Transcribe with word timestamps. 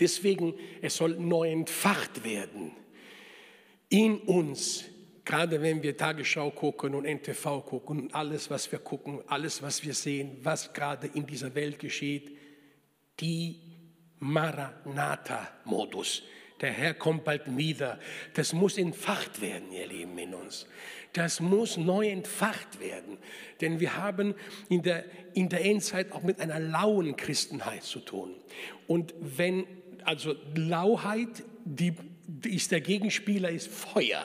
Deswegen, 0.00 0.54
es 0.82 0.96
soll 0.96 1.16
neu 1.16 1.50
entfacht 1.50 2.24
werden 2.24 2.72
in 3.88 4.18
uns, 4.18 4.84
gerade 5.24 5.62
wenn 5.62 5.82
wir 5.82 5.96
Tagesschau 5.96 6.50
gucken 6.50 6.94
und 6.94 7.04
NTV 7.04 7.64
gucken 7.64 8.00
und 8.00 8.14
alles, 8.14 8.50
was 8.50 8.70
wir 8.72 8.80
gucken, 8.80 9.22
alles, 9.28 9.62
was 9.62 9.84
wir 9.84 9.94
sehen, 9.94 10.38
was 10.42 10.72
gerade 10.72 11.08
in 11.14 11.26
dieser 11.26 11.54
Welt 11.54 11.78
geschieht, 11.78 12.36
die 13.20 13.60
Maranatha-Modus. 14.18 16.22
Der 16.60 16.72
Herr 16.72 16.94
kommt 16.94 17.24
bald 17.24 17.56
wieder. 17.56 17.98
Das 18.34 18.52
muss 18.52 18.78
entfacht 18.78 19.40
werden, 19.40 19.72
ihr 19.72 19.86
Lieben, 19.86 20.16
in 20.18 20.34
uns. 20.34 20.66
Das 21.12 21.40
muss 21.40 21.76
neu 21.76 22.08
entfacht 22.08 22.80
werden. 22.80 23.18
Denn 23.60 23.80
wir 23.80 23.96
haben 23.96 24.34
in 24.68 24.82
der, 24.82 25.04
in 25.34 25.48
der 25.48 25.64
Endzeit 25.64 26.12
auch 26.12 26.22
mit 26.22 26.40
einer 26.40 26.58
lauen 26.58 27.16
Christenheit 27.16 27.82
zu 27.82 28.00
tun. 28.00 28.34
Und 28.86 29.14
wenn, 29.20 29.66
also 30.04 30.34
Lauheit, 30.54 31.44
die, 31.64 31.94
ist 32.44 32.72
der 32.72 32.80
Gegenspieler, 32.80 33.50
ist 33.50 33.68
Feuer. 33.68 34.24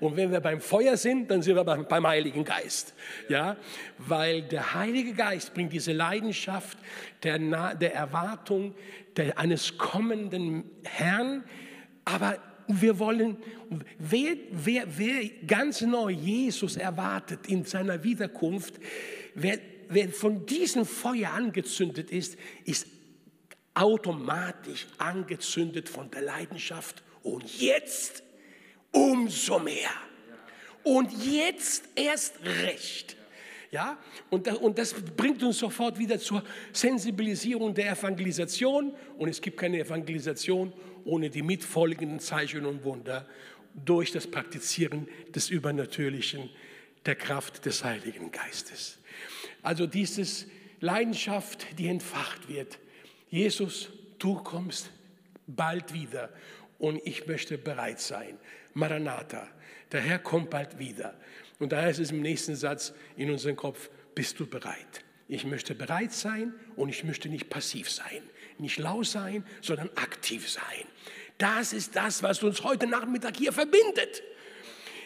Und 0.00 0.16
wenn 0.16 0.32
wir 0.32 0.40
beim 0.40 0.60
Feuer 0.60 0.96
sind, 0.96 1.30
dann 1.30 1.42
sind 1.42 1.56
wir 1.56 1.64
beim, 1.64 2.06
Heiligen 2.06 2.44
Geist. 2.44 2.94
Ja, 3.28 3.56
weil 3.98 4.42
der 4.42 4.74
Heilige 4.74 5.12
Geist 5.12 5.52
bringt 5.52 5.72
diese 5.72 5.92
Leidenschaft 5.92 6.78
der, 7.22 7.38
der 7.74 7.94
Erwartung 7.94 8.74
der, 9.16 9.38
eines 9.38 9.76
kommenden 9.76 10.64
Herrn. 10.84 11.44
Aber 12.06 12.38
wir 12.66 12.98
wollen, 12.98 13.36
wer, 13.98 14.36
wer, 14.52 14.84
wer 14.86 15.28
ganz 15.46 15.82
neu 15.82 16.10
Jesus 16.10 16.76
erwartet 16.76 17.46
in 17.46 17.64
seiner 17.64 18.02
Wiederkunft, 18.02 18.74
wer, 19.34 19.58
wer 19.88 20.08
von 20.08 20.46
diesem 20.46 20.86
Feuer 20.86 21.32
angezündet 21.32 22.10
ist, 22.10 22.38
ist 22.64 22.86
automatisch 23.74 24.86
angezündet 24.98 25.88
von 25.88 26.10
der 26.10 26.22
Leidenschaft. 26.22 27.02
Und 27.22 27.60
jetzt 27.60 28.22
umso 28.92 29.58
mehr. 29.58 29.90
Und 30.82 31.12
jetzt 31.24 31.84
erst 31.94 32.42
recht. 32.44 33.16
Ja, 33.70 33.98
und, 34.30 34.48
und 34.48 34.78
das 34.78 34.92
bringt 34.94 35.42
uns 35.44 35.58
sofort 35.58 35.98
wieder 35.98 36.18
zur 36.18 36.42
Sensibilisierung 36.72 37.72
der 37.72 37.92
Evangelisation. 37.92 38.92
Und 39.16 39.28
es 39.28 39.40
gibt 39.40 39.58
keine 39.58 39.78
Evangelisation 39.78 40.72
ohne 41.04 41.30
die 41.30 41.42
mitfolgenden 41.42 42.18
Zeichen 42.18 42.66
und 42.66 42.82
Wunder 42.84 43.26
durch 43.74 44.10
das 44.10 44.26
Praktizieren 44.26 45.08
des 45.28 45.50
Übernatürlichen, 45.50 46.50
der 47.06 47.14
Kraft 47.14 47.64
des 47.64 47.84
Heiligen 47.84 48.32
Geistes. 48.32 48.98
Also 49.62 49.86
diese 49.86 50.46
Leidenschaft, 50.80 51.78
die 51.78 51.86
entfacht 51.86 52.48
wird. 52.48 52.79
Jesus, 53.30 53.88
du 54.18 54.34
kommst 54.34 54.90
bald 55.46 55.92
wieder 55.92 56.30
und 56.78 57.00
ich 57.04 57.26
möchte 57.26 57.58
bereit 57.58 58.00
sein. 58.00 58.36
Maranatha, 58.74 59.46
der 59.92 60.00
Herr 60.00 60.18
kommt 60.18 60.50
bald 60.50 60.78
wieder. 60.78 61.14
Und 61.58 61.72
da 61.72 61.82
heißt 61.82 62.00
es 62.00 62.10
im 62.10 62.22
nächsten 62.22 62.56
Satz 62.56 62.92
in 63.16 63.30
unserem 63.30 63.56
Kopf, 63.56 63.90
bist 64.14 64.40
du 64.40 64.46
bereit? 64.46 65.04
Ich 65.28 65.44
möchte 65.44 65.74
bereit 65.74 66.12
sein 66.12 66.54
und 66.74 66.88
ich 66.88 67.04
möchte 67.04 67.28
nicht 67.28 67.48
passiv 67.48 67.88
sein, 67.88 68.22
nicht 68.58 68.78
lau 68.78 69.04
sein, 69.04 69.44
sondern 69.60 69.90
aktiv 69.94 70.50
sein. 70.50 70.84
Das 71.38 71.72
ist 71.72 71.94
das, 71.94 72.22
was 72.22 72.42
uns 72.42 72.64
heute 72.64 72.86
Nachmittag 72.86 73.36
hier 73.36 73.52
verbindet. 73.52 74.22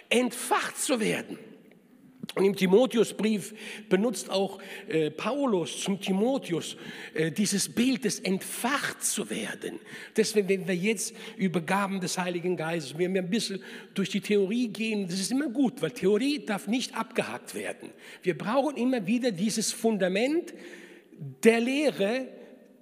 Entfacht 0.08 0.78
zu 0.78 0.98
werden. 0.98 1.38
Und 2.34 2.44
im 2.44 2.56
Timotheusbrief 2.56 3.54
benutzt 3.88 4.28
auch 4.28 4.58
äh, 4.88 5.10
Paulus 5.10 5.80
zum 5.80 6.00
Timotheus 6.00 6.76
äh, 7.14 7.30
dieses 7.30 7.68
Bild 7.72 8.04
des 8.04 8.18
entfacht 8.18 9.04
zu 9.04 9.30
werden. 9.30 9.78
Deswegen, 10.16 10.48
wenn 10.48 10.66
wir 10.66 10.74
jetzt 10.74 11.14
über 11.36 11.60
Gaben 11.60 12.00
des 12.00 12.18
Heiligen 12.18 12.56
Geistes, 12.56 12.98
wenn 12.98 13.14
wir 13.14 13.22
ein 13.22 13.30
bisschen 13.30 13.62
durch 13.94 14.08
die 14.08 14.20
Theorie 14.20 14.66
gehen, 14.68 15.06
das 15.06 15.20
ist 15.20 15.30
immer 15.30 15.48
gut, 15.48 15.80
weil 15.80 15.92
Theorie 15.92 16.44
darf 16.44 16.66
nicht 16.66 16.96
abgehakt 16.96 17.54
werden. 17.54 17.90
Wir 18.22 18.36
brauchen 18.36 18.76
immer 18.76 19.06
wieder 19.06 19.30
dieses 19.30 19.72
Fundament 19.72 20.54
der 21.44 21.60
Lehre, 21.60 22.28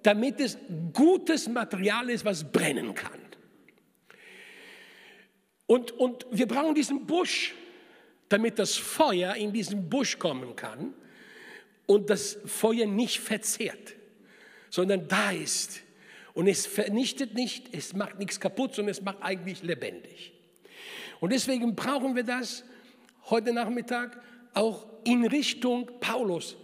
damit 0.02 0.40
es 0.40 0.56
gutes 0.94 1.46
Material 1.48 2.08
ist, 2.08 2.24
was 2.24 2.50
brennen 2.50 2.94
kann. 2.94 3.20
Und, 5.66 5.92
und 5.92 6.26
wir 6.30 6.46
brauchen 6.46 6.74
diesen 6.74 7.06
Busch, 7.06 7.54
damit 8.32 8.58
das 8.58 8.76
Feuer 8.76 9.34
in 9.34 9.52
diesen 9.52 9.88
Busch 9.88 10.18
kommen 10.18 10.56
kann 10.56 10.94
und 11.86 12.08
das 12.10 12.38
Feuer 12.46 12.86
nicht 12.86 13.20
verzehrt, 13.20 13.94
sondern 14.70 15.06
da 15.08 15.32
ist. 15.32 15.82
Und 16.34 16.46
es 16.46 16.66
vernichtet 16.66 17.34
nicht, 17.34 17.74
es 17.74 17.92
macht 17.92 18.18
nichts 18.18 18.40
kaputt, 18.40 18.74
sondern 18.74 18.92
es 18.92 19.02
macht 19.02 19.18
eigentlich 19.20 19.62
lebendig. 19.62 20.32
Und 21.20 21.32
deswegen 21.32 21.74
brauchen 21.74 22.16
wir 22.16 22.24
das 22.24 22.64
heute 23.28 23.52
Nachmittag 23.52 24.20
auch 24.54 24.86
in 25.04 25.26
Richtung 25.26 25.90
Paulus. 26.00 26.56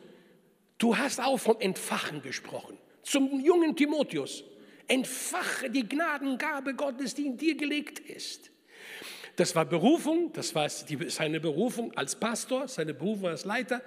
Du 0.79 0.97
hast 0.97 1.21
auch 1.21 1.37
vom 1.37 1.61
Entfachen 1.61 2.23
gesprochen. 2.23 2.79
Zum 3.03 3.41
jungen 3.41 3.77
Timotheus. 3.77 4.45
Entfache 4.87 5.69
die 5.69 5.87
Gnadengabe 5.87 6.75
Gottes, 6.75 7.15
die 7.15 7.27
in 7.27 7.37
dir 7.37 7.57
gelegt 7.57 7.99
ist. 7.99 8.51
Das 9.39 9.55
war 9.55 9.65
Berufung, 9.65 10.33
das 10.33 10.53
war 10.57 10.69
seine 10.69 11.39
Berufung 11.39 11.97
als 11.97 12.17
Pastor, 12.19 12.67
seine 12.67 12.93
Berufung 12.93 13.29
als 13.29 13.45
Leiter. 13.45 13.81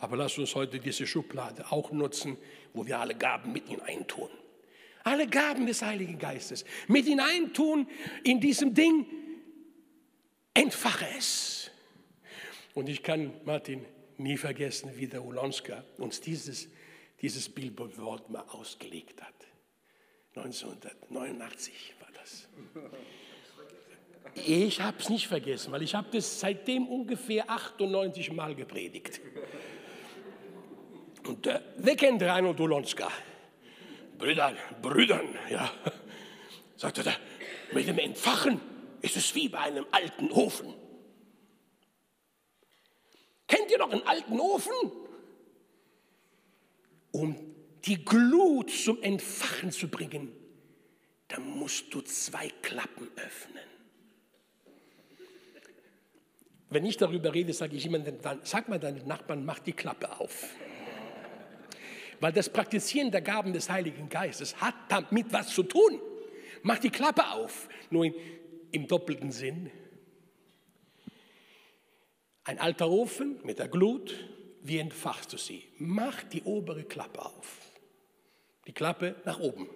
Aber 0.00 0.18
lass 0.18 0.36
uns 0.36 0.54
heute 0.54 0.78
diese 0.78 1.06
Schublade 1.06 1.72
auch 1.72 1.92
nutzen, 1.92 2.36
wo 2.74 2.86
wir 2.86 2.98
alle 2.98 3.14
Gaben 3.14 3.54
mit 3.54 3.66
hineintun. 3.68 4.28
Alle 5.04 5.26
Gaben 5.26 5.66
des 5.66 5.80
Heiligen 5.80 6.18
Geistes 6.18 6.66
mit 6.88 7.06
hineintun 7.06 7.88
in 8.22 8.38
diesem 8.38 8.74
Ding. 8.74 9.06
Entfache 10.52 11.06
es. 11.16 11.70
Und 12.74 12.90
ich 12.90 13.02
kann 13.02 13.32
Martin 13.46 13.86
nie 14.18 14.36
vergessen, 14.36 14.90
wie 14.94 15.06
der 15.06 15.24
Ulonska 15.24 15.84
uns 15.96 16.20
dieses, 16.20 16.68
dieses 17.22 17.48
Billboard 17.48 18.28
mal 18.28 18.44
ausgelegt 18.50 19.22
hat. 19.22 19.34
1989 20.34 21.94
war 21.98 22.08
das. 22.12 22.46
Ich 24.34 24.80
habe 24.80 24.96
es 24.98 25.08
nicht 25.08 25.26
vergessen, 25.26 25.72
weil 25.72 25.82
ich 25.82 25.94
habe 25.94 26.08
das 26.12 26.40
seitdem 26.40 26.86
ungefähr 26.86 27.48
98 27.50 28.32
Mal 28.32 28.54
gepredigt. 28.54 29.20
Und 31.26 31.46
äh, 31.46 31.60
wer 31.76 31.96
kennt 31.96 32.22
Reinhold 32.22 32.58
Dolonska? 32.58 33.10
Brüdern, 34.16 34.56
Brüdern, 34.82 35.28
ja. 35.50 35.70
Sagte 36.76 37.02
er, 37.04 37.16
mit 37.72 37.86
dem 37.86 37.98
Entfachen 37.98 38.60
ist 39.02 39.16
es 39.16 39.34
wie 39.34 39.48
bei 39.48 39.58
einem 39.58 39.86
alten 39.90 40.30
Ofen. 40.32 40.74
Kennt 43.46 43.70
ihr 43.70 43.78
noch 43.78 43.90
einen 43.90 44.06
alten 44.06 44.38
Ofen? 44.40 44.72
Um 47.10 47.36
die 47.84 48.04
Glut 48.04 48.70
zum 48.70 49.02
Entfachen 49.02 49.70
zu 49.70 49.88
bringen, 49.88 50.32
da 51.28 51.38
musst 51.40 51.92
du 51.92 52.00
zwei 52.02 52.48
Klappen 52.62 53.08
öffnen. 53.16 53.64
Wenn 56.70 56.84
ich 56.84 56.96
darüber 56.96 57.32
rede, 57.34 57.52
sage 57.52 57.76
ich 57.76 57.86
immer, 57.86 57.98
dann, 57.98 58.40
sag 58.42 58.68
mal 58.68 58.78
deinen 58.78 59.06
Nachbarn, 59.06 59.44
mach 59.44 59.58
die 59.58 59.72
Klappe 59.72 60.20
auf. 60.20 60.48
Weil 62.20 62.32
das 62.32 62.50
Praktizieren 62.50 63.10
der 63.10 63.22
Gaben 63.22 63.52
des 63.52 63.70
Heiligen 63.70 64.08
Geistes 64.08 64.60
hat 64.60 64.74
damit 64.88 65.32
was 65.32 65.48
zu 65.48 65.62
tun. 65.62 66.00
Mach 66.62 66.78
die 66.78 66.90
Klappe 66.90 67.30
auf. 67.30 67.68
Nur 67.90 68.06
in, 68.06 68.14
im 68.72 68.86
doppelten 68.86 69.30
Sinn. 69.30 69.70
Ein 72.44 72.58
alter 72.58 72.90
Ofen 72.90 73.40
mit 73.44 73.58
der 73.58 73.68
Glut, 73.68 74.14
wie 74.62 74.78
entfachst 74.78 75.32
du 75.32 75.36
sie? 75.36 75.64
Mach 75.78 76.22
die 76.24 76.42
obere 76.42 76.84
Klappe 76.84 77.24
auf. 77.24 77.60
Die 78.66 78.72
Klappe 78.72 79.16
nach 79.24 79.38
oben. 79.38 79.68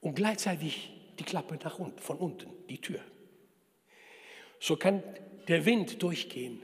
Und 0.00 0.14
gleichzeitig 0.14 0.90
die 1.18 1.24
Klappe 1.24 1.58
nach 1.62 1.78
unten, 1.78 1.98
von 1.98 2.16
unten, 2.16 2.50
die 2.68 2.80
Tür. 2.80 3.00
So 4.60 4.76
kann 4.76 5.02
der 5.48 5.64
Wind 5.64 6.02
durchgehen 6.02 6.62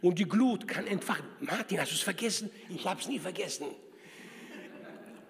und 0.00 0.18
die 0.18 0.24
Glut 0.24 0.66
kann 0.66 0.86
entfachen. 0.86 1.26
Martin, 1.40 1.80
hast 1.80 1.92
du 1.92 1.94
es 1.94 2.00
vergessen? 2.00 2.50
Ich 2.70 2.84
habe 2.86 3.00
es 3.00 3.06
nie 3.06 3.18
vergessen. 3.18 3.66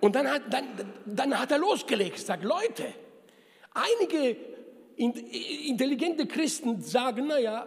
Und 0.01 0.15
dann 0.15 0.31
hat, 0.31 0.43
dann, 0.53 0.67
dann 1.05 1.39
hat 1.39 1.51
er 1.51 1.59
losgelegt, 1.59 2.19
sagt, 2.21 2.45
Leute, 2.45 2.95
einige 3.75 4.37
intelligente 4.97 6.27
Christen 6.27 6.81
sagen, 6.81 7.27
naja, 7.27 7.67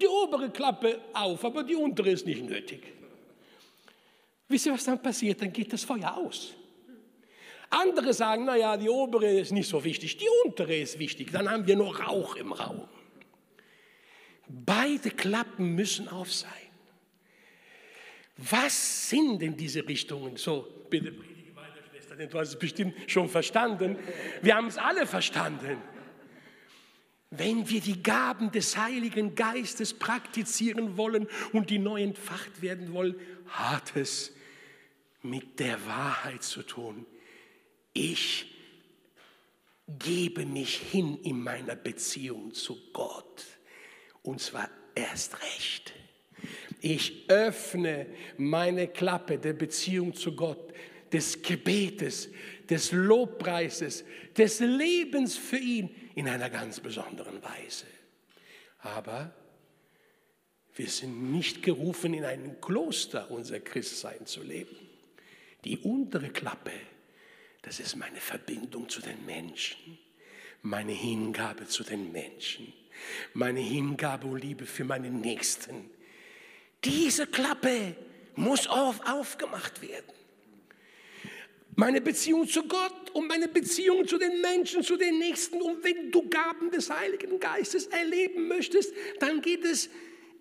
die 0.00 0.08
obere 0.08 0.50
Klappe 0.50 1.00
auf, 1.12 1.44
aber 1.44 1.62
die 1.62 1.76
untere 1.76 2.10
ist 2.10 2.26
nicht 2.26 2.42
nötig. 2.42 2.82
Wisst 4.48 4.66
ihr, 4.66 4.72
was 4.72 4.84
dann 4.84 5.00
passiert? 5.00 5.40
Dann 5.40 5.52
geht 5.52 5.72
das 5.72 5.84
Feuer 5.84 6.16
aus. 6.16 6.54
Andere 7.70 8.14
sagen, 8.14 8.44
naja, 8.44 8.76
die 8.76 8.88
obere 8.88 9.30
ist 9.30 9.52
nicht 9.52 9.68
so 9.68 9.82
wichtig, 9.84 10.16
die 10.16 10.28
untere 10.44 10.76
ist 10.76 10.98
wichtig. 10.98 11.30
Dann 11.32 11.50
haben 11.50 11.66
wir 11.66 11.76
nur 11.76 11.98
Rauch 11.98 12.36
im 12.36 12.52
Raum. 12.52 12.88
Beide 14.48 15.10
Klappen 15.10 15.74
müssen 15.74 16.08
auf 16.08 16.32
sein. 16.32 16.50
Was 18.36 19.10
sind 19.10 19.40
denn 19.40 19.56
diese 19.56 19.86
Richtungen? 19.86 20.36
So, 20.36 20.86
bitte 20.90 21.10
predige 21.10 21.56
weiter, 21.56 21.80
Schwester 21.90 22.14
Du 22.26 22.38
hast 22.38 22.50
es 22.50 22.58
bestimmt 22.58 22.94
schon 23.06 23.28
verstanden. 23.28 23.96
Wir 24.42 24.54
haben 24.54 24.66
es 24.68 24.78
alle 24.78 25.06
verstanden. 25.06 25.78
Wenn 27.30 27.68
wir 27.68 27.80
die 27.80 28.02
Gaben 28.02 28.52
des 28.52 28.76
Heiligen 28.76 29.34
Geistes 29.34 29.94
praktizieren 29.94 30.96
wollen 30.96 31.26
und 31.52 31.70
die 31.70 31.78
neu 31.78 32.02
entfacht 32.02 32.62
werden 32.62 32.92
wollen, 32.92 33.16
hat 33.48 33.96
es 33.96 34.32
mit 35.22 35.58
der 35.58 35.84
Wahrheit 35.86 36.44
zu 36.44 36.62
tun. 36.62 37.04
Ich 37.98 38.44
gebe 39.88 40.44
mich 40.44 40.76
hin 40.76 41.18
in 41.22 41.42
meiner 41.42 41.76
Beziehung 41.76 42.52
zu 42.52 42.78
Gott. 42.92 43.42
Und 44.22 44.38
zwar 44.38 44.68
erst 44.94 45.40
recht. 45.42 45.94
Ich 46.82 47.30
öffne 47.30 48.06
meine 48.36 48.88
Klappe 48.88 49.38
der 49.38 49.54
Beziehung 49.54 50.12
zu 50.12 50.36
Gott, 50.36 50.74
des 51.10 51.40
Gebetes, 51.40 52.28
des 52.68 52.92
Lobpreises, 52.92 54.04
des 54.36 54.60
Lebens 54.60 55.38
für 55.38 55.56
ihn 55.56 55.88
in 56.16 56.28
einer 56.28 56.50
ganz 56.50 56.80
besonderen 56.80 57.42
Weise. 57.42 57.86
Aber 58.80 59.34
wir 60.74 60.88
sind 60.88 61.32
nicht 61.32 61.62
gerufen, 61.62 62.12
in 62.12 62.26
einem 62.26 62.60
Kloster 62.60 63.30
unser 63.30 63.60
Christsein 63.60 64.26
zu 64.26 64.42
leben. 64.42 64.76
Die 65.64 65.78
untere 65.78 66.28
Klappe, 66.28 66.72
das 67.66 67.80
ist 67.80 67.96
meine 67.96 68.20
Verbindung 68.20 68.88
zu 68.88 69.00
den 69.00 69.26
Menschen, 69.26 69.98
meine 70.62 70.92
Hingabe 70.92 71.66
zu 71.66 71.82
den 71.82 72.12
Menschen, 72.12 72.72
meine 73.34 73.58
Hingabe 73.58 74.28
und 74.28 74.38
Liebe 74.38 74.64
für 74.64 74.84
meinen 74.84 75.20
Nächsten. 75.20 75.90
Diese 76.84 77.26
Klappe 77.26 77.96
muss 78.36 78.68
auf, 78.68 79.00
aufgemacht 79.04 79.82
werden. 79.82 80.12
Meine 81.74 82.00
Beziehung 82.00 82.46
zu 82.46 82.62
Gott 82.68 83.10
und 83.14 83.26
meine 83.26 83.48
Beziehung 83.48 84.06
zu 84.06 84.16
den 84.16 84.40
Menschen, 84.40 84.84
zu 84.84 84.96
den 84.96 85.18
Nächsten. 85.18 85.60
Und 85.60 85.82
wenn 85.82 86.12
du 86.12 86.28
Gaben 86.28 86.70
des 86.70 86.88
Heiligen 86.88 87.40
Geistes 87.40 87.88
erleben 87.88 88.46
möchtest, 88.46 88.94
dann 89.18 89.42
geht 89.42 89.64
es 89.64 89.90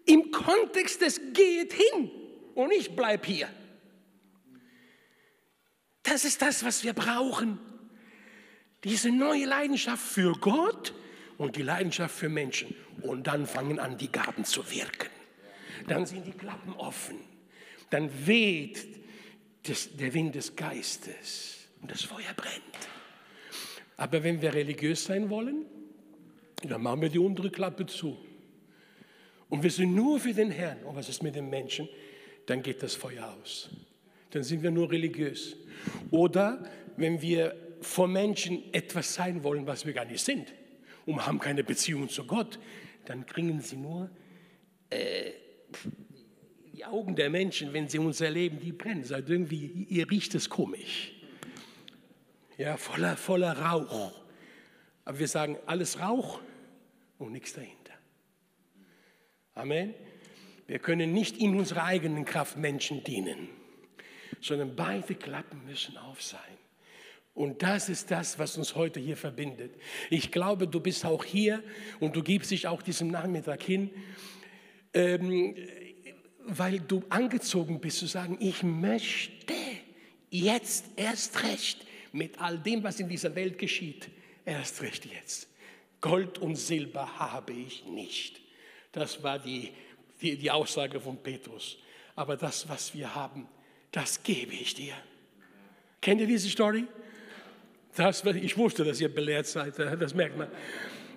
im 0.06 0.30
Kontext 0.30 1.02
des 1.02 1.20
Geht 1.34 1.74
hin 1.74 2.12
und 2.54 2.72
ich 2.72 2.96
bleib 2.96 3.26
hier. 3.26 3.50
Das 6.06 6.24
ist 6.24 6.42
das, 6.42 6.64
was 6.64 6.84
wir 6.84 6.94
brauchen. 6.94 7.60
Diese 8.84 9.12
neue 9.12 9.46
Leidenschaft 9.46 10.06
für 10.06 10.34
Gott 10.34 10.94
und 11.38 11.56
die 11.56 11.64
Leidenschaft 11.64 12.16
für 12.16 12.30
Menschen. 12.30 12.76
Und 13.02 13.28
dann 13.28 13.48
fangen 13.48 13.80
an, 13.80 13.98
die 13.98 14.12
Gaben 14.12 14.46
zu 14.46 14.70
wirken. 14.72 15.10
Dann 15.88 16.06
sind 16.06 16.26
die 16.26 16.32
Klappen 16.32 16.74
offen. 16.74 17.18
Dann 17.90 18.10
weht 18.26 18.88
das, 19.64 19.96
der 19.96 20.14
Wind 20.14 20.36
des 20.36 20.56
Geistes 20.56 21.68
und 21.82 21.92
das 21.92 22.04
Feuer 22.04 22.34
brennt. 22.36 22.64
Aber 23.98 24.24
wenn 24.24 24.42
wir 24.42 24.54
religiös 24.54 25.06
sein 25.06 25.30
wollen, 25.30 25.66
dann 26.64 26.82
machen 26.82 27.02
wir 27.02 27.10
die 27.10 27.20
untere 27.20 27.50
Klappe 27.50 27.86
zu. 27.86 28.18
Und 29.50 29.64
wir 29.64 29.72
sind 29.72 29.94
nur 29.94 30.20
für 30.20 30.34
den 30.34 30.52
Herrn. 30.52 30.84
Und 30.84 30.96
was 30.96 31.10
ist 31.10 31.24
mit 31.24 31.36
den 31.36 31.50
Menschen? 31.50 31.88
Dann 32.46 32.62
geht 32.62 32.84
das 32.84 32.96
Feuer 32.96 33.36
aus. 33.42 33.70
Dann 34.32 34.44
sind 34.44 34.64
wir 34.64 34.72
nur 34.72 34.92
religiös. 34.92 35.56
Oder 36.12 36.64
wenn 36.98 37.22
wir 37.22 37.56
vor 37.82 38.08
Menschen 38.08 38.74
etwas 38.74 39.14
sein 39.14 39.44
wollen, 39.44 39.68
was 39.68 39.86
wir 39.86 39.94
gar 39.94 40.06
nicht 40.06 40.24
sind, 40.24 40.54
und 41.06 41.26
haben 41.26 41.40
keine 41.40 41.64
Beziehung 41.64 42.10
zu 42.10 42.26
Gott, 42.26 42.60
dann 43.06 43.26
kriegen 43.26 43.62
sie 43.62 43.78
nur 43.78 44.10
äh, 44.90 45.32
die 46.74 46.84
Augen 46.84 47.16
der 47.16 47.30
Menschen, 47.30 47.74
wenn 47.74 47.88
sie 47.88 48.00
uns 48.00 48.22
erleben, 48.22 48.60
die 48.60 48.72
brennen. 48.72 49.04
Seid 49.04 49.30
irgendwie, 49.30 49.86
ihr 49.90 50.10
riecht 50.10 50.36
es 50.36 50.50
komisch. 50.50 51.14
Ja, 52.58 52.78
voller, 52.78 53.16
voller 53.18 53.58
Rauch. 53.58 54.12
Aber 55.04 55.20
wir 55.20 55.28
sagen, 55.28 55.58
alles 55.66 56.00
Rauch 56.00 56.42
und 57.20 57.32
nichts 57.32 57.54
dahinter. 57.54 57.94
Amen. 59.54 59.94
Wir 60.68 60.80
können 60.80 61.14
nicht 61.14 61.38
in 61.38 61.56
unserer 61.56 61.84
eigenen 61.84 62.26
Kraft 62.26 62.58
Menschen 62.58 63.04
dienen, 63.04 63.50
sondern 64.42 64.76
beide 64.76 65.16
Klappen 65.16 65.66
müssen 65.66 65.98
auf 65.98 66.22
sein. 66.22 66.42
Und 67.34 67.62
das 67.64 67.90
ist 67.90 68.12
das, 68.12 68.40
was 68.40 68.58
uns 68.58 68.76
heute 68.76 69.00
hier 69.00 69.18
verbindet. 69.18 69.76
Ich 70.10 70.32
glaube, 70.32 70.68
du 70.68 70.80
bist 70.80 71.06
auch 71.06 71.24
hier 71.24 71.62
und 72.00 72.16
du 72.16 72.24
gibst 72.24 72.52
dich 72.52 72.68
auch 72.68 72.82
diesem 72.82 73.10
Nachmittag 73.10 73.62
hin, 73.62 73.90
ähm, 74.94 75.56
weil 76.46 76.80
du 76.80 77.04
angezogen 77.10 77.82
bist 77.82 78.00
zu 78.00 78.06
sagen, 78.06 78.38
ich 78.40 78.64
möchte 78.64 79.54
jetzt 80.30 80.86
erst 80.96 81.44
recht 81.44 81.86
mit 82.14 82.40
all 82.40 82.58
dem, 82.58 82.84
was 82.84 83.02
in 83.02 83.10
dieser 83.10 83.36
Welt 83.36 83.58
geschieht, 83.58 84.10
erst 84.46 84.82
recht 84.82 85.06
jetzt. 85.06 85.50
Gold 86.00 86.38
und 86.38 86.56
Silber 86.56 87.20
habe 87.20 87.52
ich 87.52 87.84
nicht. 87.86 88.40
Das 88.94 89.22
war 89.24 89.40
die, 89.40 89.72
die, 90.22 90.38
die 90.38 90.52
Aussage 90.52 91.02
von 91.02 91.22
Petrus. 91.22 91.78
Aber 92.16 92.38
das, 92.38 92.70
was 92.70 92.94
wir 92.94 93.14
haben, 93.14 93.48
das 93.96 94.22
gebe 94.24 94.54
ich 94.54 94.74
dir. 94.74 94.94
Kennt 96.02 96.20
ihr 96.22 96.28
diese 96.28 96.50
Story? 96.50 96.86
Das, 97.96 98.26
ich 98.26 98.58
wusste, 98.58 98.84
dass 98.84 99.00
ihr 99.00 99.14
belehrt 99.14 99.48
seid, 99.48 99.80
das 99.80 100.14
merkt 100.14 100.38
man. 100.38 100.52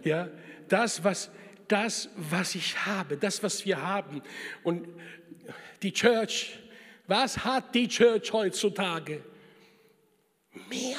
Ja, 0.04 0.28
das, 0.68 1.02
was, 1.02 1.30
das, 1.66 2.08
was 2.16 2.54
ich 2.54 2.86
habe, 2.86 3.16
das, 3.16 3.42
was 3.42 3.64
wir 3.64 3.82
haben. 3.82 4.22
Und 4.62 4.86
die 5.82 5.92
Church, 5.92 6.58
was 7.08 7.44
hat 7.44 7.74
die 7.74 7.88
Church 7.88 8.32
heutzutage? 8.32 9.24
Mehr 10.68 10.98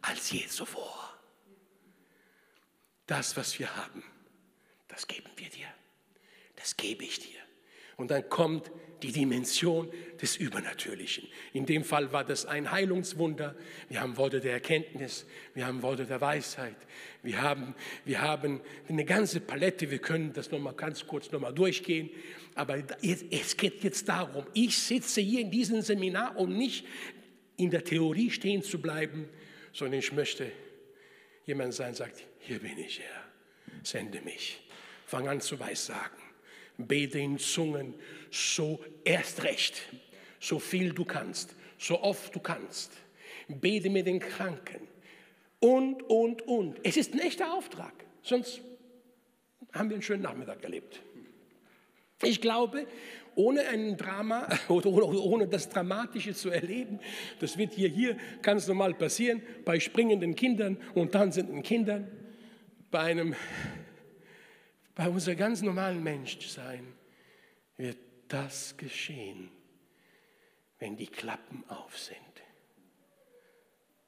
als 0.00 0.30
je 0.30 0.46
zuvor. 0.46 1.12
Das, 3.06 3.36
was 3.36 3.58
wir 3.58 3.74
haben, 3.76 4.02
das 4.88 5.06
geben 5.06 5.30
wir 5.36 5.50
dir 5.50 5.68
das 6.58 6.76
gebe 6.76 7.04
ich 7.04 7.20
dir. 7.20 7.38
Und 7.96 8.10
dann 8.10 8.28
kommt 8.28 8.70
die 9.02 9.12
Dimension 9.12 9.90
des 10.20 10.36
Übernatürlichen. 10.36 11.28
In 11.52 11.66
dem 11.66 11.84
Fall 11.84 12.12
war 12.12 12.24
das 12.24 12.46
ein 12.46 12.70
Heilungswunder. 12.70 13.54
Wir 13.88 14.00
haben 14.00 14.16
Worte 14.16 14.40
der 14.40 14.52
Erkenntnis, 14.52 15.26
wir 15.54 15.66
haben 15.66 15.82
Worte 15.82 16.06
der 16.06 16.20
Weisheit, 16.20 16.76
wir 17.22 17.40
haben, 17.42 17.74
wir 18.04 18.20
haben 18.20 18.60
eine 18.88 19.04
ganze 19.04 19.40
Palette. 19.40 19.90
Wir 19.90 19.98
können 19.98 20.32
das 20.32 20.50
nochmal 20.50 20.74
ganz 20.74 21.06
kurz 21.06 21.30
nochmal 21.30 21.54
durchgehen. 21.54 22.10
Aber 22.54 22.82
es 23.02 23.56
geht 23.56 23.82
jetzt 23.84 24.08
darum, 24.08 24.44
ich 24.54 24.78
sitze 24.78 25.20
hier 25.20 25.40
in 25.40 25.50
diesem 25.50 25.82
Seminar, 25.82 26.36
um 26.36 26.56
nicht 26.56 26.86
in 27.56 27.70
der 27.70 27.84
Theorie 27.84 28.30
stehen 28.30 28.62
zu 28.62 28.80
bleiben, 28.80 29.28
sondern 29.72 29.98
ich 30.00 30.12
möchte 30.12 30.50
jemand 31.46 31.74
sein, 31.74 31.94
sagt, 31.94 32.24
hier 32.40 32.58
bin 32.58 32.78
ich, 32.78 33.00
Herr, 33.00 33.24
sende 33.82 34.20
mich. 34.20 34.60
Fang 35.06 35.28
an 35.28 35.40
zu 35.40 35.58
weissagen 35.58 36.27
bete 36.78 37.18
in 37.18 37.38
Zungen, 37.38 37.94
so 38.30 38.80
erst 39.04 39.42
recht, 39.44 39.82
so 40.40 40.58
viel 40.58 40.92
du 40.92 41.04
kannst, 41.04 41.54
so 41.76 42.00
oft 42.02 42.34
du 42.34 42.40
kannst. 42.40 42.92
Bete 43.48 43.90
mit 43.90 44.06
den 44.06 44.20
Kranken 44.20 44.86
und, 45.58 46.02
und, 46.04 46.42
und. 46.42 46.78
Es 46.84 46.96
ist 46.96 47.14
ein 47.14 47.20
echter 47.20 47.52
Auftrag, 47.52 47.92
sonst 48.22 48.60
haben 49.72 49.90
wir 49.90 49.96
einen 49.96 50.02
schönen 50.02 50.22
Nachmittag 50.22 50.62
erlebt. 50.62 51.00
Ich 52.22 52.40
glaube, 52.40 52.86
ohne 53.34 53.66
ein 53.68 53.96
Drama 53.96 54.48
oder 54.68 54.90
ohne 54.90 55.46
das 55.46 55.68
Dramatische 55.68 56.34
zu 56.34 56.50
erleben, 56.50 57.00
das 57.40 57.56
wird 57.58 57.72
hier, 57.74 57.88
hier 57.88 58.16
ganz 58.42 58.66
normal 58.66 58.94
passieren, 58.94 59.42
bei 59.64 59.80
springenden 59.80 60.34
Kindern 60.34 60.76
und 60.94 61.12
tanzenden 61.12 61.62
Kindern, 61.62 62.08
bei 62.90 63.00
einem 63.00 63.34
bei 64.98 65.08
unser 65.08 65.36
ganz 65.36 65.62
normalen 65.62 66.02
Menschsein 66.02 66.84
wird 67.76 67.98
das 68.26 68.76
geschehen, 68.76 69.48
wenn 70.80 70.96
die 70.96 71.06
Klappen 71.06 71.62
auf 71.68 71.96
sind. 71.96 72.18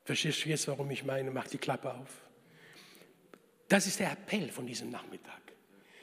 Verstehst 0.05 0.45
du 0.45 0.49
jetzt, 0.49 0.67
warum 0.67 0.91
ich 0.91 1.05
meine, 1.05 1.31
mach 1.31 1.47
die 1.47 1.59
Klappe 1.59 1.95
auf? 1.95 2.29
Das 3.69 3.87
ist 3.87 4.01
der 4.01 4.11
Appell 4.11 4.51
von 4.51 4.67
diesem 4.67 4.91
Nachmittag. 4.91 5.41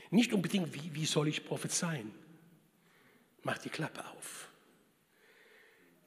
Nicht 0.10 0.32
unbedingt, 0.32 0.74
wie, 0.74 0.96
wie 0.96 1.06
soll 1.06 1.28
ich 1.28 1.46
prophezeien? 1.46 2.14
Mach 3.44 3.58
die 3.58 3.70
Klappe 3.70 4.06
auf. 4.12 4.48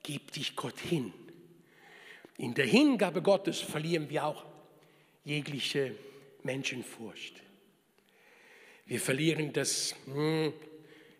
Gib 0.02 0.32
dich 0.32 0.56
Gott 0.56 0.80
hin. 0.80 1.12
In 2.38 2.54
der 2.54 2.64
Hingabe 2.64 3.20
Gottes 3.20 3.60
verlieren 3.60 4.08
wir 4.08 4.24
auch 4.24 4.46
jegliche 5.22 5.94
Menschenfurcht. 6.42 7.42
Wir 8.90 8.98
verlieren 8.98 9.52
das, 9.52 9.94
hm, 10.06 10.52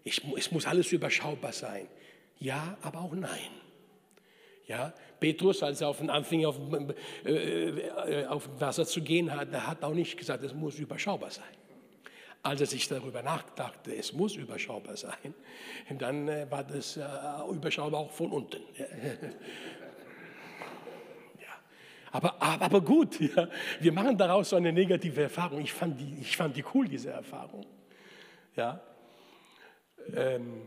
es 0.04 0.50
muss 0.50 0.66
alles 0.66 0.90
überschaubar 0.90 1.52
sein. 1.52 1.86
Ja, 2.40 2.76
aber 2.82 2.98
auch 2.98 3.12
nein. 3.12 3.52
Ja, 4.66 4.92
Petrus, 5.20 5.62
als 5.62 5.80
er 5.80 5.86
auf 5.86 5.98
den 5.98 6.10
anfing, 6.10 6.44
auf, 6.46 6.56
äh, 7.24 7.68
äh, 7.68 8.26
auf 8.26 8.48
Wasser 8.58 8.84
zu 8.84 9.02
gehen, 9.02 9.32
hat, 9.32 9.52
hat 9.52 9.84
auch 9.84 9.94
nicht 9.94 10.16
gesagt, 10.16 10.42
es 10.42 10.52
muss 10.52 10.80
überschaubar 10.80 11.30
sein. 11.30 11.44
Als 12.42 12.60
er 12.60 12.66
sich 12.66 12.88
darüber 12.88 13.22
nachdachte, 13.22 13.94
es 13.94 14.14
muss 14.14 14.34
überschaubar 14.34 14.96
sein, 14.96 15.32
dann 16.00 16.26
äh, 16.26 16.50
war 16.50 16.64
das 16.64 16.96
äh, 16.96 17.04
überschaubar 17.52 18.00
auch 18.00 18.10
von 18.10 18.32
unten. 18.32 18.62
Aber, 22.12 22.40
aber, 22.42 22.64
aber 22.64 22.80
gut, 22.80 23.20
ja. 23.36 23.48
wir 23.80 23.92
machen 23.92 24.16
daraus 24.16 24.50
so 24.50 24.56
eine 24.56 24.72
negative 24.72 25.22
Erfahrung. 25.22 25.60
Ich 25.60 25.72
fand 25.72 26.00
die, 26.00 26.16
ich 26.20 26.36
fand 26.36 26.56
die 26.56 26.64
cool, 26.74 26.88
diese 26.88 27.10
Erfahrung. 27.10 27.66
Ja. 28.56 28.80
Ähm, 30.14 30.62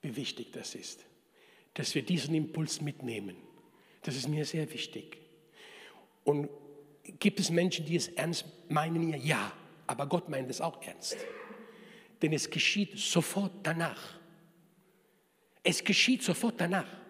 wie 0.00 0.16
wichtig 0.16 0.52
das 0.52 0.74
ist, 0.74 1.04
dass 1.74 1.94
wir 1.94 2.02
diesen 2.02 2.34
Impuls 2.34 2.80
mitnehmen. 2.80 3.36
Das 4.02 4.16
ist 4.16 4.28
mir 4.28 4.44
sehr 4.44 4.72
wichtig. 4.72 5.18
Und 6.24 6.48
gibt 7.18 7.40
es 7.40 7.50
Menschen, 7.50 7.84
die 7.84 7.96
es 7.96 8.08
ernst 8.08 8.46
meinen? 8.68 9.14
Ja, 9.22 9.52
aber 9.86 10.06
Gott 10.06 10.28
meint 10.28 10.50
es 10.50 10.60
auch 10.60 10.82
ernst. 10.82 11.16
Denn 12.20 12.32
es 12.32 12.50
geschieht 12.50 12.98
sofort 12.98 13.52
danach. 13.62 14.18
Es 15.62 15.84
geschieht 15.84 16.22
sofort 16.22 16.60
danach. 16.60 17.01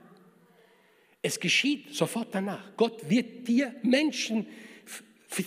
Es 1.23 1.39
geschieht 1.39 1.95
sofort 1.95 2.35
danach. 2.35 2.77
Gott 2.77 3.09
wird 3.09 3.47
dir 3.47 3.75
Menschen, 3.83 4.47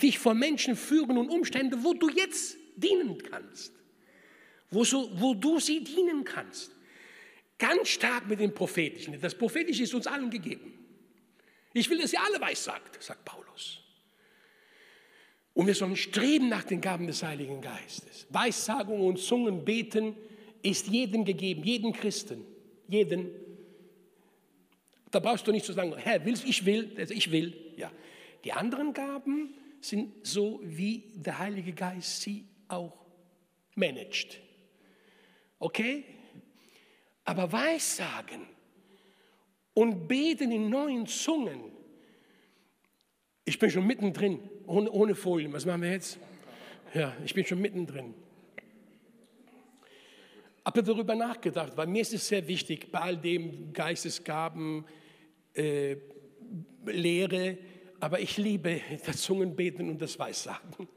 dich 0.01 0.17
vor 0.17 0.34
Menschen 0.34 0.75
führen 0.75 1.17
und 1.17 1.29
Umstände, 1.29 1.84
wo 1.84 1.94
du 1.94 2.10
jetzt 2.10 2.58
dienen 2.77 3.22
kannst. 3.22 3.74
Wo, 4.72 4.84
so, 4.84 5.12
wo 5.20 5.34
du 5.34 5.60
sie 5.60 5.84
dienen 5.84 6.24
kannst. 6.24 6.72
Ganz 7.58 7.89
stark 7.89 8.27
mit 8.27 8.39
dem 8.39 8.53
Prophetischen. 8.53 9.20
Das 9.22 9.36
Prophetische 9.36 9.84
ist 9.84 9.94
uns 9.94 10.08
allen 10.08 10.29
gegeben. 10.29 10.74
Ich 11.74 11.89
will, 11.89 12.00
dass 12.00 12.13
ihr 12.13 12.24
alle 12.24 12.39
weiß 12.39 12.63
sagt, 12.63 13.03
sagt 13.03 13.25
Paulus. 13.25 13.82
Und 15.53 15.67
wir 15.67 15.75
sollen 15.75 15.96
streben 15.96 16.50
nach 16.50 16.63
den 16.63 16.82
Gaben 16.82 17.08
des 17.08 17.22
Heiligen 17.24 17.62
Geistes. 17.62 18.27
Weissagung 18.29 19.01
und 19.01 19.20
Zungenbeten 19.20 20.15
ist 20.62 20.88
jedem 20.88 21.24
gegeben, 21.25 21.63
jedem 21.63 21.94
Christen, 21.94 22.46
jeden. 22.88 23.29
Da 25.15 25.22
brauchst 25.22 25.48
du 25.48 25.53
nicht 25.53 25.65
zu 25.65 25.72
sagen, 25.72 25.95
Herr, 25.95 26.25
willst 26.25 26.43
ich 26.43 26.65
will, 26.65 26.93
also 26.98 27.13
ich 27.13 27.31
will. 27.31 27.55
Ja. 27.77 27.89
Die 28.43 28.51
anderen 28.51 28.91
Gaben 28.91 29.53
sind 29.79 30.27
so, 30.27 30.60
wie 30.62 31.05
der 31.15 31.39
Heilige 31.39 31.72
Geist 31.72 32.19
sie 32.22 32.45
auch 32.67 32.91
managt. 33.75 34.41
Okay? 35.57 36.03
Aber 37.24 37.50
Weissagen 37.50 38.41
und 39.74 40.05
beten 40.05 40.51
in 40.51 40.69
neuen 40.69 41.07
Zungen, 41.07 41.62
ich 43.45 43.57
bin 43.57 43.72
schon 43.72 43.88
mittendrin, 43.88 44.41
ohne, 44.67 44.91
ohne 44.91 45.15
Folien. 45.15 45.53
Was 45.53 45.65
machen 45.65 45.84
wir 45.84 45.91
jetzt? 45.91 46.19
Ja, 46.93 47.15
ich 47.24 47.34
bin 47.34 47.45
schon 47.45 47.62
mittendrin. 47.62 48.13
Habe 50.65 50.84
darüber 50.84 51.15
nachgedacht, 51.15 51.77
weil 51.77 51.88
mir 51.88 52.01
ist 52.01 52.13
es 52.13 52.27
sehr 52.27 52.45
wichtig, 52.50 52.91
bei 52.91 53.00
all 53.00 53.15
dem 53.15 53.72
Geistesgaben, 53.72 54.84
äh, 55.55 55.97
Lehre, 56.85 57.57
aber 58.00 58.19
ich 58.19 58.38
liebe 58.38 58.81
das 59.05 59.21
Zungenbeten 59.21 59.89
und 59.89 60.01
das 60.01 60.19
Weissagen. 60.19 60.88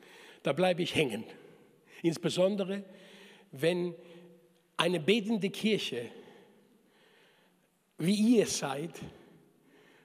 Da 0.42 0.52
bleibe 0.52 0.82
ich 0.82 0.94
hängen. 0.94 1.24
Insbesondere, 2.02 2.84
wenn 3.52 3.94
eine 4.76 5.00
betende 5.00 5.50
Kirche, 5.50 6.10
wie 7.98 8.36
ihr 8.36 8.46
seid, 8.46 8.92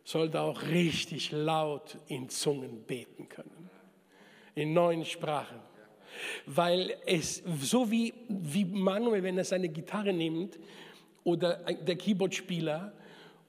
sollte 0.03 0.41
auch 0.41 0.61
richtig 0.63 1.31
laut 1.31 1.97
in 2.07 2.29
Zungen 2.29 2.83
beten 2.83 3.29
können, 3.29 3.69
in 4.55 4.73
neuen 4.73 5.05
Sprachen. 5.05 5.59
Weil 6.45 6.95
es 7.05 7.43
so 7.61 7.89
wie, 7.89 8.13
wie 8.27 8.65
Manuel, 8.65 9.23
wenn 9.23 9.37
er 9.37 9.45
seine 9.45 9.69
Gitarre 9.69 10.13
nimmt 10.13 10.59
oder 11.23 11.55
der 11.73 11.95
Keyboardspieler 11.95 12.93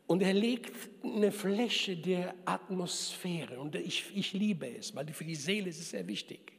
und 0.07 0.23
er 0.23 0.35
legt 0.35 0.75
eine 1.03 1.33
Fläche 1.33 1.97
der 1.97 2.35
Atmosphäre 2.45 3.59
und 3.59 3.75
ich, 3.75 4.15
ich 4.15 4.33
liebe 4.33 4.69
es, 4.69 4.95
weil 4.95 5.07
für 5.09 5.25
die 5.25 5.35
Seele 5.35 5.71
ist 5.71 5.81
es 5.81 5.91
sehr 5.91 6.07
wichtig. 6.07 6.53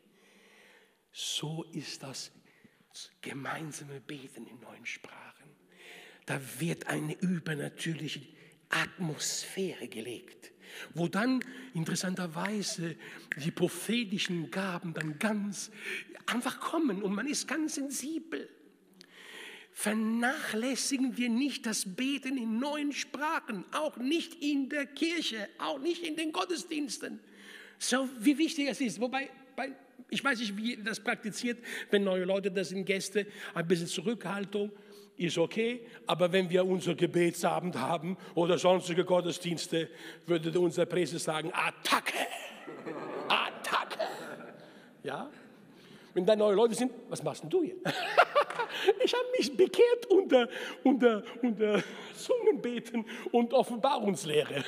So 1.12 1.64
ist 1.72 2.04
das 2.04 2.32
gemeinsame 3.22 4.02
Beten 4.02 4.48
in 4.48 4.60
neuen 4.60 4.86
Sprachen. 4.86 5.50
Da 6.26 6.40
wird 6.60 6.88
eine 6.88 7.14
übernatürliche 7.14 8.22
Atmosphäre 8.70 9.88
gelegt, 9.88 10.52
wo 10.94 11.08
dann 11.08 11.40
interessanterweise 11.74 12.96
die 13.38 13.52
prophetischen 13.52 14.50
Gaben 14.50 14.94
dann 14.94 15.20
ganz 15.20 15.72
einfach 16.26 16.60
kommen 16.60 17.04
und 17.04 17.14
man 17.14 17.28
ist 17.28 17.48
ganz 17.48 17.76
sensibel. 17.76 18.50
Vernachlässigen 19.78 21.18
wir 21.18 21.28
nicht 21.28 21.66
das 21.66 21.84
Beten 21.86 22.38
in 22.38 22.60
neuen 22.60 22.94
Sprachen, 22.94 23.66
auch 23.74 23.98
nicht 23.98 24.42
in 24.42 24.70
der 24.70 24.86
Kirche, 24.86 25.50
auch 25.58 25.80
nicht 25.80 26.02
in 26.02 26.16
den 26.16 26.32
Gottesdiensten. 26.32 27.20
So 27.78 28.08
wie 28.20 28.38
wichtig 28.38 28.70
es 28.70 28.80
ist. 28.80 29.02
Wobei, 29.02 29.30
bei, 29.54 29.74
ich 30.10 30.24
weiß 30.24 30.40
nicht, 30.40 30.56
wie 30.56 30.78
das 30.78 31.02
praktiziert, 31.02 31.60
wenn 31.92 32.06
neue 32.06 32.24
Leute 32.24 32.50
das 32.52 32.70
sind, 32.70 32.86
Gäste, 32.86 33.28
ein 33.54 33.68
bisschen 33.68 33.88
Zurückhaltung 33.88 34.72
ist 35.18 35.38
okay, 35.38 35.86
aber 36.08 36.32
wenn 36.32 36.50
wir 36.50 36.66
unser 36.66 36.96
Gebetsabend 36.96 37.76
haben 37.76 38.18
oder 38.34 38.58
sonstige 38.58 39.04
Gottesdienste, 39.04 39.90
würde 40.26 40.58
unser 40.58 40.86
Präse 40.86 41.20
sagen, 41.20 41.52
Attacke, 41.54 42.14
Attacke. 43.28 44.08
Ja? 45.04 45.30
Wenn 46.14 46.26
da 46.26 46.34
neue 46.34 46.56
Leute 46.56 46.76
sind, 46.76 46.94
was 47.10 47.22
machst 47.22 47.44
denn 47.44 47.50
du 47.50 47.62
hier? 47.62 47.76
ich 49.04 49.14
habe 49.14 49.26
mich 49.38 49.56
bekehrt 49.56 50.06
unter, 50.08 50.50
unter, 50.84 51.24
unter 51.42 51.84
Zungenbeten 52.16 53.06
und 53.32 53.54
Offenbarungslehre. 53.54 54.64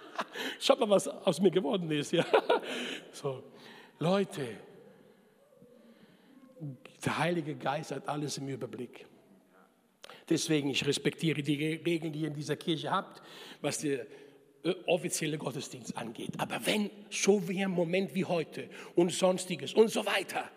Schaut 0.60 0.80
mal, 0.80 0.90
was 0.90 1.08
aus 1.08 1.40
mir 1.40 1.50
geworden 1.50 1.90
ist. 1.90 2.12
Ja? 2.12 2.24
So, 3.12 3.42
Leute, 3.98 4.46
der 7.04 7.18
Heilige 7.18 7.54
Geist 7.54 7.92
hat 7.92 8.08
alles 8.08 8.38
im 8.38 8.48
Überblick. 8.48 9.06
Deswegen, 10.28 10.70
ich 10.70 10.86
respektiere 10.86 11.42
die 11.42 11.80
Regeln, 11.84 12.12
die 12.12 12.20
ihr 12.20 12.28
in 12.28 12.34
dieser 12.34 12.56
Kirche 12.56 12.90
habt, 12.90 13.22
was 13.60 13.78
der 13.78 14.06
äh, 14.64 14.74
offizielle 14.86 15.38
Gottesdienst 15.38 15.96
angeht. 15.96 16.30
Aber 16.38 16.64
wenn 16.64 16.90
so 17.10 17.48
wie 17.48 17.64
ein 17.64 17.70
Moment 17.70 18.14
wie 18.14 18.24
heute 18.24 18.68
und 18.94 19.12
sonstiges 19.12 19.74
und 19.74 19.88
so 19.88 20.06
weiter, 20.06 20.48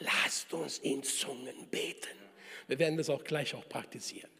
lasst 0.00 0.52
uns 0.54 0.78
in 0.78 1.02
Zungen 1.02 1.66
beten. 1.70 2.19
Wir 2.70 2.78
werden 2.78 2.96
das 2.96 3.10
auch 3.10 3.24
gleich 3.24 3.52
auch 3.56 3.68
praktizieren. 3.68 4.30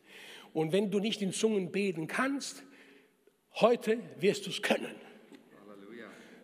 Und 0.52 0.70
wenn 0.70 0.88
du 0.88 1.00
nicht 1.00 1.20
in 1.20 1.32
Zungen 1.32 1.72
beten 1.72 2.06
kannst, 2.06 2.62
heute 3.56 3.98
wirst 4.20 4.46
du 4.46 4.50
es 4.50 4.62
können. 4.62 4.94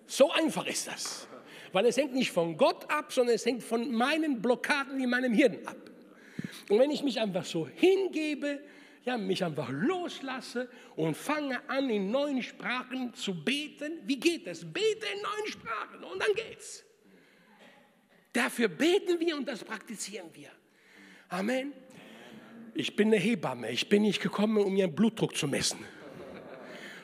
So 0.04 0.32
einfach 0.32 0.66
ist 0.66 0.88
das. 0.88 1.28
Weil 1.70 1.86
es 1.86 1.96
hängt 1.96 2.12
nicht 2.12 2.32
von 2.32 2.56
Gott 2.56 2.90
ab, 2.90 3.12
sondern 3.12 3.36
es 3.36 3.46
hängt 3.46 3.62
von 3.62 3.92
meinen 3.92 4.42
Blockaden 4.42 5.00
in 5.00 5.08
meinem 5.08 5.32
Hirn 5.32 5.64
ab. 5.64 5.76
Und 6.68 6.80
wenn 6.80 6.90
ich 6.90 7.04
mich 7.04 7.20
einfach 7.20 7.44
so 7.44 7.68
hingebe, 7.68 8.64
ja, 9.04 9.16
mich 9.16 9.44
einfach 9.44 9.70
loslasse 9.70 10.68
und 10.96 11.16
fange 11.16 11.68
an, 11.70 11.88
in 11.88 12.10
neuen 12.10 12.42
Sprachen 12.42 13.14
zu 13.14 13.44
beten, 13.44 14.00
wie 14.06 14.18
geht 14.18 14.48
es? 14.48 14.64
Bete 14.64 15.06
in 15.14 15.22
neuen 15.22 15.46
Sprachen 15.52 16.02
und 16.02 16.20
dann 16.20 16.34
geht's. 16.34 16.84
Dafür 18.32 18.66
beten 18.66 19.20
wir 19.20 19.36
und 19.36 19.46
das 19.46 19.62
praktizieren 19.62 20.28
wir. 20.32 20.50
Amen. 21.28 21.72
Ich 22.74 22.94
bin 22.94 23.08
eine 23.08 23.16
Hebamme. 23.16 23.70
Ich 23.70 23.88
bin 23.88 24.02
nicht 24.02 24.22
gekommen, 24.22 24.58
um 24.58 24.76
ihren 24.76 24.94
Blutdruck 24.94 25.36
zu 25.36 25.48
messen. 25.48 25.84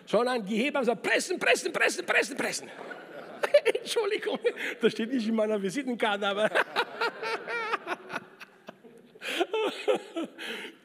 Sondern 0.06 0.44
die 0.44 0.56
Hebamme 0.56 0.84
sagt, 0.84 1.02
pressen, 1.02 1.38
pressen, 1.38 1.72
pressen, 1.72 2.04
pressen, 2.06 2.36
pressen. 2.36 2.68
Entschuldigung, 3.64 4.38
das 4.80 4.92
steht 4.92 5.12
nicht 5.12 5.26
in 5.26 5.34
meiner 5.34 5.60
Visitenkarte, 5.60 6.26
aber 6.26 6.50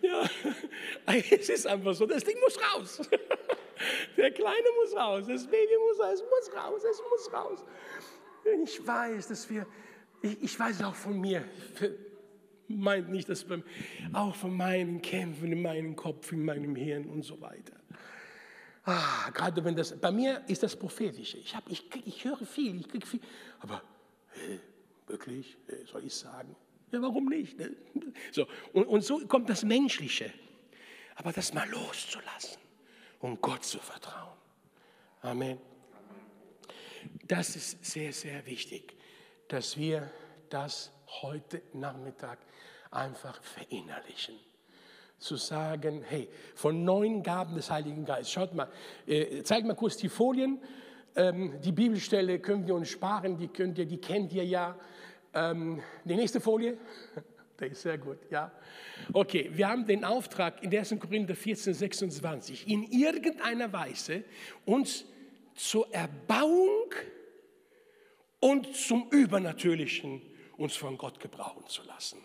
ja, 0.01 0.29
es 1.31 1.49
ist 1.49 1.67
einfach 1.67 1.93
so, 1.93 2.05
das 2.05 2.23
Ding 2.23 2.39
muss 2.39 2.57
raus. 2.73 3.01
Der 4.15 4.31
Kleine 4.31 4.67
muss 4.81 4.95
raus, 4.95 5.25
das 5.27 5.45
Baby 5.45 5.73
muss 5.87 5.99
raus, 5.99 6.13
es 6.13 6.23
muss 6.23 6.49
raus, 6.55 6.83
es 6.83 7.01
muss 7.11 7.31
raus. 7.33 7.63
Ich 8.63 8.87
weiß, 8.87 9.27
dass 9.27 9.49
wir, 9.49 9.67
ich, 10.21 10.41
ich 10.43 10.59
weiß 10.59 10.83
auch 10.83 10.95
von 10.95 11.19
mir, 11.19 11.43
meint 12.67 13.09
nicht, 13.09 13.29
dass 13.29 13.43
beim, 13.43 13.63
auch 14.13 14.35
von 14.35 14.55
meinen 14.55 15.01
Kämpfen 15.01 15.51
in 15.51 15.61
meinem 15.61 15.95
Kopf, 15.95 16.31
in 16.31 16.43
meinem 16.43 16.75
Hirn 16.75 17.05
und 17.05 17.23
so 17.23 17.39
weiter. 17.41 17.73
Ah, 18.83 19.29
gerade 19.33 19.63
wenn 19.65 19.75
das, 19.75 19.97
bei 19.99 20.11
mir 20.11 20.43
ist 20.47 20.63
das 20.63 20.75
prophetische. 20.75 21.37
Ich, 21.37 21.55
hab, 21.55 21.69
ich, 21.69 21.83
ich 22.05 22.23
höre 22.23 22.45
viel, 22.45 22.79
ich 22.79 22.87
kriege 22.87 23.05
viel, 23.05 23.19
aber 23.59 23.81
hey, 24.29 24.59
wirklich, 25.07 25.57
soll 25.91 26.05
ich 26.05 26.15
sagen? 26.15 26.55
Ja, 26.91 27.01
warum 27.01 27.25
nicht? 27.25 27.59
Ne? 27.59 27.75
So, 28.31 28.47
und, 28.71 28.85
und 28.85 29.03
so 29.03 29.19
kommt 29.27 29.49
das 29.49 29.63
Menschliche. 29.63 30.31
Aber 31.15 31.33
das 31.33 31.53
mal 31.53 31.67
loszulassen 31.69 32.61
und 33.19 33.41
Gott 33.41 33.65
zu 33.65 33.79
vertrauen. 33.79 34.37
Amen. 35.21 35.57
Das 37.27 37.55
ist 37.55 37.83
sehr, 37.83 38.13
sehr 38.13 38.45
wichtig, 38.45 38.95
dass 39.47 39.77
wir 39.77 40.11
das 40.49 40.91
heute 41.21 41.61
Nachmittag 41.73 42.39
einfach 42.91 43.41
verinnerlichen. 43.41 44.35
Zu 45.19 45.35
sagen, 45.35 46.03
hey, 46.07 46.29
von 46.53 46.83
neun 46.83 47.23
Gaben 47.23 47.55
des 47.55 47.71
Heiligen 47.71 48.05
Geistes, 48.05 48.31
schaut 48.31 48.53
mal, 48.53 48.69
äh, 49.07 49.41
zeig 49.43 49.65
mal 49.65 49.75
kurz 49.75 49.97
die 49.97 50.09
Folien. 50.09 50.59
ähm, 51.15 51.59
die 51.61 51.71
Bibelstelle 51.71 52.39
können 52.39 52.67
wir 52.67 52.75
uns 52.75 52.89
sparen, 52.89 53.37
die, 53.37 53.47
könnt 53.47 53.77
ihr, 53.79 53.85
die 53.85 53.97
kennt 53.97 54.31
ihr 54.33 54.45
ja. 54.45 54.77
Ähm, 55.33 55.81
die 56.05 56.15
nächste 56.15 56.39
Folie. 56.39 56.77
Der 57.59 57.71
ist 57.71 57.81
sehr 57.81 57.97
gut, 57.97 58.19
ja. 58.29 58.51
Okay, 59.11 59.49
wir 59.51 59.67
haben 59.67 59.87
den 59.87 60.05
Auftrag 60.05 60.61
in 60.61 60.75
1. 60.75 60.95
Korinther 60.99 61.35
14, 61.35 61.73
26, 61.73 62.67
in 62.67 62.83
irgendeiner 62.83 63.73
Weise 63.73 64.23
uns 64.63 65.05
zur 65.55 65.91
Erbauung 65.91 66.93
und 68.39 68.75
zum 68.75 69.09
Übernatürlichen 69.09 70.21
uns 70.57 70.75
von 70.75 70.97
Gott 70.97 71.19
gebrauchen 71.19 71.67
zu 71.67 71.83
lassen. 71.83 72.17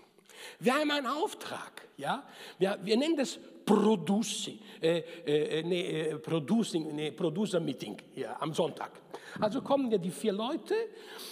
Wir 0.59 0.75
haben 0.75 0.91
einen 0.91 1.07
Auftrag, 1.07 1.89
ja. 1.97 2.25
Wir, 2.59 2.79
wir 2.83 2.97
nennen 2.97 3.17
das 3.17 3.39
Producing, 3.65 4.59
äh, 4.81 4.99
äh, 5.27 5.63
nee, 5.63 6.09
äh, 6.11 6.19
Producing, 6.19 6.95
nee, 6.95 7.11
Producer 7.13 7.61
Meeting 7.61 7.97
hier 8.15 8.41
am 8.41 8.53
Sonntag. 8.53 8.91
Also 9.41 9.63
kommen 9.63 9.91
ja 9.91 9.99
die 9.99 10.11
vier 10.11 10.33
Leute 10.33 10.75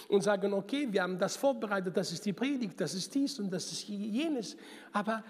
und 0.09 0.21
sagen, 0.21 0.53
okay, 0.53 0.87
wir 0.89 1.03
haben 1.03 1.19
das 1.19 1.35
vorbereitet, 1.35 1.95
das 1.95 2.11
ist 2.11 2.25
die 2.25 2.33
Predigt, 2.33 2.79
das 2.79 2.93
ist 2.93 3.13
dies 3.13 3.39
und 3.39 3.51
das 3.51 3.71
ist 3.71 3.87
jenes. 3.87 4.57
Aber 4.91 5.23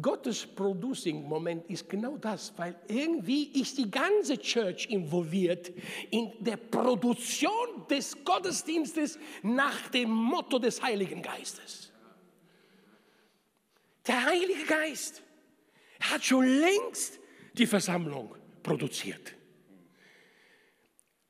Gottes 0.00 0.46
Producing-Moment 0.46 1.70
ist 1.70 1.88
genau 1.88 2.16
das, 2.16 2.52
weil 2.56 2.74
irgendwie 2.88 3.44
ist 3.60 3.78
die 3.78 3.90
ganze 3.90 4.38
Church 4.38 4.86
involviert 4.90 5.70
in 6.10 6.32
der 6.40 6.56
Produktion 6.56 7.86
des 7.88 8.24
Gottesdienstes 8.24 9.18
nach 9.42 9.88
dem 9.90 10.10
Motto 10.10 10.58
des 10.58 10.82
Heiligen 10.82 11.22
Geistes. 11.22 11.85
Der 14.06 14.24
Heilige 14.24 14.64
Geist 14.66 15.22
hat 16.00 16.24
schon 16.24 16.46
längst 16.46 17.18
die 17.54 17.66
Versammlung 17.66 18.34
produziert. 18.62 19.34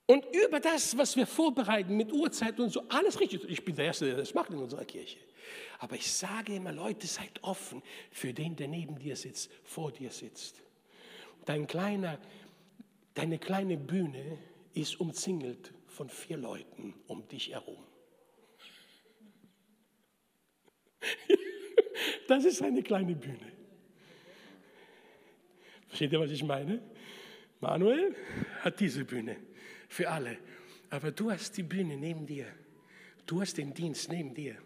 Und 0.07 0.25
über 0.33 0.61
das, 0.61 0.97
was 0.97 1.17
wir 1.17 1.27
vorbereiten 1.27 1.97
mit 1.97 2.13
Uhrzeit 2.13 2.61
und 2.61 2.71
so, 2.71 2.83
alles 2.89 3.19
richtig. 3.19 3.45
Ich 3.49 3.65
bin 3.65 3.75
der 3.75 3.87
Erste, 3.87 4.07
der 4.07 4.17
das 4.17 4.35
macht 4.35 4.51
in 4.51 4.59
unserer 4.59 4.85
Kirche. 4.85 5.19
Aber 5.79 5.97
ich 5.97 6.11
sage 6.13 6.55
immer, 6.55 6.73
Leute, 6.73 7.07
seid 7.07 7.43
offen 7.43 7.83
für 8.11 8.33
den, 8.33 8.55
der 8.55 8.69
neben 8.69 8.99
dir 8.99 9.17
sitzt, 9.17 9.51
vor 9.65 9.91
dir 9.91 10.11
sitzt. 10.11 10.63
Dein 11.45 11.67
kleiner, 11.67 12.19
deine 13.15 13.39
kleine 13.39 13.77
Bühne 13.77 14.39
ist 14.75 15.01
umzingelt 15.01 15.73
von 15.89 16.09
vier 16.09 16.37
Leuten 16.37 16.95
um 17.07 17.27
dich 17.29 17.51
herum. 17.51 17.85
Das 22.29 22.45
ist 22.45 22.63
eine 22.63 22.83
kleine 22.83 23.15
Bühne. 23.15 23.53
Versteht 25.89 26.13
ihr, 26.13 26.21
was 26.21 26.31
ich 26.31 26.45
meine? 26.45 26.83
Manuel 27.61 28.15
hat 28.61 28.81
diese 28.81 29.05
Bühne 29.05 29.37
für 29.89 30.11
alle. 30.11 30.39
Aber 30.91 31.11
du 31.11 31.31
hast 31.31 31.57
die 31.57 31.63
Bühne 31.63 31.97
neben 31.97 32.27
dir. 32.27 32.47
Du 33.27 33.41
hast 33.41 33.57
den 33.59 33.73
Dienst 33.75 34.11
neben 34.11 34.35
dir. 34.35 34.57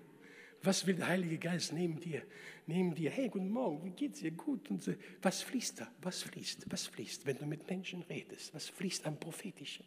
Was 0.63 0.87
will 0.87 0.97
der 0.97 1.09
Heilige 1.09 1.39
Geist 1.39 1.73
neben 1.73 1.99
dir? 1.99 2.23
Neben 2.67 2.95
dir. 2.95 3.11
Hey, 3.11 3.29
guten 3.29 3.49
Morgen, 3.49 3.83
wie 3.85 3.91
geht's 3.91 4.21
dir? 4.21 4.33
Gut. 4.33 4.69
Und 4.71 4.83
so. 4.83 4.93
Was 5.23 5.43
fließt 5.43 5.81
da? 5.81 5.91
Was 6.03 6.23
fließt? 6.23 6.67
Was 6.71 6.87
fließt, 6.87 7.25
wenn 7.25 7.39
du 7.39 7.47
mit 7.47 7.69
Menschen 7.69 8.03
redest? 8.03 8.53
Was 8.55 8.69
fließt 8.69 9.07
am 9.07 9.19
Prophetischen? 9.19 9.87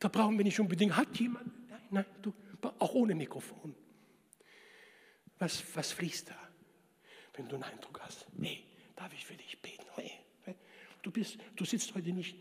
Da 0.00 0.08
brauchen 0.08 0.36
wir 0.36 0.44
nicht 0.44 0.58
unbedingt, 0.58 0.96
hat 0.96 1.16
jemand? 1.18 1.46
Nein, 1.68 1.80
nein, 1.90 2.04
du, 2.22 2.32
auch 2.78 2.94
ohne 2.94 3.14
Mikrofon. 3.14 3.74
Was, 5.38 5.62
was 5.74 5.92
fließt 5.92 6.30
da? 6.30 6.34
Wenn 7.34 7.48
du 7.48 7.54
einen 7.54 7.64
Eindruck 7.64 8.00
hast, 8.00 8.26
hey, 8.40 8.64
darf 8.96 9.12
ich 9.12 9.24
für 9.24 9.34
dich 9.34 9.60
beten? 9.62 9.84
Hey, 9.94 10.10
du, 11.02 11.10
bist, 11.10 11.38
du 11.54 11.64
sitzt 11.64 11.94
heute 11.94 12.12
nicht, 12.12 12.36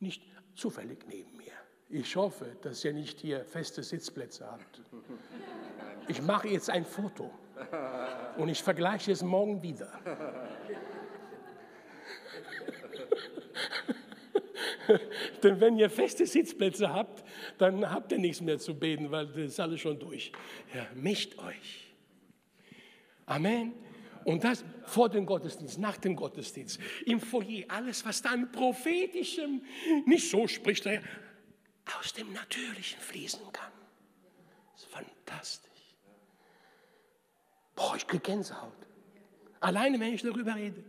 nicht 0.00 0.22
zufällig 0.54 0.98
neben 1.08 1.34
mir. 1.36 1.52
Ich 1.88 2.16
hoffe, 2.16 2.56
dass 2.62 2.84
ihr 2.84 2.92
nicht 2.92 3.20
hier 3.20 3.44
feste 3.44 3.82
Sitzplätze 3.82 4.46
habt. 4.46 4.82
Ich 6.08 6.20
mache 6.20 6.48
jetzt 6.48 6.68
ein 6.68 6.84
Foto 6.84 7.30
und 8.36 8.48
ich 8.48 8.62
vergleiche 8.62 9.12
es 9.12 9.22
morgen 9.22 9.62
wieder. 9.62 10.00
Denn 15.42 15.60
wenn 15.60 15.78
ihr 15.78 15.90
feste 15.90 16.26
Sitzplätze 16.26 16.92
habt, 16.92 17.24
dann 17.58 17.90
habt 17.90 18.12
ihr 18.12 18.18
nichts 18.18 18.40
mehr 18.40 18.58
zu 18.58 18.74
beten, 18.74 19.10
weil 19.10 19.26
das 19.26 19.36
ist 19.36 19.60
alles 19.60 19.80
schon 19.80 19.98
durch. 19.98 20.32
Ja, 20.74 20.86
mischt 20.94 21.38
euch. 21.38 21.86
Amen. 23.26 23.74
Und 24.24 24.42
das 24.42 24.64
vor 24.86 25.08
dem 25.08 25.24
Gottesdienst, 25.24 25.78
nach 25.78 25.98
dem 25.98 26.16
Gottesdienst, 26.16 26.80
im 27.04 27.20
Foyer, 27.20 27.64
alles, 27.68 28.04
was 28.04 28.22
dann 28.22 28.50
prophetischem, 28.50 29.62
nicht 30.04 30.30
so 30.30 30.48
spricht 30.48 30.86
er, 30.86 31.00
aus 31.98 32.12
dem 32.12 32.32
Natürlichen 32.32 33.00
fließen 33.00 33.52
kann. 33.52 33.70
Das 34.72 34.82
ist 34.82 34.92
fantastisch. 34.92 35.70
Boah, 37.76 37.94
ich 37.96 38.06
kriege 38.06 38.22
Gänsehaut. 38.22 38.72
Alleine, 39.60 40.00
wenn 40.00 40.14
ich 40.14 40.22
darüber 40.22 40.56
rede. 40.56 40.82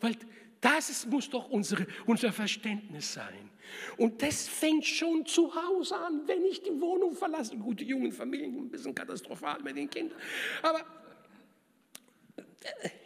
Weil 0.00 0.16
das 0.60 1.06
muss 1.06 1.28
doch 1.28 1.50
unsere, 1.50 1.86
unser 2.06 2.32
Verständnis 2.32 3.12
sein. 3.12 3.50
Und 3.96 4.22
das 4.22 4.48
fängt 4.48 4.86
schon 4.86 5.24
zu 5.26 5.54
Hause 5.54 5.96
an, 5.96 6.22
wenn 6.26 6.44
ich 6.44 6.62
die 6.62 6.80
Wohnung 6.80 7.14
verlasse. 7.14 7.56
Gute 7.56 7.84
jungen 7.84 8.12
Familien, 8.12 8.56
ein 8.56 8.70
bisschen 8.70 8.94
katastrophal 8.94 9.60
mit 9.62 9.76
den 9.76 9.88
Kindern. 9.88 10.18
Aber 10.62 10.84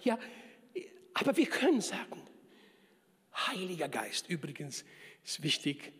ja, 0.02 0.18
aber 1.14 1.36
wir 1.36 1.46
können 1.46 1.80
sagen, 1.80 2.20
Heiliger 3.34 3.88
Geist, 3.88 4.28
übrigens 4.28 4.84
ist 5.24 5.42
wichtig, 5.42 5.92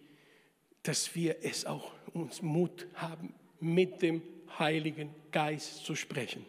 dass 0.83 1.15
wir 1.15 1.39
es 1.43 1.65
auch 1.65 1.93
uns 2.13 2.43
Mut 2.43 2.87
haben, 2.95 3.35
mit 3.61 4.03
dem 4.03 4.23
Heiligen 4.59 5.15
Geist 5.33 5.85
zu 5.85 5.95
sprechen. 5.95 6.45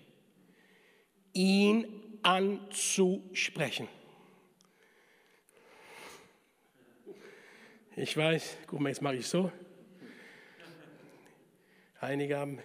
Ihn 1.33 2.19
anzusprechen. 2.21 3.87
Ich 7.95 8.15
weiß, 8.15 8.57
guck 8.67 8.79
mal, 8.81 8.89
jetzt 8.89 9.01
mache 9.01 9.15
ich 9.15 9.27
so. 9.27 9.51
Einige 12.01 12.37
haben 12.37 12.59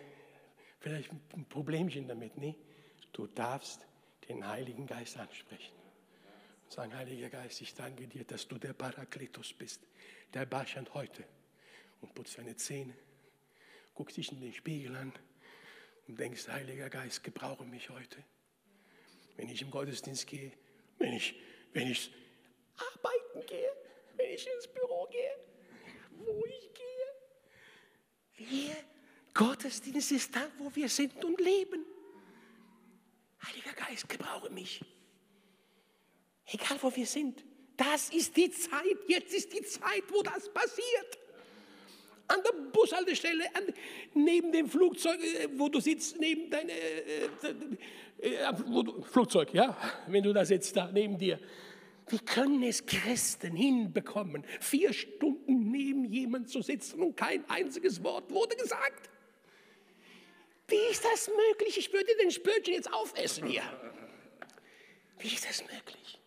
vielleicht 0.81 1.11
ein 1.13 1.47
Problemchen 1.49 2.09
damit. 2.09 2.37
Nee, 2.37 2.57
du 3.13 3.29
darfst 3.29 3.87
den 4.31 4.47
Heiligen 4.47 4.87
Geist 4.87 5.17
ansprechen. 5.17 5.75
Und 6.65 6.73
sagen, 6.73 6.95
Heiliger 6.95 7.29
Geist, 7.29 7.61
ich 7.61 7.75
danke 7.75 8.07
dir, 8.07 8.25
dass 8.25 8.47
du 8.47 8.59
der 8.59 8.73
Parakletos 8.73 9.53
bist, 9.53 9.83
der 10.33 10.47
Barschand 10.47 10.95
heute. 10.95 11.25
Und 12.01 12.15
putzt 12.15 12.39
deine 12.39 12.57
Zähne, 12.57 12.95
guckst 13.95 14.17
dich 14.17 14.33
in 14.33 14.41
den 14.41 14.55
Spiegel 14.55 14.95
an 14.97 15.13
und 16.07 16.19
denkst, 16.19 16.49
Heiliger 16.49 16.89
Geist, 16.89 17.25
gebrauche 17.25 17.65
mich 17.65 17.91
heute. 17.91 18.25
Wenn 19.37 19.49
ich 19.49 19.61
im 19.63 19.71
Gottesdienst 19.71 20.27
gehe, 20.27 20.53
wenn 20.99 21.13
ich, 21.13 21.35
wenn 21.73 21.89
ich 21.89 22.13
arbeiten 22.77 23.47
gehe, 23.47 23.73
wenn 24.17 24.31
ich 24.31 24.47
ins 24.47 24.69
Büro 24.69 25.09
gehe, 25.11 25.37
wo 26.25 26.45
ich 26.47 26.71
gehe. 26.73 28.49
Wir, 28.49 28.77
Gottesdienst 29.35 30.13
ist 30.13 30.37
da, 30.37 30.49
wo 30.59 30.75
wir 30.75 30.89
sind 30.89 31.23
und 31.25 31.41
leben. 31.41 31.85
Heiliger 33.47 33.73
Geist, 33.73 34.09
gebrauche 34.09 34.51
mich. 34.51 34.81
Egal 36.47 36.79
wo 36.81 36.95
wir 36.95 37.07
sind. 37.07 37.45
Das 37.77 38.11
ist 38.11 38.37
die 38.37 38.51
Zeit, 38.51 38.99
jetzt 39.09 39.33
ist 39.33 39.53
die 39.53 39.63
Zeit, 39.63 40.05
wo 40.09 40.23
das 40.23 40.53
passiert. 40.53 41.19
An 42.29 42.41
der 42.45 42.53
Bushaltestelle, 42.71 43.45
an, 43.55 43.63
neben 44.15 44.53
dem 44.53 44.69
Flugzeug, 44.69 45.21
äh, 45.21 45.49
wo 45.57 45.69
du 45.69 45.81
sitzt, 45.81 46.21
neben 46.21 46.51
deinem 46.51 46.69
äh, 46.69 47.25
äh, 48.23 48.35
äh 48.35 48.55
Flugzeug, 49.03 49.53
ja, 49.55 49.77
wenn 50.07 50.23
du 50.23 50.33
da 50.33 50.45
sitzt, 50.45 50.77
da 50.77 50.91
neben 50.93 51.19
dir. 51.19 51.41
Wie 52.09 52.19
können 52.19 52.63
es 52.65 52.85
Christen 52.85 53.57
hinbekommen, 53.57 54.45
vier 54.61 54.93
Stunden 54.93 55.71
neben 55.71 56.05
jemand 56.05 56.51
zu 56.51 56.61
sitzen 56.61 57.01
und 57.01 57.17
kein 57.17 57.49
einziges 57.49 58.03
Wort 58.03 58.31
wurde 58.31 58.57
gesagt? 58.57 59.09
Wie 60.71 60.91
ist 60.91 61.05
das 61.05 61.29
möglich? 61.29 61.77
Ich 61.79 61.93
würde 61.93 62.17
den 62.23 62.31
Spürchen 62.31 62.75
jetzt 62.75 62.93
aufessen 62.93 63.47
hier. 63.49 63.63
Wie 65.19 65.35
ist 65.35 65.49
das 65.49 65.63
möglich? 65.63 66.19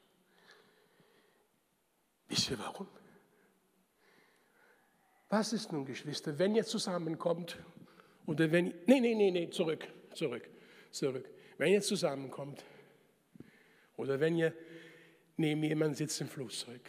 Wisst 2.28 2.52
ihr 2.52 2.60
warum? 2.60 2.88
Was 5.30 5.54
ist 5.54 5.72
nun, 5.72 5.86
Geschwister, 5.86 6.38
wenn 6.38 6.56
ihr 6.56 6.66
zusammenkommt 6.66 7.58
oder 8.28 8.52
wenn, 8.52 8.68
nee, 8.86 9.00
nee, 9.00 9.16
nee, 9.16 9.32
nee, 9.32 9.50
zurück, 9.50 9.88
zurück, 10.14 10.48
zurück. 10.92 11.28
Wenn 11.58 11.74
ihr 11.74 11.82
zusammenkommt 11.82 12.64
oder 13.96 14.20
wenn 14.20 14.36
ihr 14.36 14.54
neben 15.38 15.64
jemandem 15.64 15.96
sitzt 15.96 16.22
im 16.22 16.28
Flugzeug 16.28 16.82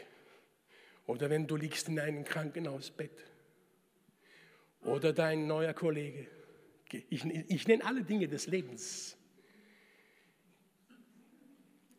oder 1.07 1.31
wenn 1.31 1.47
du 1.47 1.57
liegst 1.57 1.88
in 1.88 2.01
einem 2.01 2.25
Krankenhausbett 2.25 3.25
oder 4.83 5.12
dein 5.12 5.47
neuer 5.47 5.73
Kollege 5.73 6.27
ich, 7.11 7.25
ich 7.25 7.67
nenne 7.67 7.85
alle 7.85 8.03
Dinge 8.03 8.29
des 8.29 8.47
Lebens. 8.47 9.17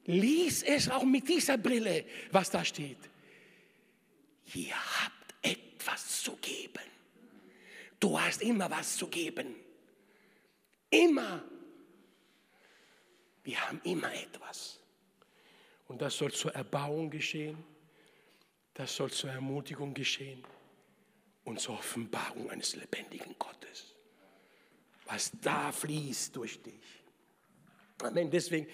Lies 0.06 0.62
es 0.64 0.90
auch 0.90 1.04
mit 1.04 1.28
dieser 1.28 1.58
Brille, 1.58 2.06
was 2.32 2.52
da 2.52 2.64
steht. 2.64 3.00
Ihr 4.54 4.76
habt 4.76 5.34
etwas 5.42 6.22
zu 6.22 6.36
geben. 6.38 6.84
Du 8.00 8.20
hast 8.20 8.42
immer 8.42 8.70
was 8.70 8.98
zu 8.98 9.08
geben. 9.08 9.56
Immer. 10.90 11.44
Wir 13.44 13.60
haben 13.68 13.82
immer 13.84 14.14
etwas. 14.14 14.80
Und 15.88 16.02
das 16.02 16.18
soll 16.18 16.32
zur 16.32 16.54
Erbauung 16.54 17.10
geschehen. 17.10 17.58
Das 18.76 18.96
soll 18.96 19.12
zur 19.12 19.32
Ermutigung 19.32 19.94
geschehen 19.94 20.44
und 21.46 21.60
zur 21.60 21.76
Offenbarung 21.76 22.50
eines 22.50 22.76
lebendigen 22.76 23.36
Gottes. 23.40 23.95
Was 25.06 25.32
da 25.42 25.72
fließt 25.72 26.36
durch 26.36 26.62
dich. 26.62 27.04
Amen. 28.04 28.30
Deswegen, 28.30 28.68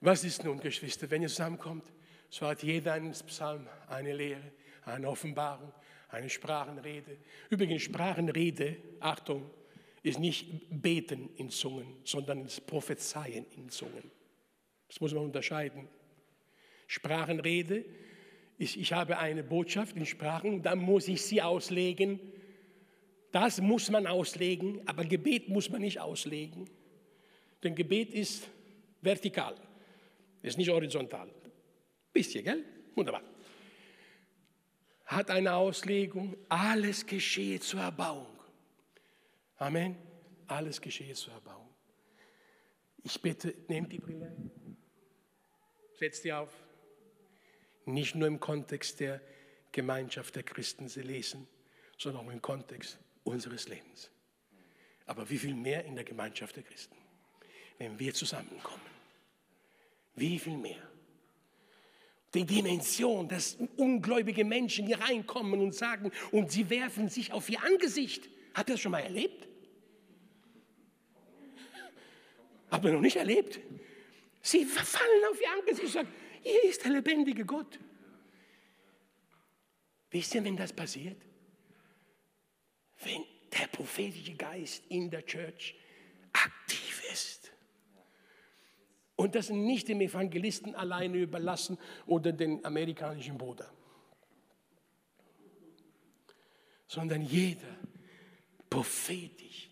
was 0.00 0.24
ist 0.24 0.44
nun, 0.44 0.60
Geschwister, 0.60 1.10
wenn 1.10 1.22
ihr 1.22 1.28
zusammenkommt? 1.28 1.84
So 2.30 2.46
hat 2.46 2.62
jeder 2.62 2.92
einen 2.92 3.12
Psalm, 3.12 3.66
eine 3.88 4.14
Lehre, 4.14 4.52
eine 4.84 5.08
Offenbarung, 5.08 5.72
eine 6.08 6.28
Sprachenrede. 6.28 7.18
Übrigens, 7.50 7.82
Sprachenrede, 7.82 8.76
Achtung, 9.00 9.50
ist 10.02 10.18
nicht 10.18 10.46
Beten 10.70 11.30
in 11.36 11.50
Zungen, 11.50 11.96
sondern 12.04 12.44
das 12.44 12.60
Prophezeien 12.60 13.46
in 13.56 13.68
Zungen. 13.68 14.10
Das 14.86 15.00
muss 15.00 15.12
man 15.12 15.24
unterscheiden. 15.24 15.88
Sprachenrede 16.86 17.84
ist, 18.58 18.76
ich 18.76 18.92
habe 18.92 19.18
eine 19.18 19.42
Botschaft 19.42 19.96
in 19.96 20.06
Sprachen, 20.06 20.62
dann 20.62 20.78
muss 20.78 21.08
ich 21.08 21.22
sie 21.22 21.42
auslegen. 21.42 22.20
Das 23.30 23.60
muss 23.60 23.90
man 23.90 24.06
auslegen, 24.06 24.80
aber 24.86 25.04
Gebet 25.04 25.48
muss 25.48 25.68
man 25.68 25.82
nicht 25.82 26.00
auslegen. 26.00 26.68
Denn 27.62 27.74
Gebet 27.74 28.14
ist 28.14 28.48
vertikal, 29.02 29.54
ist 30.42 30.56
nicht 30.56 30.70
horizontal. 30.70 31.30
Bisschen, 32.12 32.44
gell? 32.44 32.64
Wunderbar. 32.94 33.22
Hat 35.04 35.30
eine 35.30 35.54
Auslegung, 35.54 36.36
alles 36.48 37.04
geschehe 37.06 37.60
zur 37.60 37.80
Erbauung. 37.80 38.38
Amen. 39.56 39.96
Alles 40.46 40.80
geschehe 40.80 41.14
zur 41.14 41.34
Erbauung. 41.34 41.68
Ich 43.02 43.20
bitte, 43.20 43.54
nehmt 43.68 43.92
die 43.92 43.98
Brille, 43.98 44.34
setzt 45.98 46.24
die 46.24 46.32
auf. 46.32 46.52
Nicht 47.84 48.14
nur 48.14 48.28
im 48.28 48.40
Kontext 48.40 49.00
der 49.00 49.20
Gemeinschaft 49.72 50.36
der 50.36 50.42
Christen 50.42 50.88
sie 50.88 51.02
lesen, 51.02 51.46
sondern 51.96 52.26
auch 52.26 52.30
im 52.30 52.42
Kontext 52.42 52.98
unseres 53.28 53.68
Lebens. 53.68 54.10
Aber 55.06 55.28
wie 55.30 55.38
viel 55.38 55.54
mehr 55.54 55.84
in 55.84 55.94
der 55.94 56.04
Gemeinschaft 56.04 56.56
der 56.56 56.62
Christen, 56.62 56.96
wenn 57.78 57.98
wir 57.98 58.12
zusammenkommen. 58.12 58.82
Wie 60.14 60.38
viel 60.38 60.56
mehr 60.56 60.88
die 62.34 62.44
Dimension, 62.44 63.28
dass 63.28 63.56
ungläubige 63.76 64.44
Menschen 64.44 64.86
hier 64.86 65.00
reinkommen 65.00 65.60
und 65.60 65.74
sagen, 65.74 66.12
und 66.30 66.52
sie 66.52 66.68
werfen 66.68 67.08
sich 67.08 67.32
auf 67.32 67.48
ihr 67.48 67.62
Angesicht. 67.62 68.28
Habt 68.54 68.68
ihr 68.68 68.74
das 68.74 68.80
schon 68.80 68.92
mal 68.92 69.00
erlebt? 69.00 69.48
Habt 72.70 72.84
ihr 72.84 72.92
noch 72.92 73.00
nicht 73.00 73.16
erlebt? 73.16 73.60
Sie 74.42 74.64
verfallen 74.64 75.24
auf 75.30 75.40
ihr 75.40 75.50
Angesicht 75.50 75.84
und 75.84 75.92
sagen, 75.92 76.08
hier 76.42 76.64
ist 76.64 76.84
der 76.84 76.92
lebendige 76.92 77.44
Gott. 77.46 77.78
Wisst 80.10 80.34
ihr, 80.34 80.44
wenn 80.44 80.56
das 80.56 80.72
passiert? 80.72 81.20
Wenn 83.02 83.24
der 83.52 83.66
prophetische 83.68 84.34
Geist 84.34 84.84
in 84.88 85.10
der 85.10 85.24
Church 85.24 85.74
aktiv 86.32 87.02
ist. 87.12 87.50
Und 89.16 89.34
das 89.34 89.50
nicht 89.50 89.88
dem 89.88 90.00
Evangelisten 90.00 90.74
alleine 90.74 91.18
überlassen 91.18 91.78
oder 92.06 92.32
den 92.32 92.64
amerikanischen 92.64 93.36
Bruder, 93.36 93.68
sondern 96.86 97.22
jeder 97.22 97.76
prophetisch 98.70 99.70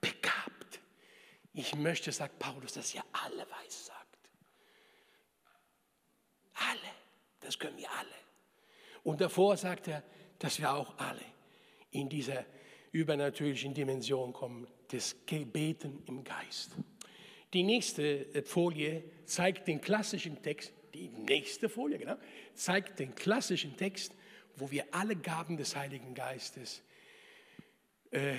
begabt. 0.00 0.80
Ich 1.52 1.76
möchte, 1.76 2.10
sagt 2.10 2.38
Paulus, 2.38 2.72
dass 2.72 2.94
ihr 2.94 3.04
alle 3.12 3.48
weiß 3.48 3.86
sagt. 3.86 4.18
Alle, 6.54 6.90
das 7.40 7.58
können 7.58 7.78
wir 7.78 7.90
alle. 7.92 8.08
Und 9.04 9.20
davor 9.20 9.56
sagt 9.56 9.88
er, 9.88 10.02
dass 10.38 10.58
wir 10.58 10.72
auch 10.72 10.98
alle 10.98 11.24
in 11.90 12.08
dieser 12.08 12.44
übernatürlichen 12.98 13.74
Dimension 13.74 14.32
kommen, 14.32 14.66
des 14.90 15.16
Gebeten 15.26 16.02
im 16.06 16.24
Geist. 16.24 16.72
Die 17.52 17.62
nächste 17.62 18.34
äh, 18.34 18.42
Folie 18.42 19.04
zeigt 19.24 19.68
den 19.68 19.80
klassischen 19.80 20.42
Text, 20.42 20.72
die 20.94 21.08
nächste 21.08 21.68
Folie, 21.68 21.98
genau, 21.98 22.16
zeigt 22.54 22.98
den 22.98 23.14
klassischen 23.14 23.76
Text, 23.76 24.12
wo 24.56 24.70
wir 24.70 24.84
alle 24.90 25.16
Gaben 25.16 25.56
des 25.56 25.76
Heiligen 25.76 26.14
Geistes 26.14 26.82
äh, 28.10 28.34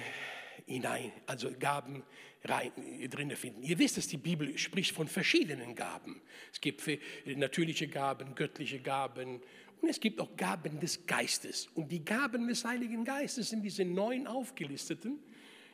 hinein, 0.66 1.12
also 1.26 1.50
Gaben 1.58 2.04
rein, 2.44 2.72
äh, 3.00 3.08
drin 3.08 3.32
finden. 3.36 3.64
Ihr 3.64 3.80
wisst, 3.80 3.98
dass 3.98 4.08
die 4.08 4.18
Bibel 4.18 4.58
spricht 4.58 4.94
von 4.94 5.08
verschiedenen 5.08 5.76
Gaben. 5.76 6.22
Es 6.52 6.60
gibt 6.60 6.84
natürliche 7.26 7.88
Gaben, 7.88 8.36
göttliche 8.36 8.80
Gaben 8.80 9.42
und 9.82 9.90
es 9.90 10.00
gibt 10.00 10.20
auch 10.20 10.36
Gaben 10.36 10.80
des 10.80 11.06
Geistes. 11.06 11.68
Und 11.76 11.92
die 11.92 12.04
Gaben 12.04 12.48
des 12.48 12.66
Heiligen 12.66 13.04
Geistes 13.04 13.50
sind 13.50 13.62
diese 13.64 13.86
neun 13.86 14.28
aufgelisteten, 14.28 15.20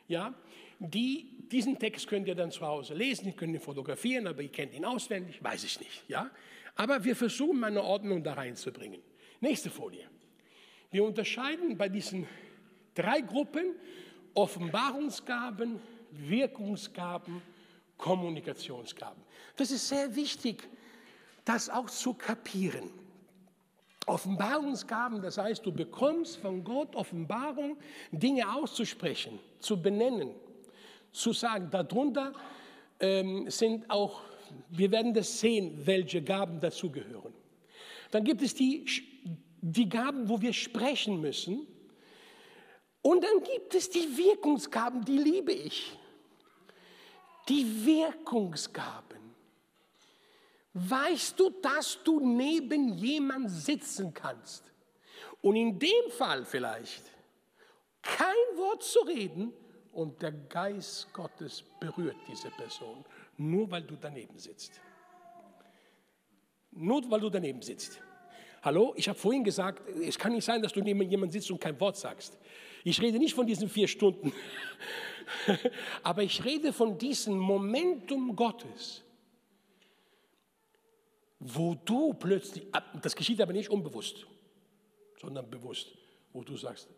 ja, 0.08 0.34
die, 0.78 1.26
diesen 1.50 1.78
Text 1.78 2.06
könnt 2.06 2.28
ihr 2.28 2.34
dann 2.34 2.50
zu 2.50 2.60
Hause 2.66 2.94
lesen, 2.94 3.26
ihr 3.26 3.32
könnt 3.32 3.54
ihn 3.54 3.60
fotografieren, 3.60 4.26
aber 4.26 4.42
ihr 4.42 4.52
kennt 4.52 4.74
ihn 4.74 4.84
auswendig, 4.84 5.42
weiß 5.42 5.64
ich 5.64 5.80
nicht. 5.80 6.04
Ja? 6.08 6.30
Aber 6.74 7.02
wir 7.02 7.16
versuchen 7.16 7.64
eine 7.64 7.82
Ordnung 7.82 8.22
da 8.22 8.34
reinzubringen. 8.34 9.00
Nächste 9.40 9.70
Folie. 9.70 10.08
Wir 10.90 11.02
unterscheiden 11.04 11.76
bei 11.76 11.88
diesen 11.88 12.26
drei 12.94 13.20
Gruppen 13.20 13.74
Offenbarungsgaben, 14.34 15.80
Wirkungsgaben, 16.10 17.40
Kommunikationsgaben. 17.96 19.22
Das 19.56 19.70
ist 19.70 19.88
sehr 19.88 20.14
wichtig, 20.14 20.68
das 21.44 21.70
auch 21.70 21.88
zu 21.88 22.12
kapieren. 22.12 22.90
Offenbarungsgaben, 24.06 25.20
das 25.20 25.36
heißt, 25.36 25.66
du 25.66 25.72
bekommst 25.72 26.36
von 26.38 26.62
Gott 26.62 26.94
Offenbarung, 26.94 27.76
Dinge 28.12 28.52
auszusprechen, 28.54 29.38
zu 29.58 29.80
benennen 29.80 30.30
zu 31.16 31.32
sagen. 31.32 31.68
Darunter 31.70 32.32
ähm, 33.00 33.50
sind 33.50 33.90
auch, 33.90 34.20
wir 34.68 34.90
werden 34.90 35.14
das 35.14 35.40
sehen, 35.40 35.80
welche 35.84 36.22
Gaben 36.22 36.60
dazugehören. 36.60 37.32
Dann 38.10 38.22
gibt 38.22 38.42
es 38.42 38.54
die, 38.54 38.84
die 39.60 39.88
Gaben, 39.88 40.28
wo 40.28 40.40
wir 40.40 40.52
sprechen 40.52 41.20
müssen. 41.20 41.66
Und 43.02 43.24
dann 43.24 43.42
gibt 43.42 43.74
es 43.74 43.90
die 43.90 44.16
Wirkungsgaben, 44.16 45.04
die 45.04 45.18
liebe 45.18 45.52
ich. 45.52 45.96
Die 47.48 47.86
Wirkungsgaben. 47.86 49.25
Weißt 50.78 51.40
du, 51.40 51.50
dass 51.62 51.98
du 52.04 52.20
neben 52.20 52.98
jemand 52.98 53.50
sitzen 53.50 54.12
kannst 54.12 54.70
und 55.40 55.56
in 55.56 55.78
dem 55.78 56.10
Fall 56.10 56.44
vielleicht 56.44 57.02
kein 58.02 58.56
Wort 58.56 58.82
zu 58.82 59.00
reden, 59.00 59.52
und 59.96 60.20
der 60.20 60.32
Geist 60.32 61.10
Gottes 61.12 61.64
berührt 61.80 62.16
diese 62.28 62.50
Person, 62.50 63.02
nur 63.38 63.70
weil 63.70 63.82
du 63.82 63.96
daneben 63.98 64.38
sitzt. 64.38 64.78
Nur 66.70 67.10
weil 67.10 67.20
du 67.20 67.30
daneben 67.30 67.62
sitzt. 67.62 67.98
Hallo, 68.62 68.92
ich 68.96 69.08
habe 69.08 69.18
vorhin 69.18 69.42
gesagt, 69.42 69.88
es 70.02 70.18
kann 70.18 70.32
nicht 70.32 70.44
sein, 70.44 70.60
dass 70.60 70.74
du 70.74 70.82
neben 70.82 71.00
jemandem 71.00 71.30
sitzt 71.30 71.50
und 71.50 71.60
kein 71.60 71.80
Wort 71.80 71.96
sagst. 71.96 72.36
Ich 72.84 73.00
rede 73.00 73.18
nicht 73.18 73.34
von 73.34 73.46
diesen 73.46 73.70
vier 73.70 73.88
Stunden, 73.88 74.34
aber 76.02 76.22
ich 76.22 76.44
rede 76.44 76.74
von 76.74 76.98
diesem 76.98 77.38
Momentum 77.38 78.36
Gottes, 78.36 79.02
wo 81.38 81.74
du 81.74 82.14
plötzlich, 82.14 82.66
das 83.02 83.14
geschieht 83.14 83.40
aber 83.40 83.52
nicht 83.52 83.70
unbewusst, 83.70 84.26
sondern 85.20 85.48
bewusst, 85.50 85.88
wo 86.32 86.42
du 86.42 86.56
sagst, 86.56 86.88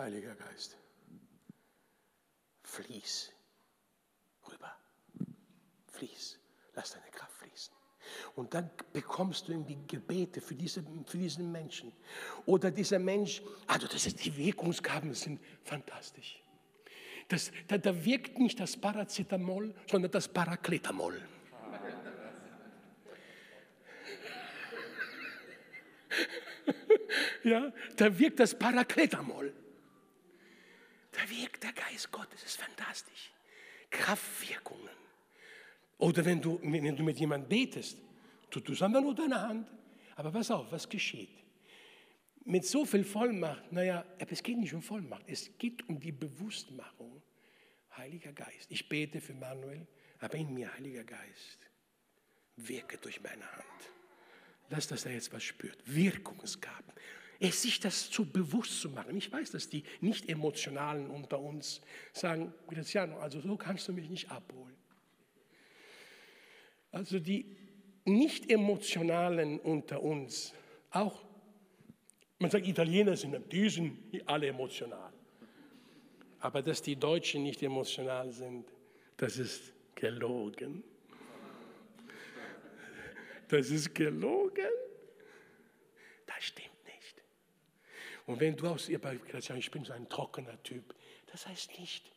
Heiliger 0.00 0.34
Geist, 0.34 0.78
fließ 2.62 3.32
rüber, 4.50 4.74
fließ, 5.88 6.38
lass 6.72 6.94
deine 6.94 7.10
Kraft 7.10 7.34
fließen. 7.34 7.74
Und 8.34 8.54
dann 8.54 8.70
bekommst 8.94 9.48
du 9.48 9.62
die 9.62 9.86
Gebete 9.86 10.40
für, 10.40 10.54
diese, 10.54 10.82
für 11.04 11.18
diesen 11.18 11.52
Menschen. 11.52 11.92
Oder 12.46 12.70
dieser 12.70 12.98
Mensch, 12.98 13.42
also 13.66 13.86
das 13.88 14.06
ist, 14.06 14.24
die 14.24 14.34
Wirkungsgaben 14.34 15.12
sind 15.12 15.38
fantastisch. 15.64 16.42
Das, 17.30 17.52
da, 17.68 17.78
da 17.78 18.04
wirkt 18.04 18.38
nicht 18.40 18.58
das 18.58 18.76
Paracetamol, 18.76 19.72
sondern 19.86 20.10
das 20.10 20.26
Parakletamol. 20.26 21.22
ja, 27.44 27.72
da 27.96 28.18
wirkt 28.18 28.40
das 28.40 28.58
Parakletamol. 28.58 29.52
Da 31.12 31.20
wirkt 31.30 31.62
der 31.62 31.72
Geist 31.72 32.10
Gottes, 32.10 32.40
das 32.42 32.50
ist 32.50 32.60
fantastisch. 32.60 33.30
Kraftwirkungen. 33.90 34.90
Oder 35.98 36.24
wenn 36.24 36.40
du, 36.40 36.58
wenn 36.62 36.96
du 36.96 37.04
mit 37.04 37.20
jemandem 37.20 37.48
betest, 37.48 37.96
du 38.50 38.58
tust 38.58 38.82
einfach 38.82 39.02
nur 39.02 39.14
deine 39.14 39.40
Hand, 39.40 39.68
Aber 40.20 40.32
pass 40.32 40.50
auf, 40.50 40.70
was 40.70 40.86
geschieht? 40.86 41.30
Mit 42.44 42.66
so 42.66 42.84
viel 42.84 43.04
Vollmacht, 43.04 43.72
naja, 43.72 44.04
es 44.18 44.42
geht 44.42 44.58
nicht 44.58 44.74
um 44.74 44.82
Vollmacht, 44.82 45.22
es 45.26 45.56
geht 45.56 45.88
um 45.88 45.98
die 45.98 46.12
Bewusstmachung. 46.12 47.19
Heiliger 47.96 48.32
Geist, 48.32 48.70
ich 48.70 48.88
bete 48.88 49.20
für 49.20 49.34
Manuel, 49.34 49.86
aber 50.20 50.34
in 50.36 50.54
mir, 50.54 50.72
Heiliger 50.74 51.04
Geist, 51.04 51.58
wirke 52.56 52.98
durch 52.98 53.20
meine 53.22 53.50
Hand. 53.52 53.90
Lass, 54.68 54.86
dass 54.86 55.04
er 55.04 55.12
jetzt 55.12 55.32
was 55.32 55.42
spürt. 55.42 55.78
Wirkungsgaben. 55.84 56.92
Es 57.40 57.62
sich 57.62 57.80
das 57.80 58.10
zu 58.10 58.30
bewusst 58.30 58.80
zu 58.80 58.90
machen. 58.90 59.16
Ich 59.16 59.32
weiß, 59.32 59.50
dass 59.50 59.68
die 59.68 59.82
Nicht-Emotionalen 60.00 61.08
unter 61.08 61.40
uns 61.40 61.80
sagen, 62.12 62.52
Graziano, 62.68 63.18
also 63.18 63.40
so 63.40 63.56
kannst 63.56 63.88
du 63.88 63.92
mich 63.92 64.08
nicht 64.08 64.30
abholen. 64.30 64.76
Also 66.92 67.18
die 67.18 67.56
Nicht-Emotionalen 68.04 69.58
unter 69.58 70.02
uns, 70.02 70.52
auch, 70.90 71.24
man 72.38 72.50
sagt, 72.50 72.66
Italiener 72.66 73.16
sind, 73.16 73.52
die 73.52 73.68
sind 73.70 74.28
alle 74.28 74.48
emotional. 74.48 75.12
Aber 76.40 76.62
dass 76.62 76.82
die 76.82 76.96
Deutschen 76.96 77.42
nicht 77.42 77.62
emotional 77.62 78.32
sind, 78.32 78.66
das 79.16 79.36
ist 79.36 79.72
gelogen. 79.94 80.82
Das 83.48 83.68
ist 83.70 83.94
gelogen. 83.94 84.70
Das 86.26 86.44
stimmt 86.44 86.84
nicht. 86.86 87.22
Und 88.26 88.40
wenn 88.40 88.56
du 88.56 88.68
aus 88.68 88.88
ihr 88.88 89.00
ich 89.56 89.70
bin 89.70 89.84
so 89.84 89.92
ein 89.92 90.08
trockener 90.08 90.62
Typ, 90.62 90.94
das 91.26 91.46
heißt 91.46 91.78
nicht, 91.78 92.10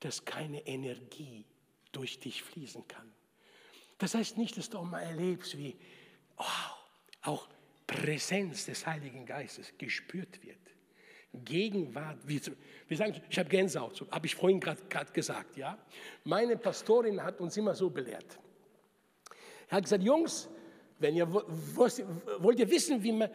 dass 0.00 0.24
keine 0.24 0.66
Energie 0.66 1.44
durch 1.92 2.18
dich 2.18 2.42
fließen 2.42 2.86
kann. 2.88 3.12
Das 3.98 4.14
heißt 4.14 4.36
nicht, 4.36 4.56
dass 4.58 4.68
du 4.68 4.78
auch 4.78 4.84
mal 4.84 5.00
erlebst, 5.00 5.56
wie 5.56 5.76
oh, 6.36 6.44
auch 7.22 7.48
Präsenz 7.86 8.66
des 8.66 8.86
Heiligen 8.86 9.24
Geistes 9.24 9.72
gespürt 9.78 10.42
wird. 10.42 10.58
Gegenwart, 11.44 12.18
wir 12.26 12.96
sagen, 12.96 13.20
ich 13.28 13.38
habe 13.38 13.48
Gänsehaut, 13.48 14.04
habe 14.10 14.26
ich 14.26 14.34
vorhin 14.34 14.60
gerade 14.60 14.80
gesagt, 15.12 15.56
ja. 15.56 15.78
Meine 16.24 16.56
Pastorin 16.56 17.22
hat 17.22 17.40
uns 17.40 17.56
immer 17.56 17.74
so 17.74 17.90
belehrt. 17.90 18.38
Er 19.68 19.78
hat 19.78 19.84
gesagt, 19.84 20.02
Jungs, 20.02 20.48
wenn 20.98 21.16
ihr 21.16 21.30
wollt 21.32 22.58
ihr 22.58 22.70
wissen, 22.70 23.02
wie 23.02 23.12
man, 23.12 23.30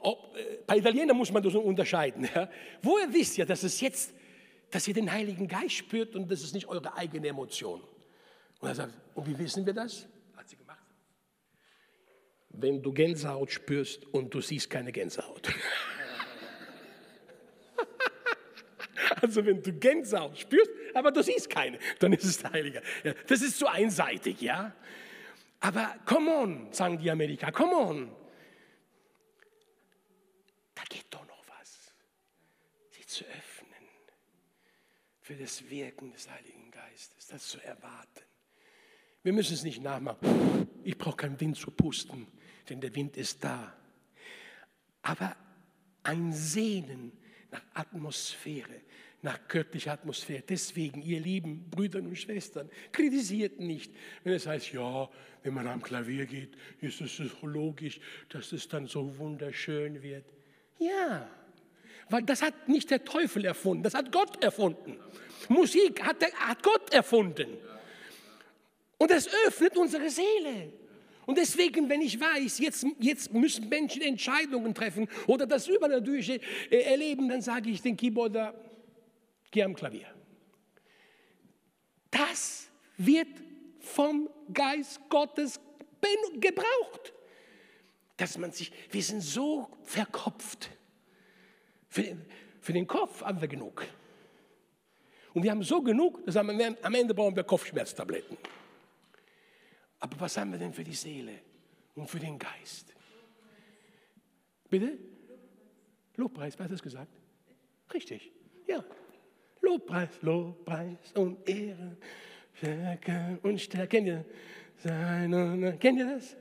ob, 0.00 0.36
bei 0.66 0.78
Italienern 0.78 1.16
muss 1.16 1.32
man 1.32 1.42
das 1.42 1.54
unterscheiden. 1.54 2.28
Ja? 2.34 2.50
Woher 2.82 3.12
wisst 3.12 3.38
ihr, 3.38 3.46
dass 3.46 3.62
es 3.62 3.80
jetzt, 3.80 4.14
dass 4.70 4.86
ihr 4.86 4.94
den 4.94 5.10
Heiligen 5.10 5.48
Geist 5.48 5.74
spürt 5.74 6.14
und 6.14 6.30
das 6.30 6.42
ist 6.42 6.54
nicht 6.54 6.68
eure 6.68 6.94
eigene 6.96 7.28
Emotion? 7.28 7.82
Und 8.60 8.68
er 8.68 8.74
sagt, 8.74 8.94
und 9.14 9.26
wie 9.26 9.38
wissen 9.38 9.64
wir 9.64 9.72
das? 9.72 10.06
Hat 10.36 10.48
sie 10.48 10.56
gemacht. 10.56 10.84
Wenn 12.50 12.82
du 12.82 12.92
Gänsehaut 12.92 13.50
spürst 13.50 14.04
und 14.06 14.34
du 14.34 14.40
siehst 14.40 14.68
keine 14.68 14.92
Gänsehaut. 14.92 15.48
Also 19.20 19.44
wenn 19.44 19.62
du 19.62 19.72
Gänsehaut 19.72 20.38
spürst, 20.38 20.70
aber 20.94 21.10
du 21.10 21.22
siehst 21.22 21.50
keine, 21.50 21.78
dann 21.98 22.12
ist 22.12 22.24
es 22.24 22.38
der 22.38 22.52
Heilige. 22.52 22.82
Ja, 23.04 23.14
das 23.26 23.42
ist 23.42 23.58
zu 23.58 23.66
einseitig, 23.66 24.40
ja. 24.40 24.74
Aber 25.60 25.96
come 26.04 26.30
on, 26.30 26.72
sagen 26.72 26.98
die 26.98 27.10
Amerikaner, 27.10 27.52
come 27.52 27.74
on. 27.74 28.16
Da 30.74 30.82
geht 30.88 31.06
doch 31.10 31.26
noch 31.26 31.44
was. 31.58 31.92
Sie 32.90 33.04
zu 33.06 33.24
öffnen 33.24 33.88
für 35.20 35.34
das 35.34 35.68
Wirken 35.68 36.12
des 36.12 36.30
Heiligen 36.30 36.70
Geistes, 36.70 37.26
das 37.26 37.48
zu 37.48 37.60
erwarten. 37.60 38.24
Wir 39.22 39.32
müssen 39.32 39.54
es 39.54 39.64
nicht 39.64 39.82
nachmachen. 39.82 40.68
Ich 40.84 40.96
brauche 40.96 41.16
keinen 41.16 41.40
Wind 41.40 41.56
zu 41.56 41.70
pusten, 41.70 42.28
denn 42.68 42.80
der 42.80 42.94
Wind 42.94 43.16
ist 43.16 43.42
da. 43.42 43.76
Aber 45.02 45.36
ein 46.02 46.32
Sehnen 46.32 47.12
nach 47.50 47.62
Atmosphäre, 47.74 48.82
nach 49.22 49.48
göttlicher 49.48 49.92
Atmosphäre. 49.92 50.42
Deswegen, 50.48 51.02
ihr 51.02 51.20
lieben 51.20 51.68
Brüder 51.70 51.98
und 51.98 52.16
Schwestern, 52.16 52.70
kritisiert 52.92 53.58
nicht, 53.58 53.92
wenn 54.22 54.34
es 54.34 54.46
heißt, 54.46 54.72
ja, 54.72 55.08
wenn 55.42 55.54
man 55.54 55.66
am 55.66 55.82
Klavier 55.82 56.26
geht, 56.26 56.56
ist 56.80 57.00
es 57.00 57.20
logisch, 57.42 58.00
dass 58.28 58.52
es 58.52 58.68
dann 58.68 58.86
so 58.86 59.16
wunderschön 59.18 60.02
wird. 60.02 60.24
Ja, 60.78 61.28
weil 62.10 62.22
das 62.22 62.42
hat 62.42 62.68
nicht 62.68 62.90
der 62.90 63.04
Teufel 63.04 63.44
erfunden, 63.44 63.82
das 63.82 63.94
hat 63.94 64.12
Gott 64.12 64.42
erfunden. 64.42 64.98
Musik 65.48 66.02
hat, 66.02 66.22
der, 66.22 66.32
hat 66.32 66.62
Gott 66.62 66.92
erfunden. 66.92 67.58
Und 68.98 69.10
das 69.10 69.28
öffnet 69.46 69.76
unsere 69.76 70.10
Seele. 70.10 70.72
Und 71.26 71.36
deswegen, 71.36 71.88
wenn 71.88 72.00
ich 72.00 72.18
weiß, 72.18 72.58
jetzt, 72.58 72.86
jetzt 72.98 73.32
müssen 73.34 73.68
Menschen 73.68 74.00
Entscheidungen 74.02 74.74
treffen 74.74 75.06
oder 75.26 75.46
das 75.46 75.68
Übernatürliche 75.68 76.40
äh, 76.70 76.78
erleben, 76.78 77.28
dann 77.28 77.42
sage 77.42 77.68
ich 77.68 77.82
den 77.82 77.96
Keyboarder, 77.96 78.54
geh 79.50 79.62
am 79.62 79.74
Klavier. 79.74 80.06
Das 82.10 82.70
wird 82.96 83.28
vom 83.80 84.28
Geist 84.52 85.00
Gottes 85.08 85.60
gebraucht. 86.40 87.12
Dass 88.16 88.36
man 88.38 88.52
sich, 88.52 88.72
wir 88.90 89.02
sind 89.02 89.20
so 89.20 89.68
verkopft. 89.84 90.70
Für 91.88 92.02
den, 92.02 92.24
für 92.60 92.72
den 92.72 92.86
Kopf 92.86 93.22
haben 93.22 93.40
wir 93.40 93.48
genug. 93.48 93.86
Und 95.34 95.42
wir 95.42 95.50
haben 95.50 95.62
so 95.62 95.82
genug, 95.82 96.24
dass 96.26 96.36
am 96.36 96.48
Ende 96.50 97.14
brauchen 97.14 97.36
wir 97.36 97.44
Kopfschmerztabletten. 97.44 98.36
Aber 100.00 100.20
was 100.20 100.36
haben 100.36 100.52
wir 100.52 100.58
denn 100.58 100.72
für 100.72 100.84
die 100.84 100.94
Seele 100.94 101.40
und 101.94 102.08
für 102.08 102.18
den 102.18 102.38
Geist? 102.38 102.94
Bitte? 104.68 104.98
Lobpreis, 106.16 106.58
wer 106.58 106.64
hat 106.64 106.72
das 106.72 106.82
gesagt? 106.82 107.12
Richtig, 107.92 108.32
ja. 108.66 108.84
Lobpreis, 109.60 110.22
Lobpreis 110.22 111.12
und 111.14 111.48
Ehre, 111.48 111.96
Stärke 112.54 113.38
und 113.42 113.60
Stärke. 113.60 113.88
Kennt 113.88 114.06
ihr, 114.06 114.24
seine, 114.78 115.76
kennt 115.78 115.98
ihr 115.98 116.06
das? 116.06 116.36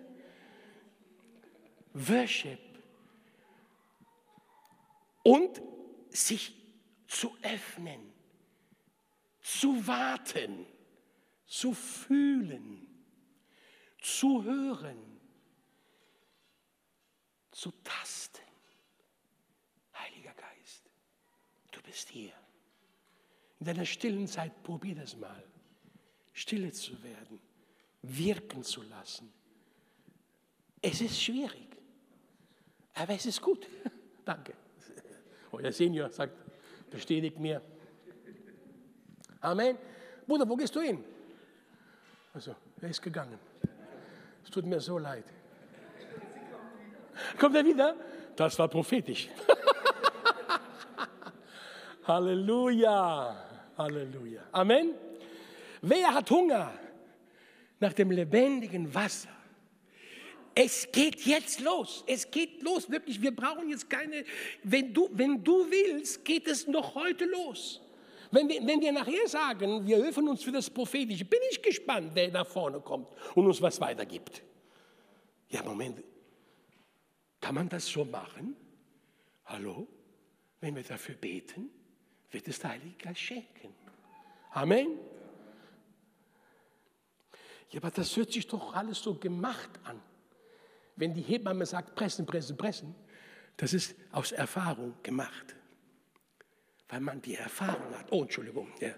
Worship. 1.94 2.60
Und 5.24 5.62
sich 6.10 6.56
zu 7.08 7.36
öffnen, 7.42 8.14
zu 9.42 9.86
warten, 9.88 10.66
zu 11.46 11.74
fühlen, 11.74 12.88
zu 14.00 14.44
hören, 14.44 15.20
zu 17.52 17.72
tasten. 17.84 18.42
Heiliger 19.96 20.34
Geist, 20.34 20.84
du 21.72 21.82
bist 21.82 22.10
hier. 22.10 22.34
In 23.60 23.66
deiner 23.66 23.86
stillen 23.86 24.28
Zeit 24.28 24.64
probier 24.64 24.96
das 24.96 25.18
mal. 25.18 25.44
Stille 26.34 26.72
zu 26.72 27.02
werden, 27.02 27.40
wirken 28.04 28.64
zu 28.64 28.84
lassen. 28.84 29.34
Es 30.82 31.02
ist 31.02 31.20
schwierig, 31.20 31.68
aber 32.94 33.14
es 33.14 33.26
ist 33.26 33.42
gut. 33.42 33.68
Danke. 34.26 34.54
Euer 35.52 35.72
Senior 35.72 36.12
sagt, 36.12 36.38
bestätigt 36.92 37.40
mir. 37.40 37.62
Amen. 39.42 39.78
Bruder, 40.28 40.48
wo 40.48 40.56
gehst 40.56 40.76
du 40.76 40.82
hin? 40.82 41.04
Also, 42.34 42.56
er 42.82 42.90
ist 42.90 43.02
gegangen. 43.02 43.40
Es 44.44 44.52
tut 44.52 44.66
mir 44.66 44.80
so 44.80 45.00
leid. 45.00 45.26
Kommt 47.40 47.56
er 47.56 47.66
wieder? 47.66 47.96
Das 48.36 48.60
war 48.60 48.68
prophetisch. 48.68 49.30
Halleluja. 52.08 53.47
Halleluja. 53.78 54.42
Amen. 54.52 54.94
Wer 55.82 56.14
hat 56.14 56.30
Hunger 56.32 56.74
nach 57.80 57.94
dem 57.94 58.12
lebendigen 58.12 58.94
Wasser? 58.94 59.30
Es 60.56 60.92
geht 60.92 61.22
jetzt 61.22 61.60
los. 61.60 62.04
Es 62.08 62.30
geht 62.32 62.64
los. 62.64 62.90
Wirklich, 62.90 63.22
wir 63.22 63.36
brauchen 63.36 63.70
jetzt 63.70 63.88
keine. 63.88 64.26
Wenn 64.64 64.92
du, 64.92 65.08
wenn 65.14 65.44
du 65.44 65.70
willst, 65.70 66.26
geht 66.26 66.48
es 66.48 66.66
noch 66.68 66.96
heute 66.96 67.26
los. 67.26 67.80
Wenn 68.32 68.50
wir, 68.50 68.66
wenn 68.66 68.82
wir 68.82 68.92
nachher 68.92 69.28
sagen, 69.28 69.86
wir 69.86 69.98
öffnen 69.98 70.30
uns 70.30 70.44
für 70.44 70.52
das 70.52 70.70
Prophetische, 70.70 71.26
bin 71.26 71.40
ich 71.52 71.62
gespannt, 71.62 72.12
wer 72.14 72.30
nach 72.30 72.48
vorne 72.48 72.80
kommt 72.80 73.08
und 73.36 73.46
uns 73.46 73.62
was 73.62 73.80
weitergibt. 73.80 74.42
Ja, 75.50 75.64
Moment. 75.64 76.04
Kann 77.40 77.56
man 77.56 77.70
das 77.70 77.86
so 77.88 78.04
machen? 78.04 78.56
Hallo? 79.46 79.88
Wenn 80.60 80.76
wir 80.76 80.84
dafür 80.84 81.16
beten? 81.16 81.70
Wird 82.32 82.48
es 82.48 82.60
der 82.60 82.72
Heilige 82.72 82.98
Geist 82.98 83.20
schenken. 83.20 83.74
Amen. 84.52 85.00
Ja, 87.70 87.80
aber 87.80 87.92
das 87.92 88.16
hört 88.16 88.32
sich 88.32 88.48
doch 88.48 88.74
alles 88.74 89.02
so 89.02 89.16
gemacht 89.16 89.70
an. 89.84 90.02
Wenn 90.96 91.14
die 91.14 91.22
Hebamme 91.22 91.66
sagt, 91.66 91.96
pressen, 91.96 92.26
pressen, 92.26 92.58
pressen, 92.58 92.96
das 93.58 93.74
ist 93.74 93.96
aus 94.12 94.32
Erfahrung 94.32 94.96
gemacht. 95.04 95.56
Weil 96.90 97.02
man 97.02 97.22
die 97.22 97.36
Erfahrung 97.36 97.94
hat. 97.98 98.12
Oh, 98.12 98.22
Entschuldigung. 98.24 98.72
Ja. 98.80 98.94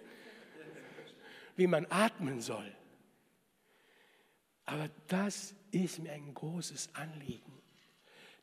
Wie 1.55 1.67
man 1.67 1.87
atmen 1.89 2.39
soll. 2.39 2.71
Aber 4.65 4.89
das 5.07 5.55
ist 5.71 5.99
mir 5.99 6.11
ein 6.11 6.33
großes 6.33 6.93
Anliegen. 6.93 7.59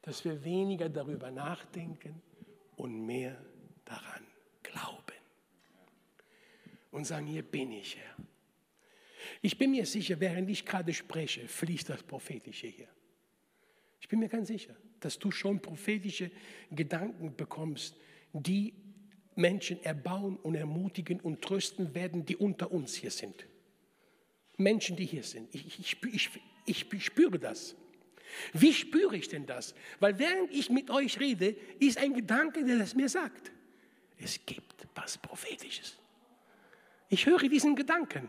dass 0.06 0.24
wir 0.24 0.44
weniger 0.44 0.88
darüber 0.88 1.32
nachdenken 1.32 2.22
und 2.76 3.04
mehr 3.04 3.36
daran. 3.84 4.24
Und 6.90 7.06
sagen, 7.06 7.26
hier 7.26 7.42
bin 7.42 7.72
ich, 7.72 7.96
Herr. 7.96 8.16
Ich 9.42 9.58
bin 9.58 9.72
mir 9.72 9.86
sicher, 9.86 10.18
während 10.20 10.48
ich 10.50 10.64
gerade 10.64 10.94
spreche, 10.94 11.46
fließt 11.48 11.88
das 11.88 12.02
Prophetische 12.02 12.68
hier. 12.68 12.88
Ich 14.00 14.08
bin 14.08 14.20
mir 14.20 14.28
ganz 14.28 14.48
sicher, 14.48 14.76
dass 15.00 15.18
du 15.18 15.30
schon 15.30 15.60
prophetische 15.60 16.30
Gedanken 16.70 17.34
bekommst, 17.36 17.96
die 18.32 18.74
Menschen 19.34 19.82
erbauen 19.84 20.36
und 20.36 20.54
ermutigen 20.54 21.20
und 21.20 21.42
trösten 21.42 21.94
werden, 21.94 22.24
die 22.24 22.36
unter 22.36 22.70
uns 22.70 22.94
hier 22.94 23.10
sind. 23.10 23.46
Menschen, 24.56 24.96
die 24.96 25.04
hier 25.04 25.22
sind. 25.22 25.54
Ich, 25.54 25.78
ich, 25.78 26.30
ich, 26.64 26.86
ich 26.92 27.04
spüre 27.04 27.38
das. 27.38 27.76
Wie 28.52 28.72
spüre 28.72 29.16
ich 29.16 29.28
denn 29.28 29.46
das? 29.46 29.74
Weil 30.00 30.18
während 30.18 30.50
ich 30.52 30.70
mit 30.70 30.90
euch 30.90 31.20
rede, 31.20 31.56
ist 31.78 31.98
ein 31.98 32.14
Gedanke, 32.14 32.64
der 32.64 32.78
das 32.78 32.94
mir 32.94 33.08
sagt. 33.08 33.52
Es 34.18 34.44
gibt 34.44 34.86
was 34.94 35.18
Prophetisches. 35.18 35.98
Ich 37.08 37.26
höre 37.26 37.48
diesen 37.48 37.76
Gedanken. 37.76 38.28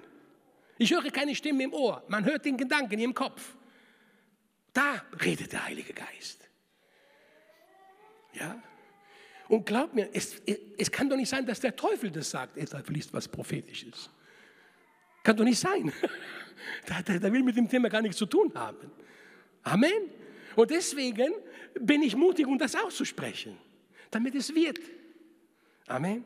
Ich 0.77 0.91
höre 0.91 1.09
keine 1.11 1.35
Stimme 1.35 1.63
im 1.63 1.73
Ohr. 1.73 2.03
Man 2.07 2.25
hört 2.25 2.45
den 2.45 2.57
Gedanken 2.57 2.99
im 2.99 3.13
Kopf. 3.13 3.55
Da 4.73 5.03
redet 5.23 5.51
der 5.51 5.65
Heilige 5.65 5.93
Geist. 5.93 6.47
Ja? 8.33 8.61
Und 9.47 9.65
glaubt 9.65 9.95
mir, 9.95 10.09
es, 10.13 10.41
es 10.77 10.91
kann 10.91 11.09
doch 11.09 11.15
nicht 11.15 11.29
sein, 11.29 11.45
dass 11.45 11.59
der 11.59 11.75
Teufel 11.75 12.11
das 12.11 12.29
sagt. 12.29 12.57
Er 12.57 12.67
fließt 12.67 13.13
was 13.13 13.27
Prophetisches. 13.27 14.09
Kann 15.23 15.35
doch 15.35 15.45
nicht 15.45 15.59
sein. 15.59 15.91
Der, 16.89 17.03
der, 17.03 17.19
der 17.19 17.31
will 17.31 17.43
mit 17.43 17.55
dem 17.55 17.69
Thema 17.69 17.87
gar 17.87 18.01
nichts 18.01 18.17
zu 18.17 18.25
tun 18.25 18.51
haben. 18.55 18.91
Amen. 19.61 20.09
Und 20.55 20.71
deswegen 20.71 21.31
bin 21.79 22.01
ich 22.01 22.15
mutig, 22.15 22.47
um 22.47 22.57
das 22.57 22.75
auszusprechen, 22.75 23.55
damit 24.09 24.33
es 24.33 24.53
wird. 24.53 24.79
Amen. 25.85 26.23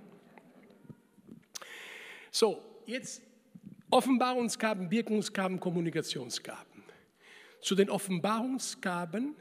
So, 2.31 2.81
jetzt 2.85 3.21
Offenbarungsgaben, 3.89 4.89
Wirkungsgaben, 4.89 5.59
Kommunikationsgaben. 5.59 6.81
Zu 7.61 7.75
den 7.75 7.89
Offenbarungsgaben 7.89 9.35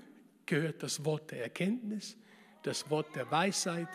gehört 0.44 0.82
das 0.82 1.04
Wort 1.04 1.30
der 1.30 1.44
Erkenntnis, 1.44 2.16
das 2.64 2.90
Wort 2.90 3.14
der 3.14 3.30
Weisheit 3.30 3.88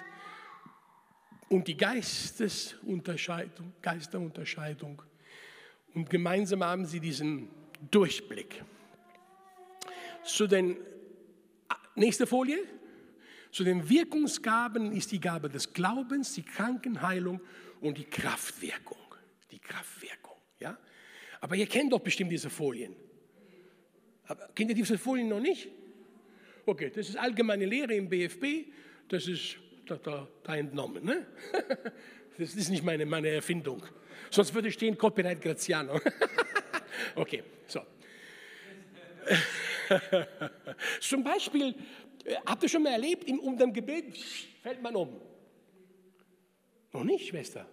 und 1.50 1.68
die 1.68 1.76
Geistesunterscheidung, 1.76 3.74
Geisterunterscheidung. 3.82 5.02
Und 5.94 6.10
gemeinsam 6.10 6.64
haben 6.64 6.86
sie 6.86 7.02
diesen 7.02 7.50
Durchblick. 7.92 8.64
Zu 10.24 10.48
den, 10.48 10.78
nächste 11.96 12.26
Folie. 12.26 12.60
Zu 13.52 13.66
den 13.66 13.90
Wirkungsgaben 13.90 14.94
ist 14.94 15.12
die 15.12 15.20
Gabe 15.20 15.50
des 15.50 15.74
Glaubens, 15.74 16.34
die 16.34 16.44
Krankenheilung 16.44 17.42
und 17.82 17.98
die 17.98 18.06
Kraftwirkung. 18.06 18.98
Die 19.52 19.60
Kraftwirkung, 19.60 20.38
ja. 20.60 20.78
Aber 21.42 21.56
ihr 21.56 21.68
kennt 21.68 21.92
doch 21.92 22.00
bestimmt 22.00 22.32
diese 22.32 22.50
Folien. 22.50 22.96
Aber 24.28 24.50
kennt 24.56 24.70
ihr 24.70 24.76
diese 24.76 24.98
Folien 24.98 25.30
noch 25.30 25.40
nicht? 25.40 25.68
Okay, 26.66 26.92
das 26.94 27.10
ist 27.10 27.18
allgemeine 27.18 27.66
Lehre 27.66 27.94
im 27.94 28.10
BFB. 28.10 28.68
Das 29.08 29.28
ist 29.28 29.58
da, 29.86 29.98
da, 29.98 30.28
da 30.44 30.56
entnommen. 30.56 31.04
Ne? 31.04 31.28
Das 32.38 32.54
ist 32.54 32.68
nicht 32.70 32.84
meine, 32.84 33.06
meine 33.06 33.30
Erfindung. 33.30 33.82
Sonst 34.30 34.54
würde 34.54 34.70
stehen 34.70 34.98
Copyright 34.98 35.42
Graziano. 35.42 36.02
okay, 37.16 37.44
so. 37.66 37.80
Zum 41.00 41.24
Beispiel, 41.24 41.74
äh, 42.26 42.36
habt 42.46 42.64
ihr 42.64 42.68
schon 42.68 42.84
mal 42.84 42.92
erlebt, 42.92 43.30
um 43.30 43.58
dem 43.58 43.72
Gebet 43.72 44.18
fällt 44.62 44.82
man 44.82 44.98
um. 44.98 45.22
Noch 46.96 47.04
nicht, 47.04 47.28
Schwester. 47.28 47.66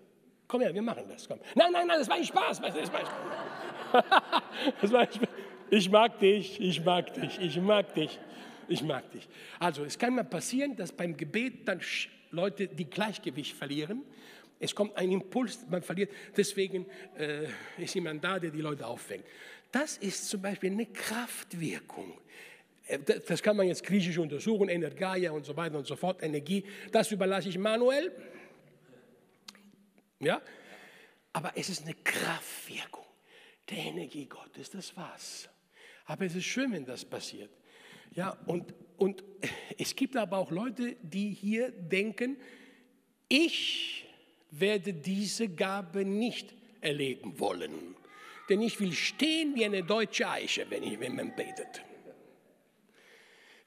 Komm 0.49 0.63
her, 0.63 0.75
wir 0.75 0.83
machen 0.83 1.05
das. 1.09 1.29
Komm. 1.29 1.39
Nein, 1.55 1.71
nein, 1.71 1.87
nein, 1.87 2.01
das 2.01 2.09
war 2.09 2.17
ein 2.17 2.25
Spaß. 2.25 2.61
Das 2.61 2.93
war 4.93 5.03
ein 5.03 5.13
Spaß. 5.13 5.29
Ich 5.71 5.89
mag 5.89 6.19
dich, 6.19 6.61
ich 6.61 6.85
mag 6.85 7.15
dich, 7.15 7.39
ich 7.41 7.61
mag 7.61 7.95
dich, 7.95 8.19
ich 8.67 8.83
mag 8.83 9.09
dich. 9.13 9.29
Also, 9.61 9.85
es 9.85 9.97
kann 9.97 10.17
mal 10.17 10.25
passieren, 10.25 10.75
dass 10.75 10.91
beim 10.91 11.17
Gebet 11.17 11.69
dann 11.69 11.81
Leute 12.33 12.67
die 12.67 12.91
Gleichgewicht 12.91 13.55
verlieren. 13.55 14.03
Es 14.59 14.75
kommt 14.75 14.97
ein 14.97 15.13
Impuls, 15.13 15.65
man 15.71 15.83
verliert. 15.83 16.11
Deswegen 16.37 16.87
äh, 17.17 17.47
ist 17.79 17.95
jemand 17.95 18.25
da, 18.25 18.41
der 18.41 18.51
die 18.51 18.61
Leute 18.61 18.85
auffängt. 18.85 19.25
Das 19.71 19.99
ist 19.99 20.29
zum 20.29 20.43
Beispiel 20.43 20.73
eine 20.73 20.87
Kraftwirkung. 20.87 22.19
Äh, 22.89 22.99
das 22.99 23.41
kann 23.41 23.57
man 23.57 23.69
jetzt 23.69 23.85
griechisch 23.85 24.19
untersuchen, 24.19 24.69
Energia 24.69 25.31
und 25.31 25.47
so 25.47 25.57
weiter 25.57 25.79
und 25.79 25.87
so 25.87 25.95
fort, 25.95 26.25
Energie. 26.25 26.65
Das 26.91 27.13
überlasse 27.13 27.49
ich 27.49 27.57
Manuel. 27.57 28.11
Ja? 30.23 30.41
Aber 31.33 31.53
es 31.57 31.69
ist 31.69 31.83
eine 31.83 31.95
Kraftwirkung 31.95 33.05
der 33.69 33.79
Energie 33.79 34.27
Gottes, 34.27 34.71
das 34.71 34.97
war's. 34.97 35.49
Aber 36.07 36.25
es 36.25 36.35
ist 36.35 36.45
schön, 36.45 36.73
wenn 36.73 36.85
das 36.85 37.05
passiert. 37.05 37.51
Ja, 38.15 38.37
und, 38.47 38.75
und 38.99 39.25
es 39.79 39.97
gibt 39.97 40.17
aber 40.17 40.39
auch 40.39 40.51
Leute, 40.51 40.97
die 41.03 41.31
hier 41.31 41.71
denken, 41.71 42.37
ich 43.29 44.05
werde 44.51 44.93
diese 44.93 45.49
Gabe 45.49 46.05
nicht 46.05 46.55
erleben 46.83 47.39
wollen. 47.39 47.95
Denn 48.49 48.61
ich 48.61 48.79
will 48.81 48.93
stehen 48.93 49.55
wie 49.55 49.65
eine 49.65 49.83
deutsche 49.83 50.29
Eiche, 50.29 50.67
wenn, 50.69 50.83
ich, 50.83 51.01
wenn 51.01 51.17
man 51.17 51.35
betet. 51.35 51.83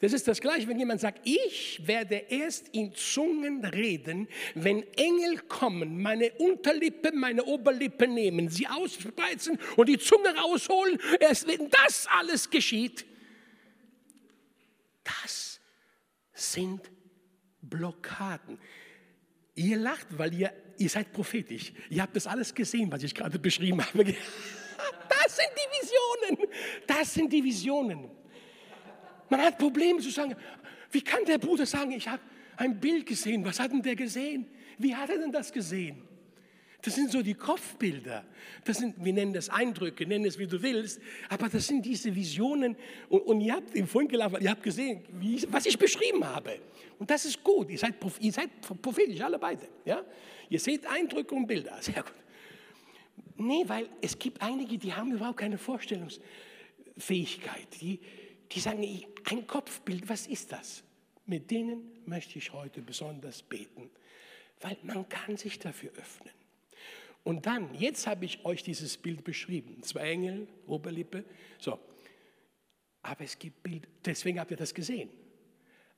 Das 0.05 0.13
ist 0.13 0.27
das 0.27 0.39
gleiche, 0.39 0.67
wenn 0.67 0.77
jemand 0.77 1.01
sagt, 1.01 1.21
ich 1.23 1.81
werde 1.83 2.17
erst 2.29 2.67
in 2.73 2.93
Zungen 2.93 3.65
reden, 3.65 4.27
wenn 4.53 4.83
Engel 4.97 5.39
kommen, 5.47 5.99
meine 5.99 6.31
Unterlippe, 6.33 7.11
meine 7.11 7.43
Oberlippe 7.43 8.07
nehmen, 8.07 8.47
sie 8.49 8.67
ausspreizen 8.67 9.57
und 9.75 9.89
die 9.89 9.97
Zunge 9.97 10.29
rausholen. 10.35 10.99
Erst 11.19 11.47
wenn 11.47 11.71
das 11.71 12.05
alles 12.05 12.47
geschieht, 12.51 13.03
das 15.03 15.59
sind 16.33 16.81
Blockaden. 17.63 18.59
Ihr 19.55 19.77
lacht, 19.77 20.05
weil 20.19 20.35
ihr, 20.35 20.53
ihr 20.77 20.89
seid 20.89 21.13
prophetisch. 21.13 21.73
Ihr 21.89 22.03
habt 22.03 22.15
das 22.15 22.27
alles 22.27 22.53
gesehen, 22.53 22.91
was 22.91 23.01
ich 23.01 23.15
gerade 23.15 23.39
beschrieben 23.39 23.83
habe. 23.83 24.15
Das 25.09 25.37
sind 25.37 25.49
die 25.55 25.81
Visionen. 25.81 26.51
Das 26.85 27.13
sind 27.13 27.33
die 27.33 27.43
Visionen. 27.43 28.11
Man 29.29 29.41
hat 29.41 29.57
Probleme 29.57 29.99
zu 29.99 30.09
sagen, 30.09 30.35
wie 30.91 31.01
kann 31.01 31.25
der 31.25 31.37
Bruder 31.37 31.65
sagen, 31.65 31.91
ich 31.91 32.07
habe 32.07 32.21
ein 32.57 32.79
Bild 32.79 33.05
gesehen. 33.05 33.43
Was 33.45 33.59
hat 33.59 33.71
denn 33.71 33.81
der 33.81 33.95
gesehen? 33.95 34.45
Wie 34.77 34.95
hat 34.95 35.09
er 35.09 35.17
denn 35.17 35.31
das 35.31 35.51
gesehen? 35.51 36.01
Das 36.81 36.93
sind 36.93 37.11
so 37.11 37.23
die 37.23 37.33
Kopfbilder. 37.33 38.23
Das 38.63 38.77
sind, 38.77 39.03
wir 39.03 39.11
nennen 39.11 39.33
das 39.33 39.49
Eindrücke, 39.49 40.05
nennen 40.05 40.25
es 40.25 40.37
wie 40.37 40.45
du 40.45 40.61
willst, 40.61 41.01
aber 41.29 41.49
das 41.49 41.65
sind 41.65 41.83
diese 41.83 42.13
Visionen. 42.13 42.77
Und, 43.09 43.21
und 43.21 43.41
ihr 43.41 43.55
habt 43.55 43.75
im 43.75 43.87
vorhin 43.87 44.07
gelaufen, 44.07 44.37
ihr 44.39 44.51
habt 44.51 44.61
gesehen, 44.61 45.03
wie, 45.13 45.43
was 45.49 45.65
ich 45.65 45.79
beschrieben 45.79 46.23
habe. 46.23 46.59
Und 46.99 47.09
das 47.09 47.25
ist 47.25 47.43
gut. 47.43 47.71
Ihr 47.71 47.79
seid, 47.79 47.95
ihr 48.19 48.31
seid 48.31 48.49
prophetisch, 48.81 49.19
alle 49.21 49.39
beide. 49.39 49.67
Ja? 49.83 50.03
Ihr 50.47 50.59
seht 50.59 50.85
Eindrücke 50.85 51.33
und 51.33 51.47
Bilder. 51.47 51.75
Sehr 51.81 52.03
gut. 52.03 52.13
Nee, 53.37 53.63
weil 53.65 53.89
es 53.99 54.19
gibt 54.19 54.41
einige, 54.41 54.77
die 54.77 54.93
haben 54.93 55.11
überhaupt 55.11 55.37
keine 55.37 55.57
Vorstellungsfähigkeit. 55.57 57.67
Die, 57.81 57.99
die 58.51 58.59
sagen, 58.59 59.05
ein 59.25 59.47
Kopfbild, 59.47 60.07
was 60.07 60.27
ist 60.27 60.51
das? 60.51 60.83
Mit 61.25 61.49
denen 61.49 61.91
möchte 62.05 62.37
ich 62.37 62.53
heute 62.53 62.81
besonders 62.81 63.41
beten, 63.41 63.89
weil 64.61 64.77
man 64.83 65.09
kann 65.09 65.37
sich 65.37 65.59
dafür 65.59 65.91
öffnen. 65.93 66.33
Und 67.23 67.47
dann, 67.47 67.73
jetzt 67.73 68.05
habe 68.05 68.25
ich 68.25 68.45
euch 68.45 68.61
dieses 68.61 68.97
Bild 68.97 69.23
beschrieben. 69.23 69.81
Zwei 69.81 70.11
Engel, 70.11 70.47
Oberlippe. 70.67 71.25
So. 71.59 71.79
Aber 73.01 73.23
es 73.23 73.37
gibt 73.39 73.63
Bild, 73.63 73.87
deswegen 74.05 74.39
habt 74.39 74.51
ihr 74.51 74.57
das 74.57 74.73
gesehen. 74.73 75.09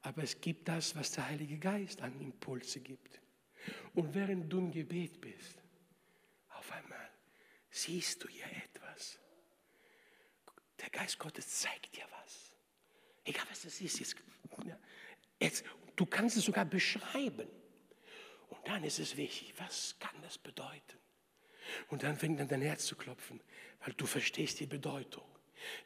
Aber 0.01 0.23
es 0.23 0.39
gibt 0.39 0.69
das, 0.69 0.95
was 0.95 1.11
der 1.11 1.27
Heilige 1.27 1.57
Geist 1.57 2.01
an 2.01 2.17
Impulse 2.21 2.79
gibt. 2.79 3.19
Und 3.93 4.13
während 4.15 4.51
du 4.51 4.59
im 4.59 4.71
Gebet 4.71 5.19
bist, 5.19 5.57
auf 6.51 6.71
einmal 6.71 7.09
siehst 7.69 8.23
du 8.23 8.29
hier 8.29 8.45
etwas. 8.45 9.19
Der 10.79 10.89
Geist 10.89 11.19
Gottes 11.19 11.59
zeigt 11.59 11.93
dir 11.95 12.05
was. 12.23 12.46
Egal 13.27 13.45
was 13.49 13.63
das 13.63 13.81
ist. 13.81 13.99
Jetzt, 13.99 14.15
jetzt, 15.39 15.65
du 15.97 16.05
kannst 16.05 16.37
es 16.37 16.45
sogar 16.45 16.65
beschreiben. 16.65 17.47
Und 18.49 18.67
dann 18.67 18.83
ist 18.85 18.99
es 18.99 19.17
wichtig, 19.17 19.53
was 19.57 19.97
kann 19.99 20.15
das 20.21 20.37
bedeuten? 20.37 20.97
Und 21.89 22.03
dann 22.03 22.15
fängt 22.15 22.39
an 22.39 22.47
dein 22.47 22.61
Herz 22.61 22.85
zu 22.85 22.95
klopfen, 22.95 23.41
weil 23.83 23.93
du 23.93 24.05
verstehst 24.05 24.61
die 24.61 24.65
Bedeutung. 24.65 25.25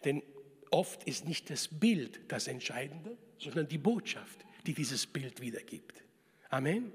Denn 0.06 0.22
oft 0.70 1.04
ist 1.06 1.28
nicht 1.28 1.50
das 1.50 1.68
Bild 1.68 2.22
das 2.28 2.46
Entscheidende, 2.48 3.18
sondern 3.40 3.68
die 3.68 3.80
Botschaft, 3.80 4.46
die 4.68 4.76
dieses 4.76 5.08
Bild 5.08 5.42
wiedergibt. 5.42 6.04
Amen. 6.50 6.94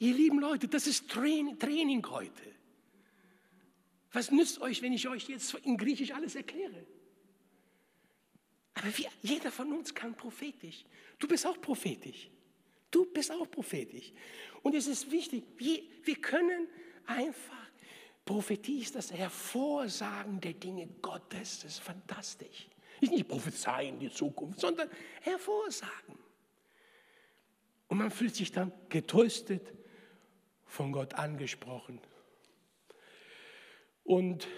Ihr 0.00 0.14
lieben 0.14 0.40
Leute, 0.40 0.66
das 0.66 0.88
ist 0.88 1.08
Training 1.08 2.04
heute. 2.10 2.42
Was 4.10 4.32
nützt 4.32 4.60
euch, 4.60 4.82
wenn 4.82 4.92
ich 4.92 5.06
euch 5.06 5.28
jetzt 5.28 5.54
in 5.54 5.76
Griechisch 5.76 6.10
alles 6.10 6.34
erkläre? 6.34 6.84
Aber 8.74 8.96
wir, 8.96 9.08
jeder 9.20 9.50
von 9.50 9.72
uns 9.72 9.94
kann 9.94 10.14
prophetisch. 10.14 10.84
Du 11.18 11.28
bist 11.28 11.46
auch 11.46 11.60
prophetisch. 11.60 12.30
Du 12.90 13.06
bist 13.06 13.30
auch 13.30 13.50
prophetisch. 13.50 14.12
Und 14.62 14.74
es 14.74 14.86
ist 14.86 15.10
wichtig, 15.10 15.44
wir, 15.56 15.82
wir 16.04 16.16
können 16.16 16.68
einfach, 17.06 17.70
Prophetie 18.24 18.82
ist 18.82 18.94
das 18.94 19.12
Hervorsagen 19.12 20.40
der 20.40 20.54
Dinge 20.54 20.86
Gottes. 21.00 21.60
Das 21.60 21.72
ist 21.72 21.80
fantastisch. 21.80 22.68
Ist 23.00 23.12
nicht 23.12 23.28
prophezeien 23.28 23.98
die 23.98 24.10
Zukunft, 24.10 24.60
sondern 24.60 24.88
hervorsagen. 25.22 26.18
Und 27.88 27.98
man 27.98 28.10
fühlt 28.10 28.34
sich 28.34 28.52
dann 28.52 28.72
getröstet, 28.88 29.72
von 30.72 30.92
Gott 30.92 31.14
angesprochen 31.14 32.00
und 34.04 34.48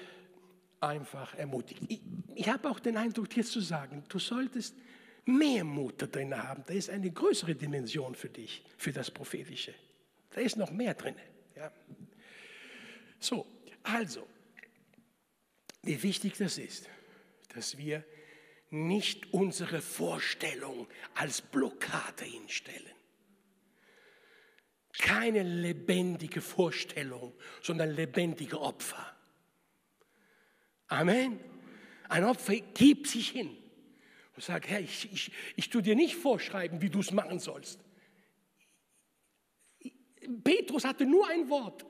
einfach 0.88 1.34
ermutigt. 1.34 1.82
Ich, 1.88 2.00
ich 2.34 2.48
habe 2.48 2.68
auch 2.68 2.80
den 2.80 2.96
Eindruck, 2.96 3.30
dir 3.30 3.44
zu 3.44 3.60
sagen, 3.60 4.04
du 4.08 4.18
solltest 4.18 4.74
mehr 5.24 5.64
Mut 5.64 6.00
da 6.02 6.06
drin 6.06 6.36
haben. 6.36 6.64
Da 6.66 6.74
ist 6.74 6.90
eine 6.90 7.10
größere 7.10 7.54
Dimension 7.54 8.14
für 8.14 8.28
dich, 8.28 8.64
für 8.76 8.92
das 8.92 9.10
Prophetische. 9.10 9.74
Da 10.30 10.40
ist 10.40 10.56
noch 10.56 10.70
mehr 10.70 10.94
drin. 10.94 11.14
Ja. 11.56 11.72
So, 13.20 13.46
also, 13.82 14.26
wie 15.82 16.02
wichtig 16.02 16.36
das 16.38 16.58
ist, 16.58 16.88
dass 17.54 17.78
wir 17.78 18.04
nicht 18.70 19.32
unsere 19.32 19.80
Vorstellung 19.80 20.88
als 21.14 21.40
Blockade 21.40 22.24
hinstellen. 22.24 22.90
Keine 24.98 25.42
lebendige 25.42 26.40
Vorstellung, 26.40 27.34
sondern 27.62 27.90
lebendige 27.90 28.60
Opfer. 28.60 29.13
Amen. 30.88 31.40
Ein 32.08 32.24
Opfer 32.24 32.56
gibt 32.56 33.06
sich 33.06 33.30
hin 33.30 33.56
und 34.34 34.42
sagt, 34.42 34.68
Herr, 34.68 34.80
ich, 34.80 35.12
ich, 35.12 35.32
ich 35.56 35.70
tue 35.70 35.82
dir 35.82 35.94
nicht 35.94 36.16
vorschreiben, 36.16 36.80
wie 36.80 36.90
du 36.90 37.00
es 37.00 37.10
machen 37.10 37.38
sollst. 37.38 37.80
Petrus 40.42 40.84
hatte 40.84 41.06
nur 41.06 41.28
ein 41.28 41.48
Wort. 41.48 41.84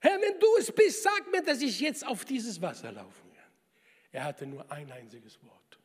Herr, 0.00 0.20
wenn 0.20 0.38
du 0.40 0.46
es 0.58 0.72
bist, 0.72 1.02
sag 1.02 1.30
mir, 1.30 1.42
dass 1.42 1.62
ich 1.62 1.78
jetzt 1.78 2.04
auf 2.04 2.24
dieses 2.24 2.60
Wasser 2.60 2.90
laufen 2.90 3.32
kann. 3.34 3.52
Er 4.10 4.24
hatte 4.24 4.46
nur 4.46 4.70
ein 4.70 4.90
einziges 4.90 5.40
Wort. 5.44 5.78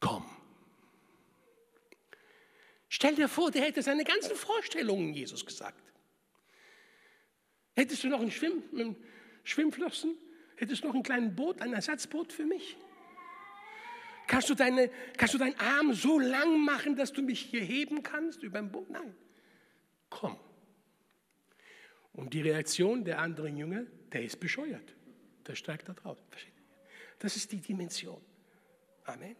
Komm. 0.00 0.28
Stell 2.88 3.14
dir 3.14 3.28
vor, 3.28 3.50
der 3.50 3.62
hätte 3.62 3.82
seine 3.82 4.04
ganzen 4.04 4.34
Vorstellungen 4.34 5.12
Jesus 5.12 5.44
gesagt. 5.44 5.82
Hättest 7.74 8.02
du 8.02 8.08
noch 8.08 8.20
ein 8.20 8.30
Schwimm, 8.30 8.96
Schwimmflossen? 9.44 10.16
Hättest 10.56 10.82
du 10.82 10.88
noch 10.88 10.94
ein 10.94 11.02
kleines 11.02 11.36
Boot, 11.36 11.60
ein 11.60 11.72
Ersatzboot 11.72 12.32
für 12.32 12.44
mich? 12.44 12.76
Kannst 14.26 14.50
du, 14.50 14.54
deine, 14.54 14.90
kannst 15.16 15.34
du 15.34 15.38
deinen 15.38 15.58
Arm 15.58 15.94
so 15.94 16.18
lang 16.18 16.62
machen, 16.64 16.96
dass 16.96 17.12
du 17.12 17.22
mich 17.22 17.40
hier 17.40 17.62
heben 17.62 18.02
kannst 18.02 18.42
über 18.42 18.58
ein 18.58 18.70
Boot? 18.70 18.90
Nein. 18.90 19.14
Komm. 20.10 20.38
Und 22.12 22.34
die 22.34 22.42
Reaktion 22.42 23.04
der 23.04 23.20
anderen 23.20 23.56
Jünger, 23.56 23.84
der 24.12 24.24
ist 24.24 24.40
bescheuert. 24.40 24.94
Der 25.46 25.54
steigt 25.54 25.88
da 25.88 25.92
drauf. 25.92 26.18
Das 27.20 27.36
ist 27.36 27.52
die 27.52 27.60
Dimension. 27.60 28.20
Amen. 29.04 29.36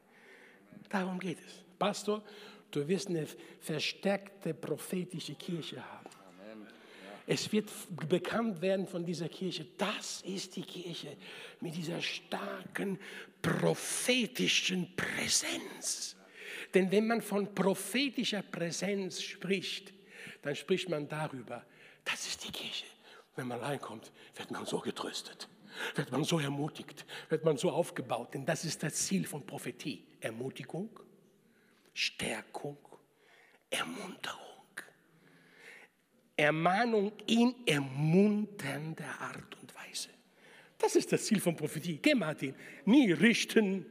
Darum 0.89 1.19
geht 1.19 1.39
es. 1.45 1.65
Pastor, 1.79 2.25
du 2.71 2.87
wirst 2.87 3.09
eine 3.09 3.27
verstärkte 3.61 4.55
prophetische 4.55 5.35
Kirche 5.35 5.85
haben. 5.85 6.09
Es 7.31 7.53
wird 7.53 7.71
bekannt 8.09 8.63
werden 8.63 8.87
von 8.87 9.05
dieser 9.05 9.29
Kirche. 9.29 9.67
Das 9.77 10.23
ist 10.23 10.57
die 10.57 10.63
Kirche 10.63 11.15
mit 11.61 11.77
dieser 11.77 12.01
starken 12.01 12.99
prophetischen 13.43 14.97
Präsenz. 14.97 16.17
Denn 16.73 16.91
wenn 16.91 17.07
man 17.07 17.21
von 17.21 17.55
prophetischer 17.55 18.41
Präsenz 18.41 19.21
spricht, 19.21 19.93
dann 20.41 20.57
spricht 20.57 20.89
man 20.89 21.07
darüber, 21.07 21.65
das 22.03 22.27
ist 22.27 22.47
die 22.47 22.53
Kirche. 22.53 22.87
Wenn 23.37 23.49
man 23.49 23.61
reinkommt, 23.61 24.11
wird 24.35 24.51
man 24.51 24.65
so 24.65 24.79
getröstet, 24.79 25.49
wird 25.97 26.11
man 26.11 26.25
so 26.25 26.39
ermutigt, 26.39 27.05
wird 27.29 27.45
man 27.45 27.59
so 27.59 27.71
aufgebaut. 27.71 28.33
Denn 28.33 28.47
das 28.47 28.65
ist 28.65 28.83
das 28.83 28.95
Ziel 28.95 29.27
von 29.27 29.45
Prophetie. 29.45 30.03
Ermutigung, 30.21 30.89
Stärkung, 32.01 32.79
Ermunterung. 33.69 34.39
Ermahnung 36.37 37.11
in 37.27 37.53
ermunternder 37.67 39.21
Art 39.21 39.57
und 39.61 39.75
Weise. 39.75 40.11
Das 40.79 40.95
ist 40.95 41.11
das 41.11 41.25
Ziel 41.27 41.41
von 41.41 41.57
Prophetie. 41.57 41.99
Geh, 42.01 42.15
Martin, 42.15 42.55
nie 42.85 43.11
richten. 43.11 43.85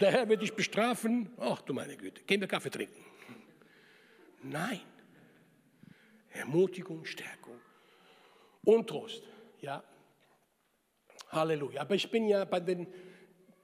Der 0.00 0.10
Herr 0.10 0.28
wird 0.28 0.42
dich 0.42 0.52
bestrafen. 0.52 1.30
Ach 1.38 1.62
du 1.62 1.72
meine 1.72 1.96
Güte, 1.96 2.22
gehen 2.24 2.40
wir 2.40 2.48
Kaffee 2.48 2.70
trinken. 2.70 3.04
Nein. 4.42 4.80
Ermutigung, 6.30 7.04
Stärkung 7.04 7.60
und 8.64 8.88
Trost. 8.88 9.22
Ja. 9.60 9.84
Halleluja. 11.28 11.82
Aber 11.82 11.94
ich 11.94 12.10
bin 12.10 12.26
ja 12.26 12.44
bei 12.44 12.58
der 12.58 12.84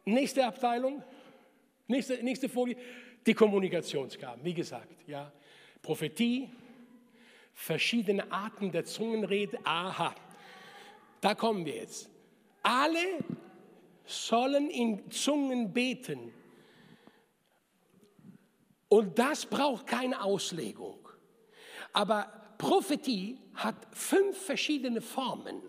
nächsten 0.04 0.42
Abteilung, 0.42 1.02
nächste, 1.88 2.22
nächste 2.22 2.48
Folie, 2.48 2.76
die 3.26 3.34
Kommunikationsgaben. 3.34 4.44
Wie 4.44 4.54
gesagt, 4.54 4.92
ja. 5.06 5.32
Prophetie, 5.82 6.50
verschiedene 7.52 8.30
Arten 8.30 8.70
der 8.70 8.84
Zungenrede. 8.84 9.58
Aha, 9.64 10.14
da 11.20 11.34
kommen 11.34 11.64
wir 11.64 11.76
jetzt. 11.76 12.10
Alle 12.62 13.24
sollen 14.04 14.70
in 14.70 15.10
Zungen 15.10 15.72
beten. 15.72 16.32
Und 18.88 19.18
das 19.18 19.46
braucht 19.46 19.86
keine 19.86 20.22
Auslegung. 20.22 21.08
Aber 21.92 22.30
Prophetie 22.58 23.38
hat 23.54 23.74
fünf 23.90 24.36
verschiedene 24.36 25.00
Formen. 25.00 25.60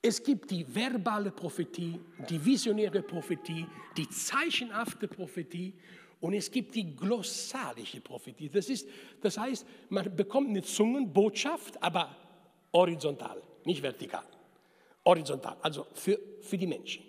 Es 0.00 0.22
gibt 0.22 0.50
die 0.50 0.64
verbale 0.72 1.30
Prophetie, 1.32 2.00
die 2.30 2.44
visionäre 2.44 3.02
Prophetie, 3.02 3.66
die 3.96 4.08
zeichenhafte 4.08 5.08
Prophetie 5.08 5.74
und 6.20 6.34
es 6.34 6.50
gibt 6.50 6.74
die 6.74 6.96
glossalische 6.96 8.00
Prophetie. 8.00 8.48
Das, 8.48 8.68
ist, 8.68 8.88
das 9.20 9.38
heißt, 9.38 9.66
man 9.88 10.14
bekommt 10.16 10.48
eine 10.48 10.62
Zungenbotschaft, 10.62 11.82
aber 11.82 12.14
horizontal, 12.72 13.42
nicht 13.64 13.82
vertikal. 13.82 14.24
Horizontal, 15.04 15.56
also 15.62 15.86
für, 15.94 16.18
für 16.40 16.58
die 16.58 16.66
Menschen. 16.66 17.04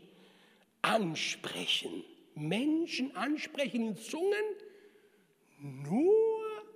Ansprechen. 0.82 2.04
Menschen 2.36 3.16
ansprechen 3.16 3.88
in 3.88 3.98
Zungen, 3.98 4.44
nur 5.60 6.14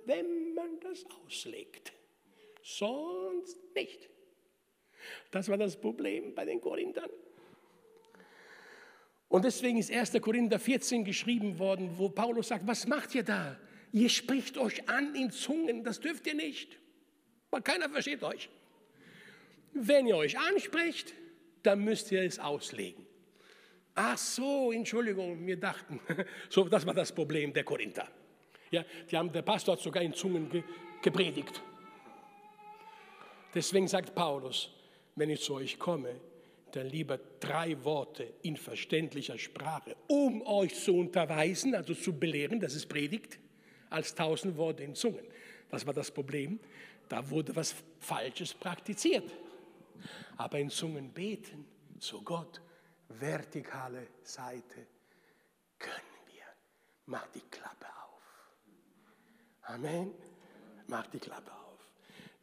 wenn 0.06 0.54
man 0.54 0.80
das 0.80 1.04
auslegt. 1.24 1.92
Sonst 2.62 3.58
nicht. 3.74 4.08
Das 5.30 5.48
war 5.48 5.56
das 5.56 5.76
Problem 5.76 6.34
bei 6.34 6.44
den 6.44 6.60
Korinthern. 6.60 7.10
Und 9.32 9.46
deswegen 9.46 9.78
ist 9.78 9.90
1. 9.90 10.12
Korinther 10.20 10.58
14 10.58 11.06
geschrieben 11.06 11.58
worden, 11.58 11.96
wo 11.96 12.10
Paulus 12.10 12.48
sagt, 12.48 12.66
was 12.66 12.86
macht 12.86 13.14
ihr 13.14 13.22
da? 13.22 13.56
Ihr 13.90 14.10
spricht 14.10 14.58
euch 14.58 14.86
an 14.90 15.14
in 15.14 15.30
Zungen, 15.30 15.82
das 15.82 16.00
dürft 16.00 16.26
ihr 16.26 16.34
nicht, 16.34 16.76
weil 17.50 17.62
keiner 17.62 17.88
versteht 17.88 18.22
euch. 18.22 18.50
Wenn 19.72 20.06
ihr 20.06 20.18
euch 20.18 20.38
ansprecht, 20.38 21.14
dann 21.62 21.82
müsst 21.82 22.12
ihr 22.12 22.22
es 22.22 22.38
auslegen. 22.38 23.06
Ach 23.94 24.18
so, 24.18 24.70
Entschuldigung, 24.70 25.46
wir 25.46 25.56
dachten, 25.56 25.98
so, 26.50 26.68
das 26.68 26.84
war 26.84 26.92
das 26.92 27.10
Problem 27.10 27.54
der 27.54 27.64
Korinther. 27.64 28.08
Ja, 28.70 28.84
die 29.10 29.16
haben, 29.16 29.32
der 29.32 29.40
Pastor 29.40 29.76
hat 29.76 29.82
sogar 29.82 30.02
in 30.02 30.12
Zungen 30.12 30.50
ge, 30.50 30.62
gepredigt. 31.00 31.62
Deswegen 33.54 33.88
sagt 33.88 34.14
Paulus, 34.14 34.68
wenn 35.16 35.30
ich 35.30 35.40
zu 35.40 35.54
euch 35.54 35.78
komme, 35.78 36.20
dann 36.76 36.88
lieber 36.88 37.18
drei 37.40 37.82
Worte 37.84 38.34
in 38.42 38.56
verständlicher 38.56 39.38
Sprache, 39.38 39.96
um 40.08 40.42
euch 40.42 40.74
zu 40.74 40.96
unterweisen, 40.96 41.74
also 41.74 41.94
zu 41.94 42.18
belehren, 42.18 42.60
das 42.60 42.74
ist 42.74 42.88
Predigt, 42.88 43.38
als 43.90 44.14
tausend 44.14 44.56
Worte 44.56 44.82
in 44.82 44.94
Zungen. 44.94 45.24
Das 45.70 45.86
war 45.86 45.94
das 45.94 46.10
Problem. 46.10 46.58
Da 47.08 47.28
wurde 47.28 47.54
was 47.54 47.74
Falsches 48.00 48.54
praktiziert. 48.54 49.30
Aber 50.36 50.58
in 50.58 50.70
Zungen 50.70 51.12
beten 51.12 51.66
zu 51.98 52.22
Gott, 52.22 52.60
vertikale 53.08 54.08
Seite, 54.22 54.86
können 55.78 55.94
wir. 56.26 56.44
Mach 57.06 57.26
die 57.28 57.40
Klappe 57.40 57.86
auf. 57.86 58.22
Amen. 59.62 60.12
Mach 60.86 61.06
die 61.06 61.18
Klappe 61.18 61.52
auf. 61.52 61.88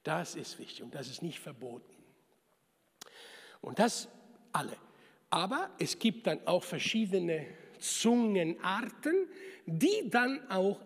Das 0.03 0.35
ist 0.35 0.57
wichtig 0.59 0.83
und 0.83 0.95
das 0.95 1.09
ist 1.09 1.21
nicht 1.21 1.39
verboten. 1.39 1.95
Und 3.61 3.79
das 3.79 4.07
alle. 4.51 4.77
Aber 5.29 5.69
es 5.79 5.97
gibt 5.99 6.27
dann 6.27 6.45
auch 6.47 6.63
verschiedene 6.63 7.45
Zungenarten, 7.79 9.27
die 9.65 10.09
dann 10.09 10.49
auch 10.49 10.79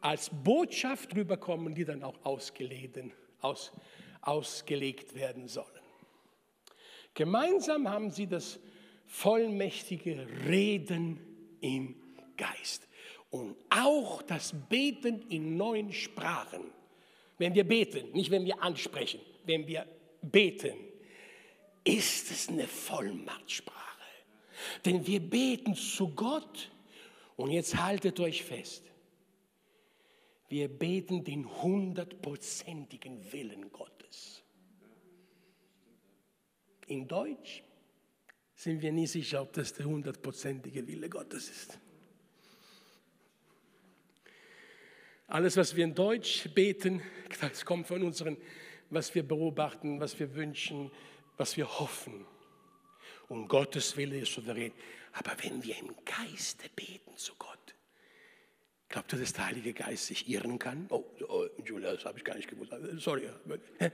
als 0.00 0.30
Botschaft 0.30 1.14
rüberkommen, 1.14 1.74
die 1.74 1.84
dann 1.84 2.02
auch 2.02 2.24
ausgelegt, 2.24 2.98
aus, 3.40 3.72
ausgelegt 4.20 5.14
werden 5.14 5.46
sollen. 5.46 5.66
Gemeinsam 7.14 7.88
haben 7.88 8.10
sie 8.10 8.26
das 8.26 8.58
vollmächtige 9.06 10.26
Reden 10.46 11.20
im 11.60 11.94
Geist 12.36 12.88
und 13.30 13.56
auch 13.70 14.22
das 14.22 14.54
Beten 14.68 15.22
in 15.28 15.56
neuen 15.56 15.92
Sprachen. 15.92 16.70
Wenn 17.38 17.54
wir 17.54 17.64
beten, 17.64 18.12
nicht 18.12 18.30
wenn 18.30 18.44
wir 18.44 18.62
ansprechen, 18.62 19.20
wenn 19.44 19.66
wir 19.66 19.86
beten, 20.22 20.74
ist 21.84 22.30
es 22.30 22.48
eine 22.48 22.66
Vollmachtsprache. 22.66 23.78
Denn 24.84 25.06
wir 25.06 25.20
beten 25.20 25.74
zu 25.74 26.08
Gott 26.14 26.70
und 27.36 27.50
jetzt 27.50 27.76
haltet 27.76 28.20
euch 28.20 28.44
fest. 28.44 28.84
Wir 30.48 30.68
beten 30.68 31.24
den 31.24 31.50
hundertprozentigen 31.62 33.32
Willen 33.32 33.72
Gottes. 33.72 34.42
In 36.86 37.08
Deutsch 37.08 37.62
sind 38.54 38.82
wir 38.82 38.92
nie 38.92 39.06
sicher, 39.06 39.42
ob 39.42 39.52
das 39.54 39.72
der 39.72 39.86
hundertprozentige 39.86 40.86
Wille 40.86 41.08
Gottes 41.08 41.48
ist. 41.48 41.78
Alles, 45.26 45.56
was 45.56 45.74
wir 45.74 45.84
in 45.84 45.94
Deutsch 45.94 46.48
beten, 46.54 47.02
das 47.40 47.64
kommt 47.64 47.86
von 47.86 48.02
unseren, 48.02 48.36
was 48.90 49.14
wir 49.14 49.22
beobachten, 49.22 49.98
was 49.98 50.18
wir 50.20 50.34
wünschen, 50.34 50.90
was 51.42 51.56
wir 51.56 51.68
hoffen. 51.80 52.24
Und 53.26 53.48
Gottes 53.48 53.96
Wille 53.96 54.20
ist 54.20 54.32
souverän. 54.32 54.70
Aber 55.12 55.32
wenn 55.42 55.60
wir 55.64 55.76
im 55.76 55.92
Geiste 56.04 56.68
beten 56.76 57.16
zu 57.16 57.34
Gott, 57.36 57.74
glaubt 58.88 59.12
ihr, 59.12 59.18
dass 59.18 59.32
der 59.32 59.46
Heilige 59.46 59.72
Geist 59.72 60.06
sich 60.06 60.28
irren 60.28 60.60
kann? 60.60 60.86
Oh, 60.88 61.04
oh 61.28 61.46
Julia, 61.64 61.94
das 61.94 62.04
habe 62.04 62.18
ich 62.18 62.24
gar 62.24 62.36
nicht 62.36 62.48
gewusst. 62.48 62.72
Sorry. 62.98 63.28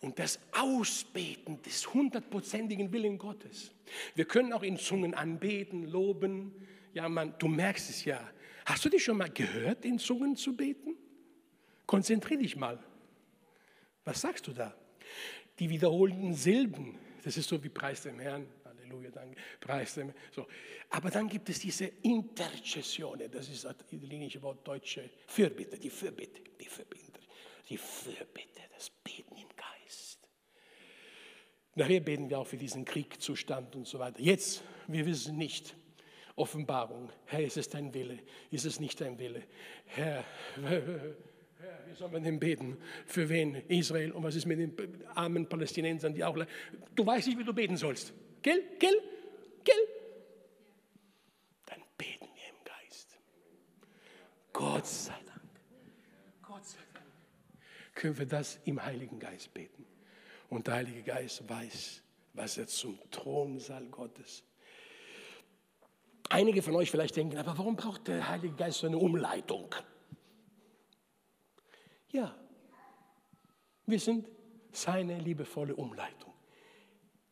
Und 0.00 0.18
das 0.18 0.40
Ausbeten 0.52 1.60
des 1.60 1.92
hundertprozentigen 1.92 2.90
Willen 2.90 3.18
Gottes. 3.18 3.70
Wir 4.14 4.24
können 4.24 4.54
auch 4.54 4.62
in 4.62 4.78
Zungen 4.78 5.12
anbeten, 5.12 5.84
loben. 5.84 6.66
Ja, 6.94 7.06
man, 7.10 7.38
du 7.38 7.48
merkst 7.48 7.90
es 7.90 8.06
ja. 8.06 8.30
Hast 8.64 8.82
du 8.86 8.88
dich 8.88 9.04
schon 9.04 9.18
mal 9.18 9.28
gehört, 9.28 9.84
in 9.84 9.98
Zungen 9.98 10.36
zu 10.36 10.56
beten? 10.56 10.96
Konzentrier 11.84 12.38
dich 12.38 12.56
mal. 12.56 12.82
Was 14.04 14.22
sagst 14.22 14.46
du 14.46 14.54
da? 14.54 14.74
Die 15.58 15.68
wiederholenden 15.68 16.34
Silben, 16.34 16.98
das 17.24 17.36
ist 17.36 17.48
so 17.48 17.62
wie 17.62 17.68
Preis 17.68 18.02
dem 18.02 18.18
Herrn, 18.18 18.46
Halleluja, 18.64 19.10
danke, 19.10 19.36
Preis 19.60 19.94
dem 19.94 20.12
so. 20.30 20.46
Aber 20.90 21.10
dann 21.10 21.28
gibt 21.28 21.48
es 21.48 21.60
diese 21.60 21.86
Intercessione, 22.02 23.28
das 23.28 23.48
ist 23.48 23.64
das 23.64 23.76
italienische 23.90 24.42
Wort, 24.42 24.66
deutsche 24.66 25.10
Fürbitte, 25.26 25.78
die 25.78 25.90
Fürbitte, 25.90 26.42
die 26.60 26.66
Fürbitte, 26.66 27.20
die 27.68 27.76
Fürbitte, 27.76 28.60
das 28.74 28.90
Beten 28.90 29.36
im 29.36 29.48
Geist. 29.56 30.18
Nachher 31.74 32.00
beten 32.00 32.28
wir 32.28 32.38
auch 32.38 32.46
für 32.46 32.58
diesen 32.58 32.84
Kriegzustand 32.84 33.74
und 33.76 33.86
so 33.86 33.98
weiter. 33.98 34.20
Jetzt, 34.20 34.62
wir 34.88 35.06
wissen 35.06 35.36
nicht, 35.36 35.74
Offenbarung. 36.36 37.10
Herr, 37.26 37.44
ist 37.44 37.56
es 37.56 37.68
dein 37.68 37.92
Wille? 37.94 38.18
Ist 38.50 38.64
es 38.64 38.80
nicht 38.80 39.00
dein 39.00 39.18
Wille? 39.18 39.42
Herr, 39.86 40.24
Herr, 41.62 41.78
wie 41.86 41.94
soll 41.94 42.10
man 42.10 42.24
denn 42.24 42.40
beten? 42.40 42.76
Für 43.06 43.28
wen? 43.28 43.54
Israel. 43.68 44.10
Und 44.10 44.24
was 44.24 44.34
ist 44.34 44.46
mit 44.46 44.58
den 44.58 45.06
armen 45.14 45.48
Palästinensern, 45.48 46.12
die 46.12 46.24
auch. 46.24 46.36
Du 46.96 47.06
weißt 47.06 47.28
nicht, 47.28 47.38
wie 47.38 47.44
du 47.44 47.52
beten 47.52 47.76
sollst. 47.76 48.12
Gell? 48.42 48.60
Gell? 48.80 49.00
Gell? 49.62 49.74
Dann 51.66 51.80
beten 51.96 52.26
wir 52.34 52.48
im 52.48 52.64
Geist. 52.64 53.16
Gott 54.52 54.86
sei 54.86 55.12
Dank. 55.24 55.40
Gott 56.42 56.64
sei 56.64 56.80
Dank. 56.94 57.06
Können 57.94 58.18
wir 58.18 58.26
das 58.26 58.58
im 58.64 58.84
Heiligen 58.84 59.20
Geist 59.20 59.54
beten. 59.54 59.86
Und 60.48 60.66
der 60.66 60.74
Heilige 60.74 61.04
Geist 61.04 61.48
weiß, 61.48 62.02
was 62.32 62.58
er 62.58 62.66
zum 62.66 62.98
Thronsaal 63.12 63.86
Gottes 63.86 64.42
Einige 66.28 66.62
von 66.62 66.74
euch 66.76 66.90
vielleicht 66.90 67.16
denken, 67.16 67.36
aber 67.36 67.58
warum 67.58 67.76
braucht 67.76 68.08
der 68.08 68.26
Heilige 68.26 68.54
Geist 68.54 68.78
so 68.78 68.86
eine 68.86 68.96
Umleitung? 68.96 69.74
Ja, 72.12 72.36
wir 73.86 73.98
sind 73.98 74.28
seine 74.70 75.18
liebevolle 75.18 75.74
Umleitung. 75.74 76.32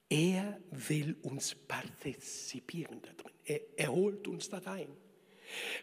Er 0.09 0.59
will 0.70 1.16
uns 1.22 1.55
partizipieren 1.55 3.01
da 3.03 3.12
drin. 3.12 3.33
Er, 3.45 3.61
er 3.76 3.93
holt 3.93 4.26
uns 4.26 4.49
da 4.49 4.59
rein. 4.59 4.89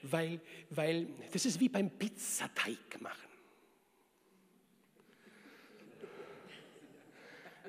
Weil, 0.01 0.41
weil 0.69 1.07
das 1.31 1.45
ist 1.45 1.59
wie 1.59 1.69
beim 1.69 1.89
Pizzateig 1.89 2.99
machen. 2.99 3.29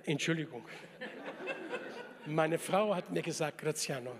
Entschuldigung. 0.05 0.64
Meine 2.26 2.59
Frau 2.59 2.95
hat 2.95 3.11
mir 3.11 3.22
gesagt, 3.22 3.59
Graziano, 3.59 4.14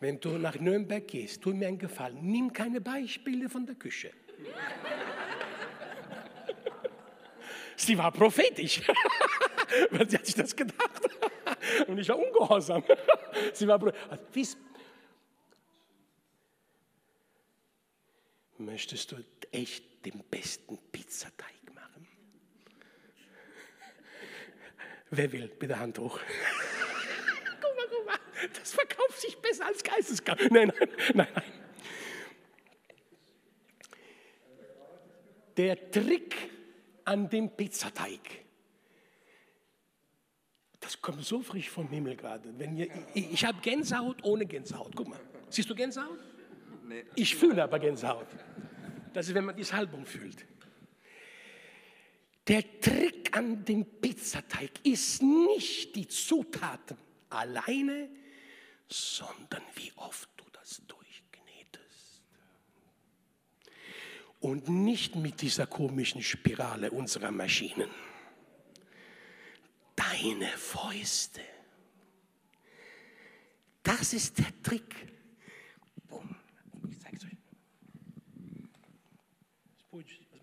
wenn 0.00 0.20
du 0.20 0.30
nach 0.38 0.58
Nürnberg 0.58 1.06
gehst, 1.06 1.42
tu 1.42 1.54
mir 1.54 1.68
einen 1.68 1.78
Gefallen, 1.78 2.18
nimm 2.20 2.52
keine 2.52 2.80
Beispiele 2.80 3.48
von 3.48 3.64
der 3.64 3.76
Küche. 3.76 4.12
Sie 7.76 7.96
war 7.98 8.12
prophetisch. 8.12 8.80
Sie 9.90 10.16
hat 10.16 10.26
sich 10.26 10.34
das 10.34 10.54
gedacht. 10.54 11.02
Und 11.86 11.98
ich 11.98 12.08
war 12.08 12.18
ungehorsam. 12.18 12.84
Sie 13.52 13.66
war 13.66 13.78
prophetisch. 13.78 14.56
Möchtest 18.58 19.12
du 19.12 19.16
echt 19.50 20.04
den 20.04 20.22
besten 20.30 20.78
Pizzateig 20.92 21.74
machen? 21.74 22.06
Wer 25.10 25.32
will? 25.32 25.48
Bitte 25.48 25.78
Hand 25.78 25.98
hoch. 25.98 26.20
Das 28.58 28.72
verkauft 28.72 29.20
sich 29.20 29.36
besser 29.38 29.66
als 29.66 29.82
Geistesgabe. 29.82 30.48
Nein, 30.50 30.72
nein, 30.78 30.88
nein, 31.14 31.28
nein. 31.34 31.52
Der 35.56 35.90
Trick 35.90 36.51
an 37.04 37.28
dem 37.28 37.50
Pizzateig, 37.50 38.20
das 40.80 41.00
kommt 41.00 41.24
so 41.24 41.42
frisch 41.42 41.70
vom 41.70 41.88
Himmel 41.88 42.16
gerade. 42.16 42.52
Wenn 42.58 42.76
ihr, 42.76 42.88
ich, 43.14 43.32
ich 43.32 43.44
habe 43.44 43.60
Gänsehaut 43.60 44.22
ohne 44.24 44.44
Gänsehaut. 44.46 44.94
Guck 44.96 45.08
mal, 45.08 45.20
siehst 45.48 45.70
du 45.70 45.74
Gänsehaut? 45.74 46.18
Nee. 46.84 47.04
Ich 47.14 47.36
fühle 47.36 47.62
aber 47.62 47.78
Gänsehaut. 47.78 48.26
Das 49.12 49.28
ist, 49.28 49.34
wenn 49.34 49.44
man 49.44 49.56
die 49.56 49.64
Salbung 49.64 50.04
fühlt. 50.04 50.44
Der 52.48 52.80
Trick 52.80 53.36
an 53.36 53.64
dem 53.64 53.84
Pizzateig 53.84 54.72
ist 54.84 55.22
nicht 55.22 55.94
die 55.94 56.08
Zutaten 56.08 56.96
alleine, 57.28 58.08
sondern 58.88 59.62
wie 59.76 59.92
oft 59.96 60.28
du 60.36 60.44
das 60.52 60.82
durchknetest. 60.86 61.01
Und 64.42 64.68
nicht 64.68 65.14
mit 65.14 65.40
dieser 65.40 65.68
komischen 65.68 66.20
Spirale 66.20 66.90
unserer 66.90 67.30
Maschinen. 67.30 67.88
Deine 69.94 70.48
Fäuste. 70.48 71.40
Das 73.84 74.12
ist 74.12 74.38
der 74.38 74.62
Trick. 74.64 75.12
Bumm. 76.08 76.34
Ich 76.90 76.98
zeig's 76.98 77.24
euch. 77.24 77.30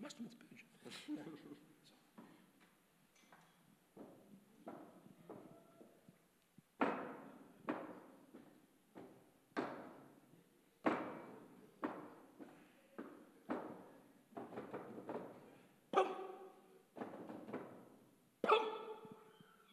machst 0.00 0.18
du 0.18 0.22
mit 0.22 0.32
Spurgeon? 0.32 1.40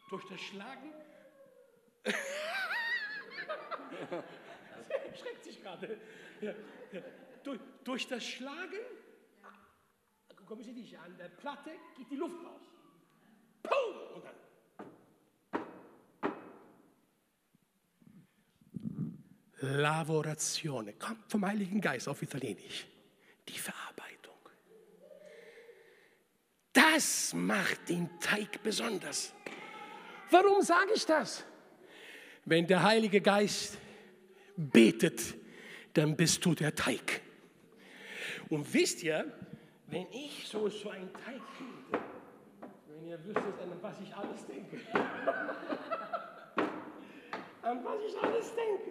Durch 0.08 0.24
das 0.28 0.40
Schlagen. 0.40 0.92
Sie 4.88 4.94
erschreckt 5.10 5.44
sich 5.44 5.62
gerade. 5.62 5.98
Ja, 6.40 6.52
ja. 6.92 7.02
Durch, 7.42 7.60
durch, 7.84 8.06
das 8.06 8.24
Schlagen, 8.24 8.78
kommen 10.46 10.62
Sie 10.62 10.72
nicht 10.72 10.98
an 10.98 11.16
der 11.18 11.28
Platte, 11.28 11.70
geht 11.96 12.10
die 12.10 12.16
Luft 12.16 12.42
raus. 12.44 12.62
Pum! 13.62 14.14
Und 14.14 14.24
dann. 14.24 14.34
Lavorazione, 19.60 20.94
kommt 20.94 21.30
vom 21.30 21.44
Heiligen 21.44 21.80
Geist 21.80 22.08
auf 22.08 22.22
Italienisch. 22.22 22.86
Die 23.48 23.58
Verarbeitung. 23.58 24.36
Das 26.72 27.34
macht 27.34 27.88
den 27.88 28.08
Teig 28.20 28.62
besonders. 28.62 29.34
Warum 30.30 30.62
sage 30.62 30.92
ich 30.94 31.06
das? 31.06 31.44
Wenn 32.44 32.66
der 32.66 32.82
Heilige 32.82 33.20
Geist 33.20 33.78
betet, 34.56 35.34
dann 35.94 36.16
bist 36.16 36.44
du 36.44 36.54
der 36.54 36.74
Teig. 36.74 37.20
Und 38.48 38.72
wisst 38.72 39.02
ihr, 39.02 39.32
wenn 39.86 40.06
ich 40.12 40.46
so, 40.46 40.68
so 40.68 40.90
einen 40.90 41.12
Teig 41.12 41.40
finde, 41.56 42.04
wenn 42.88 43.06
ihr 43.06 43.24
wüsstet, 43.24 43.60
an 43.60 43.72
was 43.80 43.96
ich 44.00 44.14
alles 44.14 44.46
denke. 44.46 44.78
an 47.62 47.84
was 47.84 48.00
ich 48.06 48.18
alles 48.22 48.52
denke. 48.54 48.90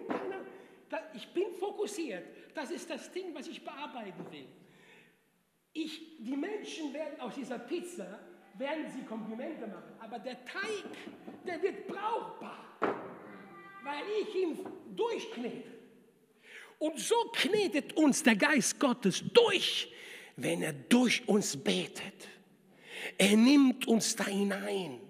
Ich 1.14 1.28
bin 1.32 1.52
fokussiert. 1.54 2.24
Das 2.54 2.70
ist 2.70 2.88
das 2.88 3.10
Ding, 3.12 3.34
was 3.34 3.46
ich 3.46 3.64
bearbeiten 3.64 4.24
will. 4.30 4.46
Ich, 5.72 6.16
die 6.18 6.36
Menschen 6.36 6.92
werden 6.94 7.20
aus 7.20 7.34
dieser 7.34 7.58
Pizza, 7.58 8.18
werden 8.58 8.90
sie 8.92 9.02
Komplimente 9.04 9.66
machen, 9.66 9.92
aber 10.00 10.18
der 10.18 10.44
Teig, 10.44 10.84
der 11.46 11.62
wird 11.62 11.86
brauchbar, 11.86 12.76
weil 13.82 14.04
ich 14.22 14.34
ihn 14.34 14.58
durchknete. 14.96 15.78
Und 16.78 16.98
so 16.98 17.16
knetet 17.32 17.94
uns 17.94 18.22
der 18.22 18.36
Geist 18.36 18.78
Gottes 18.78 19.22
durch, 19.32 19.92
wenn 20.36 20.62
er 20.62 20.72
durch 20.72 21.26
uns 21.28 21.56
betet. 21.56 22.28
Er 23.16 23.36
nimmt 23.36 23.86
uns 23.86 24.14
da 24.14 24.24
hinein. 24.26 25.00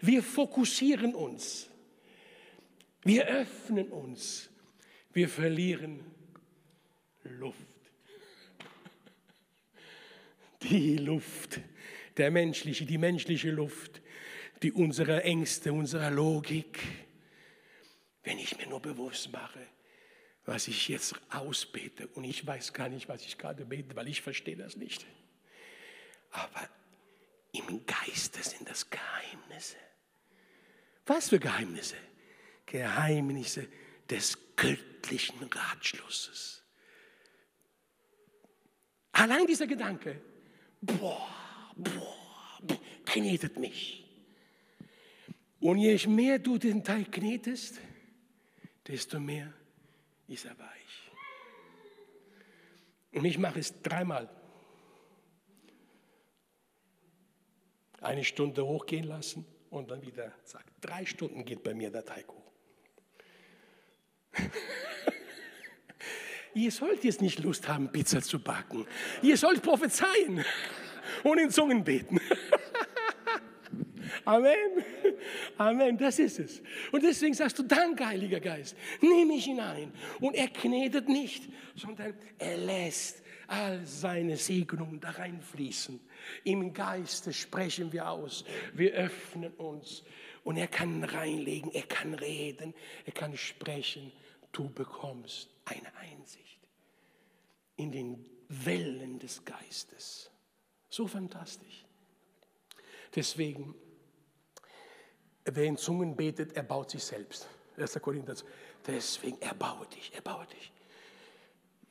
Wir 0.00 0.22
fokussieren 0.22 1.14
uns. 1.14 1.68
Wir 3.02 3.26
öffnen 3.26 3.88
uns. 3.88 4.50
Wir 5.12 5.28
verlieren 5.28 6.00
Luft. 7.22 7.58
Die 10.62 10.96
Luft, 10.96 11.60
der 12.16 12.30
menschliche, 12.30 12.86
die 12.86 12.98
menschliche 12.98 13.50
Luft, 13.50 14.00
die 14.62 14.72
unserer 14.72 15.24
Ängste, 15.24 15.72
unserer 15.72 16.10
Logik. 16.10 16.80
Wenn 18.22 18.38
ich 18.38 18.56
mir 18.56 18.66
nur 18.66 18.80
bewusst 18.80 19.32
mache, 19.32 19.66
was 20.46 20.68
ich 20.68 20.88
jetzt 20.88 21.14
ausbete 21.30 22.06
und 22.08 22.24
ich 22.24 22.46
weiß 22.46 22.72
gar 22.72 22.88
nicht, 22.88 23.08
was 23.08 23.24
ich 23.24 23.38
gerade 23.38 23.64
bete, 23.64 23.96
weil 23.96 24.08
ich 24.08 24.22
verstehe 24.22 24.56
das 24.56 24.76
nicht. 24.76 25.06
Aber 26.30 26.68
im 27.52 27.84
Geiste 27.86 28.42
sind 28.42 28.68
das 28.68 28.88
Geheimnisse. 28.90 29.76
Was 31.06 31.28
für 31.28 31.38
Geheimnisse? 31.38 31.96
Geheimnisse 32.66 33.68
des 34.08 34.38
göttlichen 34.56 35.42
Ratschlusses. 35.42 36.62
Allein 39.12 39.46
dieser 39.46 39.66
Gedanke, 39.66 40.20
boah, 40.80 41.43
boah, 41.76 42.78
knetet 43.04 43.58
mich. 43.58 44.04
Und 45.60 45.78
je 45.78 46.06
mehr 46.06 46.38
du 46.38 46.58
den 46.58 46.84
Teig 46.84 47.10
knetest, 47.10 47.80
desto 48.86 49.18
mehr 49.18 49.52
ist 50.28 50.44
er 50.44 50.58
weich. 50.58 51.10
Und 53.12 53.24
ich 53.24 53.38
mache 53.38 53.60
es 53.60 53.80
dreimal. 53.80 54.28
Eine 58.00 58.24
Stunde 58.24 58.66
hochgehen 58.66 59.04
lassen 59.04 59.46
und 59.70 59.90
dann 59.90 60.02
wieder 60.02 60.32
zack. 60.44 60.66
Drei 60.80 61.06
Stunden 61.06 61.44
geht 61.44 61.62
bei 61.62 61.72
mir 61.72 61.90
der 61.90 62.04
Teig 62.04 62.28
hoch. 62.28 62.52
Ihr 66.54 66.70
sollt 66.70 67.02
jetzt 67.04 67.22
nicht 67.22 67.38
Lust 67.38 67.66
haben, 67.68 67.90
Pizza 67.90 68.20
zu 68.20 68.38
backen. 68.38 68.86
Ihr 69.22 69.38
sollt 69.38 69.62
prophezeien 69.62 70.44
und 71.24 71.38
in 71.38 71.50
Zungen 71.50 71.82
beten. 71.82 72.20
Amen. 74.24 74.84
Amen, 75.58 75.98
das 75.98 76.18
ist 76.18 76.38
es. 76.38 76.62
Und 76.92 77.02
deswegen 77.02 77.34
sagst 77.34 77.58
du, 77.58 77.62
danke, 77.62 78.06
Heiliger 78.06 78.40
Geist, 78.40 78.76
nimm 79.00 79.28
mich 79.28 79.44
hinein. 79.44 79.92
Und 80.20 80.34
er 80.34 80.48
knetet 80.48 81.08
nicht, 81.08 81.48
sondern 81.74 82.14
er 82.38 82.56
lässt 82.56 83.22
all 83.46 83.84
seine 83.86 84.36
Segnungen 84.36 85.00
da 85.00 85.10
reinfließen. 85.10 86.00
Im 86.44 86.72
Geiste 86.72 87.32
sprechen 87.32 87.92
wir 87.92 88.08
aus, 88.08 88.44
wir 88.72 88.92
öffnen 88.92 89.52
uns. 89.54 90.04
Und 90.44 90.56
er 90.58 90.68
kann 90.68 91.02
reinlegen, 91.04 91.72
er 91.72 91.82
kann 91.82 92.14
reden, 92.14 92.74
er 93.06 93.12
kann 93.12 93.36
sprechen. 93.36 94.12
Du 94.52 94.68
bekommst 94.68 95.48
eine 95.64 95.94
Einsicht 95.96 96.60
in 97.76 97.90
den 97.90 98.24
Wellen 98.48 99.18
des 99.18 99.44
Geistes. 99.44 100.30
So 100.94 101.06
fantastisch. 101.06 101.84
Deswegen 103.14 103.74
Wer 105.44 105.64
in 105.64 105.76
Zungen 105.76 106.16
betet, 106.16 106.56
erbaut 106.56 106.90
sich 106.90 107.04
selbst. 107.04 107.46
1. 107.76 108.00
Korinther. 108.00 108.34
Deswegen 108.86 109.40
erbaue 109.42 109.86
dich, 109.88 110.14
erbaue 110.14 110.46
dich. 110.46 110.72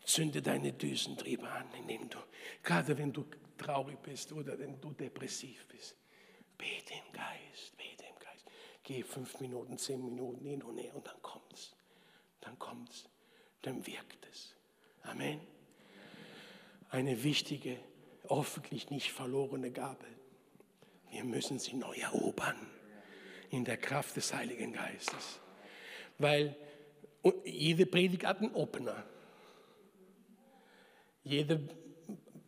Zünde 0.06 0.42
deine 0.42 0.74
Düsentriebe 0.74 1.48
an, 1.48 1.68
indem 1.78 2.10
du, 2.10 2.18
gerade 2.64 2.98
wenn 2.98 3.14
du 3.14 3.26
traurig 3.58 4.00
bist 4.02 4.32
oder 4.34 4.58
wenn 4.58 4.82
du 4.82 4.92
depressiv 4.92 5.66
bist, 5.68 5.96
bete 6.58 6.94
im 6.94 7.14
Geist, 7.14 7.78
bete 7.78 8.06
im 8.10 8.20
Geist. 8.20 8.46
Geh 8.84 9.04
fünf 9.04 9.40
Minuten, 9.40 9.78
zehn 9.78 10.04
Minuten 10.04 10.46
hin 10.46 10.64
und 10.64 10.78
her 10.78 10.96
und 10.96 11.06
dann 11.06 11.22
kommt's. 11.22 11.76
Dann 12.42 12.58
kommt's. 12.58 13.06
Dann 13.62 13.86
wirkt 13.86 14.28
es. 14.32 14.56
Amen. 15.04 15.40
Eine 16.90 17.24
wichtige, 17.24 17.78
hoffentlich 18.30 18.90
nicht 18.90 19.12
verlorene 19.12 19.72
Gabe. 19.72 20.06
Wir 21.10 21.24
müssen 21.24 21.60
sie 21.60 21.76
neu 21.76 21.96
erobern 21.96 22.56
in 23.50 23.66
der 23.66 23.78
Kraft 23.78 24.16
des 24.16 24.34
Heiligen 24.34 24.74
Geistes. 24.74 25.40
Weil 26.18 26.56
jede 27.46 27.86
Predigt 27.86 28.26
hat 28.26 28.40
einen 28.40 28.54
Opener. 28.56 29.04
Jede, 31.24 31.62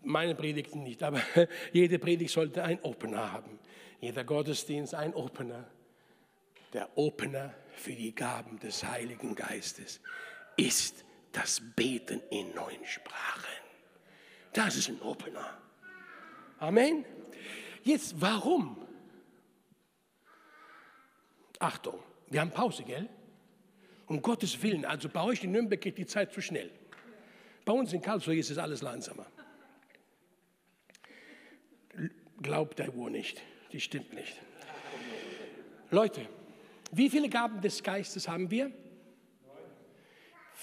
meine 0.01 0.35
Predigten 0.35 0.83
nicht, 0.83 1.03
aber 1.03 1.21
jede 1.73 1.99
Predigt 1.99 2.31
sollte 2.31 2.63
einen 2.63 2.79
Opener 2.81 3.31
haben. 3.31 3.59
Jeder 4.01 4.23
Gottesdienst 4.23 4.95
ein 4.95 5.13
Opener. 5.13 5.69
Der 6.73 6.97
Opener 6.97 7.53
für 7.73 7.93
die 7.93 8.13
Gaben 8.13 8.59
des 8.59 8.83
Heiligen 8.83 9.35
Geistes 9.35 10.01
ist 10.57 11.05
das 11.31 11.61
Beten 11.75 12.21
in 12.31 12.53
neuen 12.53 12.83
Sprachen. 12.85 13.43
Das 14.53 14.75
ist 14.75 14.89
ein 14.89 15.01
Opener. 15.01 15.64
Amen. 16.59 17.05
Jetzt, 17.83 18.19
warum? 18.19 18.77
Achtung, 21.59 21.99
wir 22.29 22.41
haben 22.41 22.51
Pause, 22.51 22.83
gell? 22.83 23.09
Um 24.07 24.21
Gottes 24.21 24.61
Willen, 24.61 24.85
also 24.85 25.09
bei 25.09 25.23
euch 25.23 25.43
in 25.43 25.51
Nürnberg 25.51 25.81
geht 25.81 25.97
die 25.97 26.05
Zeit 26.05 26.31
zu 26.31 26.41
schnell. 26.41 26.71
Bei 27.63 27.73
uns 27.73 27.91
in 27.93 28.01
Karlsruhe 28.01 28.37
ist 28.37 28.51
es 28.51 28.57
alles 28.57 28.81
langsamer. 28.81 29.25
Glaubt 32.41 32.77
der 32.79 32.93
Uhr 32.93 33.09
nicht, 33.09 33.41
die 33.71 33.79
stimmt 33.79 34.13
nicht. 34.13 34.39
Leute, 35.89 36.27
wie 36.91 37.09
viele 37.09 37.29
Gaben 37.29 37.61
des 37.61 37.81
Geistes 37.81 38.27
haben 38.27 38.51
wir? 38.51 38.71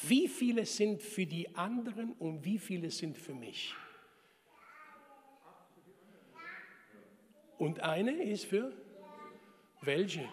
Wie 0.02 0.28
viele 0.28 0.64
sind 0.66 1.02
für 1.02 1.26
die 1.26 1.54
anderen 1.54 2.12
und 2.12 2.44
wie 2.44 2.58
viele 2.58 2.90
sind 2.90 3.18
für 3.18 3.34
mich? 3.34 3.74
Und 7.62 7.78
eine 7.78 8.24
ist 8.24 8.46
für 8.46 8.72
welche? 9.82 10.28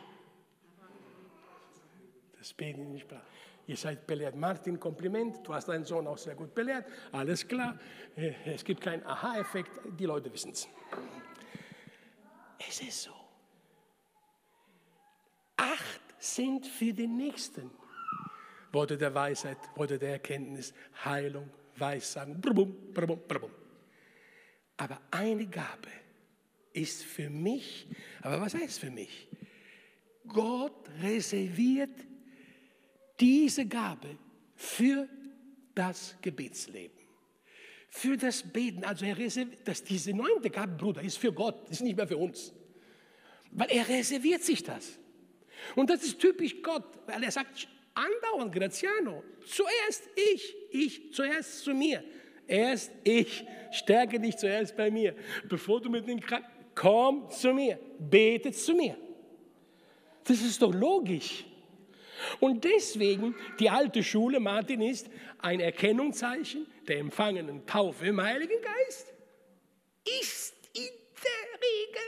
Das 2.40 2.52
Beten 2.54 2.82
in 2.82 3.00
Sprache. 3.00 3.22
Ihr 3.68 3.78
seid 3.78 4.08
belehrt. 4.08 4.36
Martin, 4.36 4.80
Kompliment. 4.80 5.48
Du 5.48 5.54
hast 5.54 5.68
deinen 5.68 5.86
Sohn 5.86 6.08
auch 6.08 6.18
sehr 6.18 6.34
gut 6.34 6.56
belehrt. 6.56 6.88
Alles 7.12 7.48
klar. 7.48 7.78
Äh, 8.16 8.34
es 8.46 8.64
gibt 8.64 8.82
keinen 8.82 9.06
Aha-Effekt. 9.06 9.70
Die 10.00 10.06
Leute 10.06 10.34
wissen 10.34 10.54
es. 10.54 10.68
Es 12.68 12.82
ist 12.82 13.04
so. 13.04 13.14
Acht 15.56 16.02
sind 16.18 16.66
für 16.66 16.94
den 16.94 17.16
Nächsten. 17.16 17.70
Worte 18.72 18.98
der 18.98 19.14
Weisheit, 19.14 19.58
Worte 19.76 20.00
der 20.00 20.14
Erkenntnis, 20.14 20.74
Heilung, 21.06 21.52
Weissagen. 21.78 22.42
Aber 24.78 25.00
eine 25.12 25.46
Gabe 25.46 25.90
ist 26.74 27.04
für 27.04 27.30
mich, 27.30 27.88
aber 28.22 28.42
was 28.42 28.54
heißt 28.54 28.80
für 28.80 28.92
mich? 28.92 29.28
Gott 30.28 30.88
reserviert 31.02 31.90
diese 33.20 33.66
Gabe 33.66 34.18
für 34.56 35.08
das 35.74 36.16
Gebetsleben. 36.22 36.98
Für 37.90 38.16
das 38.16 38.44
Beten. 38.44 38.84
Also 38.84 39.06
er 39.06 39.18
reserviert, 39.18 39.68
dass 39.68 39.84
diese 39.84 40.14
neunte 40.14 40.50
Gabe, 40.50 40.76
Bruder, 40.78 41.02
ist 41.02 41.18
für 41.18 41.34
Gott, 41.34 41.70
ist 41.70 41.82
nicht 41.82 41.98
mehr 41.98 42.08
für 42.08 42.18
uns. 42.18 42.54
Weil 43.52 43.72
er 43.72 43.88
reserviert 43.88 44.44
sich 44.44 44.64
das. 44.64 45.00
Und 45.76 45.90
das 45.90 46.04
ist 46.04 46.20
typisch 46.20 46.62
Gott, 46.62 46.86
weil 47.08 47.24
er 47.24 47.32
sagt 47.32 47.68
andauernd, 47.94 48.54
Graziano, 48.54 49.24
zuerst 49.46 50.08
ich, 50.34 50.56
ich, 50.72 51.14
zuerst 51.14 51.64
zu 51.64 51.74
mir. 51.74 52.04
Erst 52.48 52.92
ich, 53.04 53.46
stärke 53.72 54.20
dich 54.20 54.38
zuerst 54.38 54.76
bei 54.76 54.90
mir. 54.90 55.16
Bevor 55.48 55.82
du 55.82 55.90
mit 55.90 56.08
den 56.08 56.20
Kranken, 56.20 56.59
komm 56.80 57.30
zu 57.30 57.54
mir, 57.54 57.78
bete 58.00 58.54
zu 58.54 58.74
mir. 58.74 58.96
Das 60.24 60.40
ist 60.40 60.62
doch 60.62 60.74
logisch. 60.74 61.44
Und 62.40 62.64
deswegen, 62.64 63.36
die 63.60 63.70
alte 63.70 64.02
Schule, 64.02 64.40
Martin, 64.40 64.82
ist 64.82 65.10
ein 65.40 65.60
Erkennungszeichen 65.60 66.66
der 66.88 67.00
empfangenen 67.00 67.66
Taufe 67.66 68.06
im 68.08 68.22
Heiligen 68.22 68.62
Geist, 68.62 69.14
ist 70.22 70.56
in 70.74 70.90
der 71.24 71.60
Regel 71.62 72.02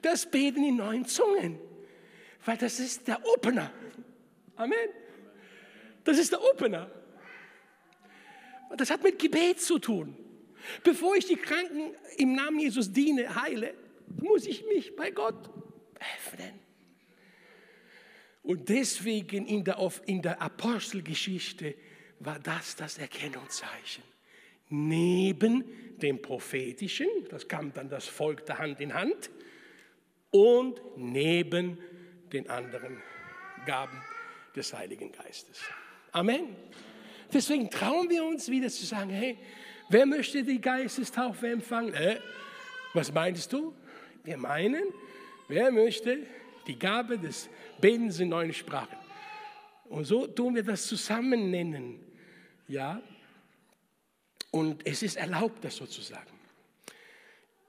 Das 0.00 0.30
Beten 0.30 0.64
in 0.64 0.76
neuen 0.76 1.04
Zungen. 1.04 1.58
Weil 2.46 2.56
das 2.56 2.80
ist 2.80 3.06
der 3.06 3.22
Opener. 3.26 3.70
Amen. 4.56 4.88
Das 6.04 6.16
ist 6.16 6.32
der 6.32 6.42
Opener. 6.42 6.90
Das 8.76 8.90
hat 8.90 9.02
mit 9.02 9.18
Gebet 9.18 9.60
zu 9.60 9.78
tun. 9.78 10.16
Bevor 10.84 11.16
ich 11.16 11.26
die 11.26 11.36
Kranken 11.36 11.94
im 12.16 12.34
Namen 12.34 12.60
Jesus 12.60 12.92
diene, 12.92 13.34
heile, 13.34 13.74
muss 14.20 14.46
ich 14.46 14.64
mich 14.66 14.94
bei 14.94 15.10
Gott 15.10 15.50
öffnen. 16.16 16.60
Und 18.42 18.68
deswegen 18.68 19.46
in 19.46 19.64
der, 19.64 19.78
in 20.06 20.22
der 20.22 20.40
Apostelgeschichte 20.40 21.74
war 22.20 22.38
das 22.38 22.76
das 22.76 22.98
Erkennungszeichen. 22.98 24.04
Neben 24.68 25.98
dem 25.98 26.22
prophetischen, 26.22 27.08
das 27.28 27.48
kam 27.48 27.72
dann 27.72 27.88
das 27.88 28.06
Volk 28.06 28.46
der 28.46 28.58
Hand 28.58 28.80
in 28.80 28.94
Hand, 28.94 29.30
und 30.30 30.80
neben 30.96 31.78
den 32.32 32.48
anderen 32.48 33.02
Gaben 33.66 34.00
des 34.54 34.72
Heiligen 34.72 35.10
Geistes. 35.12 35.60
Amen. 36.12 36.56
Deswegen 37.32 37.70
trauen 37.70 38.08
wir 38.10 38.24
uns 38.24 38.48
wieder 38.48 38.68
zu 38.68 38.84
sagen, 38.84 39.10
hey, 39.10 39.38
wer 39.88 40.06
möchte 40.06 40.42
die 40.42 40.60
Geistestaufe 40.60 41.48
empfangen? 41.48 41.94
Äh, 41.94 42.20
was 42.94 43.12
meinst 43.12 43.52
du? 43.52 43.74
Wir 44.24 44.36
meinen, 44.36 44.82
wer 45.48 45.70
möchte 45.70 46.26
die 46.66 46.78
Gabe 46.78 47.18
des 47.18 47.48
Betens 47.80 48.18
in 48.20 48.30
neuen 48.30 48.52
Sprachen? 48.52 48.98
Und 49.84 50.04
so 50.04 50.26
tun 50.26 50.54
wir 50.54 50.62
das 50.62 50.86
zusammen 50.86 51.50
nennen. 51.50 52.00
Ja, 52.68 53.02
und 54.50 54.86
es 54.86 55.02
ist 55.02 55.16
erlaubt, 55.16 55.64
das 55.64 55.76
sozusagen. 55.76 56.30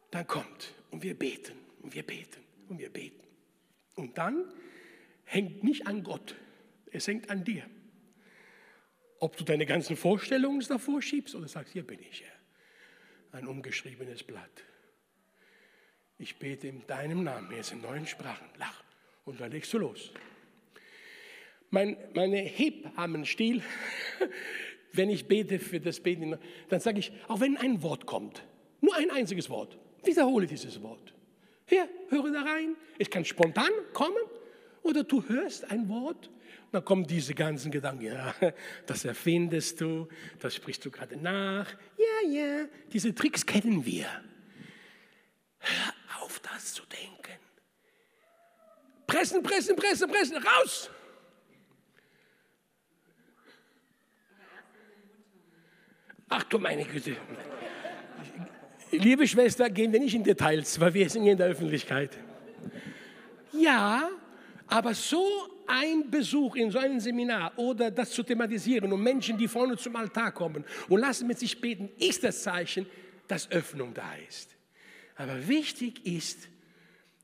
Dann 0.09 0.27
kommt 0.27 0.73
und 0.89 1.03
wir 1.03 1.17
beten 1.17 1.57
und 1.81 1.93
wir 1.95 2.03
beten 2.03 2.41
und 2.67 2.79
wir 2.79 2.89
beten. 2.89 3.21
Und 3.95 4.17
dann 4.17 4.45
hängt 5.25 5.63
nicht 5.63 5.87
an 5.87 6.03
Gott, 6.03 6.35
es 6.91 7.07
hängt 7.07 7.29
an 7.29 7.43
dir. 7.43 7.65
Ob 9.21 9.37
du 9.37 9.43
deine 9.43 9.67
ganzen 9.67 9.95
Vorstellungen 9.95 10.65
davor 10.67 10.99
schiebst 10.99 11.35
oder 11.35 11.47
sagst, 11.47 11.73
hier 11.73 11.85
bin 11.85 11.99
ich, 11.99 12.23
Herr. 12.23 13.39
Ein 13.39 13.47
umgeschriebenes 13.47 14.23
Blatt. 14.23 14.63
Ich 16.17 16.37
bete 16.37 16.67
in 16.67 16.85
deinem 16.87 17.23
Namen, 17.23 17.55
jetzt 17.55 17.71
in 17.71 17.81
neuen 17.81 18.07
Sprachen. 18.07 18.47
Lach. 18.57 18.83
Und 19.23 19.39
dann 19.39 19.51
legst 19.51 19.71
du 19.73 19.77
los. 19.77 20.11
Mein, 21.69 21.97
meine 22.15 22.37
Hebammen-Stil, 22.37 23.61
wenn 24.91 25.11
ich 25.11 25.27
bete 25.27 25.59
für 25.59 25.79
das 25.79 25.99
Beten, 25.99 26.35
dann 26.69 26.79
sage 26.79 26.97
ich, 26.97 27.11
auch 27.27 27.39
wenn 27.41 27.57
ein 27.57 27.83
Wort 27.83 28.07
kommt, 28.07 28.43
nur 28.81 28.95
ein 28.95 29.11
einziges 29.11 29.51
Wort, 29.51 29.77
wiederhole 30.03 30.47
dieses 30.47 30.81
Wort. 30.81 31.13
Hier, 31.67 31.87
höre 32.09 32.31
da 32.31 32.41
rein. 32.41 32.75
Es 32.97 33.11
kann 33.11 33.23
spontan 33.23 33.69
kommen 33.93 34.17
oder 34.81 35.03
du 35.03 35.23
hörst 35.29 35.69
ein 35.69 35.87
Wort 35.89 36.31
dann 36.71 36.85
kommen 36.85 37.05
diese 37.05 37.33
ganzen 37.33 37.71
Gedanken. 37.71 38.05
Ja, 38.05 38.33
das 38.85 39.05
erfindest 39.05 39.81
du, 39.81 40.07
das 40.39 40.55
sprichst 40.55 40.85
du 40.85 40.91
gerade 40.91 41.17
nach. 41.17 41.67
Ja, 41.97 42.29
ja, 42.29 42.65
diese 42.91 43.13
Tricks 43.13 43.45
kennen 43.45 43.85
wir. 43.85 44.05
Hör 45.59 46.23
auf, 46.23 46.39
das 46.39 46.73
zu 46.73 46.83
denken. 46.85 47.39
Pressen, 49.05 49.43
pressen, 49.43 49.75
pressen, 49.75 50.09
pressen, 50.09 50.37
raus! 50.37 50.89
Ach 56.29 56.43
du 56.43 56.59
meine 56.59 56.85
Güte. 56.85 57.17
Liebe 58.91 59.27
Schwester, 59.27 59.69
gehen 59.69 59.91
wir 59.91 59.99
nicht 59.99 60.15
in 60.15 60.23
Details, 60.23 60.79
weil 60.79 60.93
wir 60.93 61.09
sind 61.09 61.25
in 61.25 61.37
der 61.37 61.47
Öffentlichkeit. 61.47 62.17
Ja, 63.51 64.09
aber 64.71 64.93
so 64.93 65.27
ein 65.67 66.09
Besuch 66.09 66.55
in 66.55 66.71
so 66.71 66.79
einem 66.79 66.97
Seminar 66.97 67.51
oder 67.57 67.91
das 67.91 68.11
zu 68.11 68.23
thematisieren 68.23 68.91
und 68.93 69.03
Menschen, 69.03 69.37
die 69.37 69.49
vorne 69.49 69.75
zum 69.75 69.97
Altar 69.97 70.31
kommen 70.31 70.63
und 70.87 70.99
lassen 71.01 71.27
mit 71.27 71.37
sich 71.37 71.59
beten, 71.59 71.89
ist 71.99 72.23
das 72.23 72.41
Zeichen, 72.41 72.85
dass 73.27 73.51
Öffnung 73.51 73.93
da 73.93 74.15
ist. 74.29 74.55
Aber 75.17 75.45
wichtig 75.45 76.05
ist, 76.05 76.47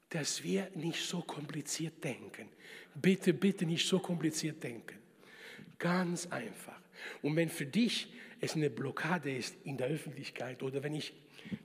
dass 0.10 0.44
wir 0.44 0.70
nicht 0.76 1.02
so 1.02 1.22
kompliziert 1.22 2.04
denken. 2.04 2.50
Bitte, 2.96 3.34
bitte 3.34 3.66
nicht 3.66 3.88
so 3.88 4.00
kompliziert 4.00 4.62
denken. 4.62 4.98
Ganz 5.80 6.28
einfach. 6.28 6.82
Und 7.22 7.38
wenn 7.38 7.50
für 7.50 7.66
dich 7.66 8.12
es 8.42 8.56
eine 8.56 8.70
Blockade 8.70 9.34
ist 9.34 9.56
in 9.64 9.78
der 9.78 9.88
Öffentlichkeit 9.88 10.62
oder 10.64 10.84
wenn 10.84 10.96
ich 10.96 11.14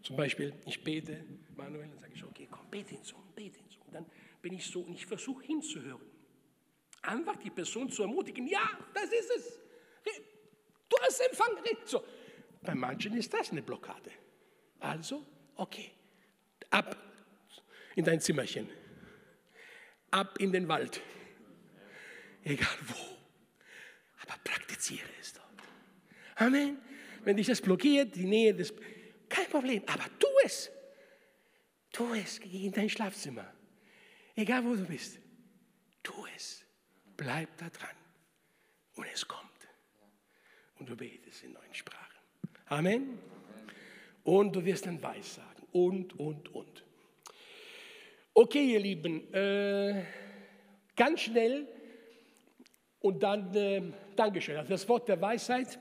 zum 0.03 0.15
Beispiel, 0.15 0.53
ich 0.65 0.85
bete, 0.85 1.25
Manuel, 1.57 1.89
dann 1.89 1.99
sage 1.99 2.13
ich, 2.15 2.25
okay, 2.25 2.47
komm, 2.49 2.71
bete 2.71 2.95
ihn 2.95 3.03
so, 3.03 3.17
bete 3.35 3.59
so. 3.69 3.81
Und 3.87 3.95
dann 3.95 4.07
bin 4.43 4.55
ich 4.55 4.67
so 4.67 4.81
und 4.81 4.93
ich 4.93 5.07
versuche 5.07 5.45
hinzuhören. 5.45 6.05
Einfach 7.03 7.37
die 7.37 7.51
Person 7.51 7.89
zu 7.91 8.03
ermutigen, 8.03 8.47
ja, 8.47 8.69
das 8.93 9.05
ist 9.05 9.31
es. 9.37 9.61
Du 10.89 10.97
hast 11.01 11.21
empfangen. 11.21 11.65
So. 11.85 12.05
Bei 12.61 12.75
manchen 12.75 13.17
ist 13.17 13.33
das 13.33 13.51
eine 13.51 13.63
Blockade. 13.63 14.11
Also, 14.79 15.25
okay, 15.57 15.93
ab 16.71 16.97
in 17.95 18.05
dein 18.05 18.21
Zimmerchen, 18.21 18.69
ab 20.11 20.39
in 20.39 20.53
den 20.53 20.69
Wald, 20.69 21.01
egal 22.43 22.77
wo, 22.87 22.95
aber 24.23 24.39
praktiziere 24.43 25.09
es 25.21 25.33
dort. 25.33 25.47
Amen. 26.37 26.79
Wenn 27.25 27.37
dich 27.37 27.47
das 27.47 27.61
blockiert, 27.61 28.15
die 28.17 28.25
Nähe 28.25 28.55
des, 28.55 28.75
kein 29.29 29.47
Problem, 29.47 29.83
aber 29.87 30.05
tu 30.19 30.27
es. 30.45 30.71
Tu 31.93 32.15
es, 32.15 32.41
geh 32.41 32.67
in 32.67 32.73
dein 32.73 32.89
Schlafzimmer, 32.89 33.53
egal 34.37 34.65
wo 34.65 34.75
du 34.75 34.85
bist, 34.85 35.19
tu 36.03 36.13
es. 36.37 36.65
Bleib 37.17 37.57
da 37.59 37.69
dran 37.69 37.97
und 38.97 39.07
es 39.13 39.27
kommt. 39.27 39.51
Und 40.79 40.89
du 40.89 40.97
betest 40.97 41.45
in 41.45 41.53
neuen 41.53 41.75
Sprachen. 41.75 42.19
Amen. 42.67 43.19
Und 44.25 44.55
du 44.55 44.65
wirst 44.65 44.87
dann 44.87 45.03
Weissagen 45.03 45.65
und, 45.73 46.19
und, 46.19 46.55
und. 46.55 46.85
Okay, 48.35 48.73
ihr 48.73 48.81
Lieben, 48.81 49.33
äh, 49.35 50.05
ganz 50.97 51.21
schnell 51.21 51.69
und 53.01 53.23
dann 53.23 53.55
äh, 53.55 53.83
Dankeschön. 54.17 54.57
Also 54.57 54.71
das 54.71 54.89
Wort 54.89 55.09
der 55.09 55.21
Weisheit. 55.21 55.79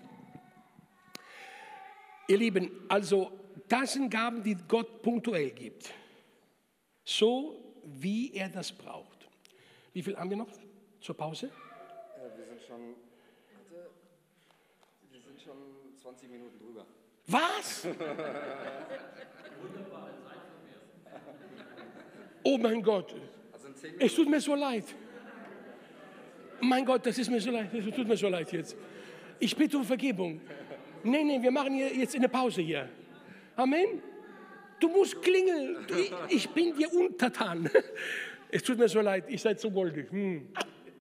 Ihr 2.28 2.38
Lieben, 2.38 2.86
also 2.90 3.32
das 3.68 3.94
sind 3.94 4.10
Gaben, 4.10 4.44
die 4.44 4.56
Gott 4.68 5.02
punktuell 5.02 5.52
gibt. 5.52 5.94
So 7.04 7.71
wie 7.84 8.34
er 8.34 8.50
das 8.50 8.72
braucht. 8.72 9.28
Wie 9.94 10.02
viel 10.02 10.16
haben 10.18 10.30
wir 10.30 10.38
noch 10.38 10.50
zur 11.00 11.16
Pause? 11.16 11.48
Äh, 11.48 12.38
wir 12.38 12.46
sind 12.46 12.62
schon, 12.68 12.96
warte, 13.54 13.90
wir 15.10 15.22
sind 15.22 15.42
schon 15.42 15.58
20 16.02 16.30
Minuten 16.30 16.60
drüber. 16.60 16.86
Was? 17.28 17.88
Oh 22.44 22.58
mein 22.58 22.82
Gott, 22.82 23.14
Also 23.54 23.68
in 23.68 23.76
10 23.76 24.00
es 24.00 24.16
tut 24.16 24.28
mir 24.28 24.42
so 24.42 24.56
leid. 24.56 24.86
Mein 26.60 26.86
Gott, 26.86 27.06
das 27.06 27.18
ist 27.18 27.30
mir 27.30 27.40
so 27.40 27.52
leid. 27.52 27.74
Es 27.74 27.96
tut 27.96 28.08
mir 28.08 28.18
so 28.18 28.30
leid 28.30 28.52
jetzt. 28.52 28.76
Ich 29.40 29.56
bitte 29.56 29.78
um 29.78 29.84
Vergebung. 29.84 30.42
Nee, 31.04 31.24
nee, 31.24 31.42
wir 31.42 31.52
machen 31.52 31.74
hier 31.74 31.96
jetzt 31.96 32.16
eine 32.16 32.30
Pause 32.30 32.62
hier. 32.62 32.90
Amen. 33.56 34.02
Du 34.82 34.90
musst 34.90 35.22
klingeln. 35.22 35.78
Ich, 36.28 36.50
bin 36.50 36.76
dir 36.76 36.94
untertan. 36.94 37.70
Es 38.54 38.64
tut 38.64 38.78
mir 38.78 38.90
so 38.90 39.00
leid, 39.00 39.24
ich 39.30 39.42
seid 39.42 39.62
so 39.62 39.72
goldig. 39.72 40.12
Hm. 40.12 40.50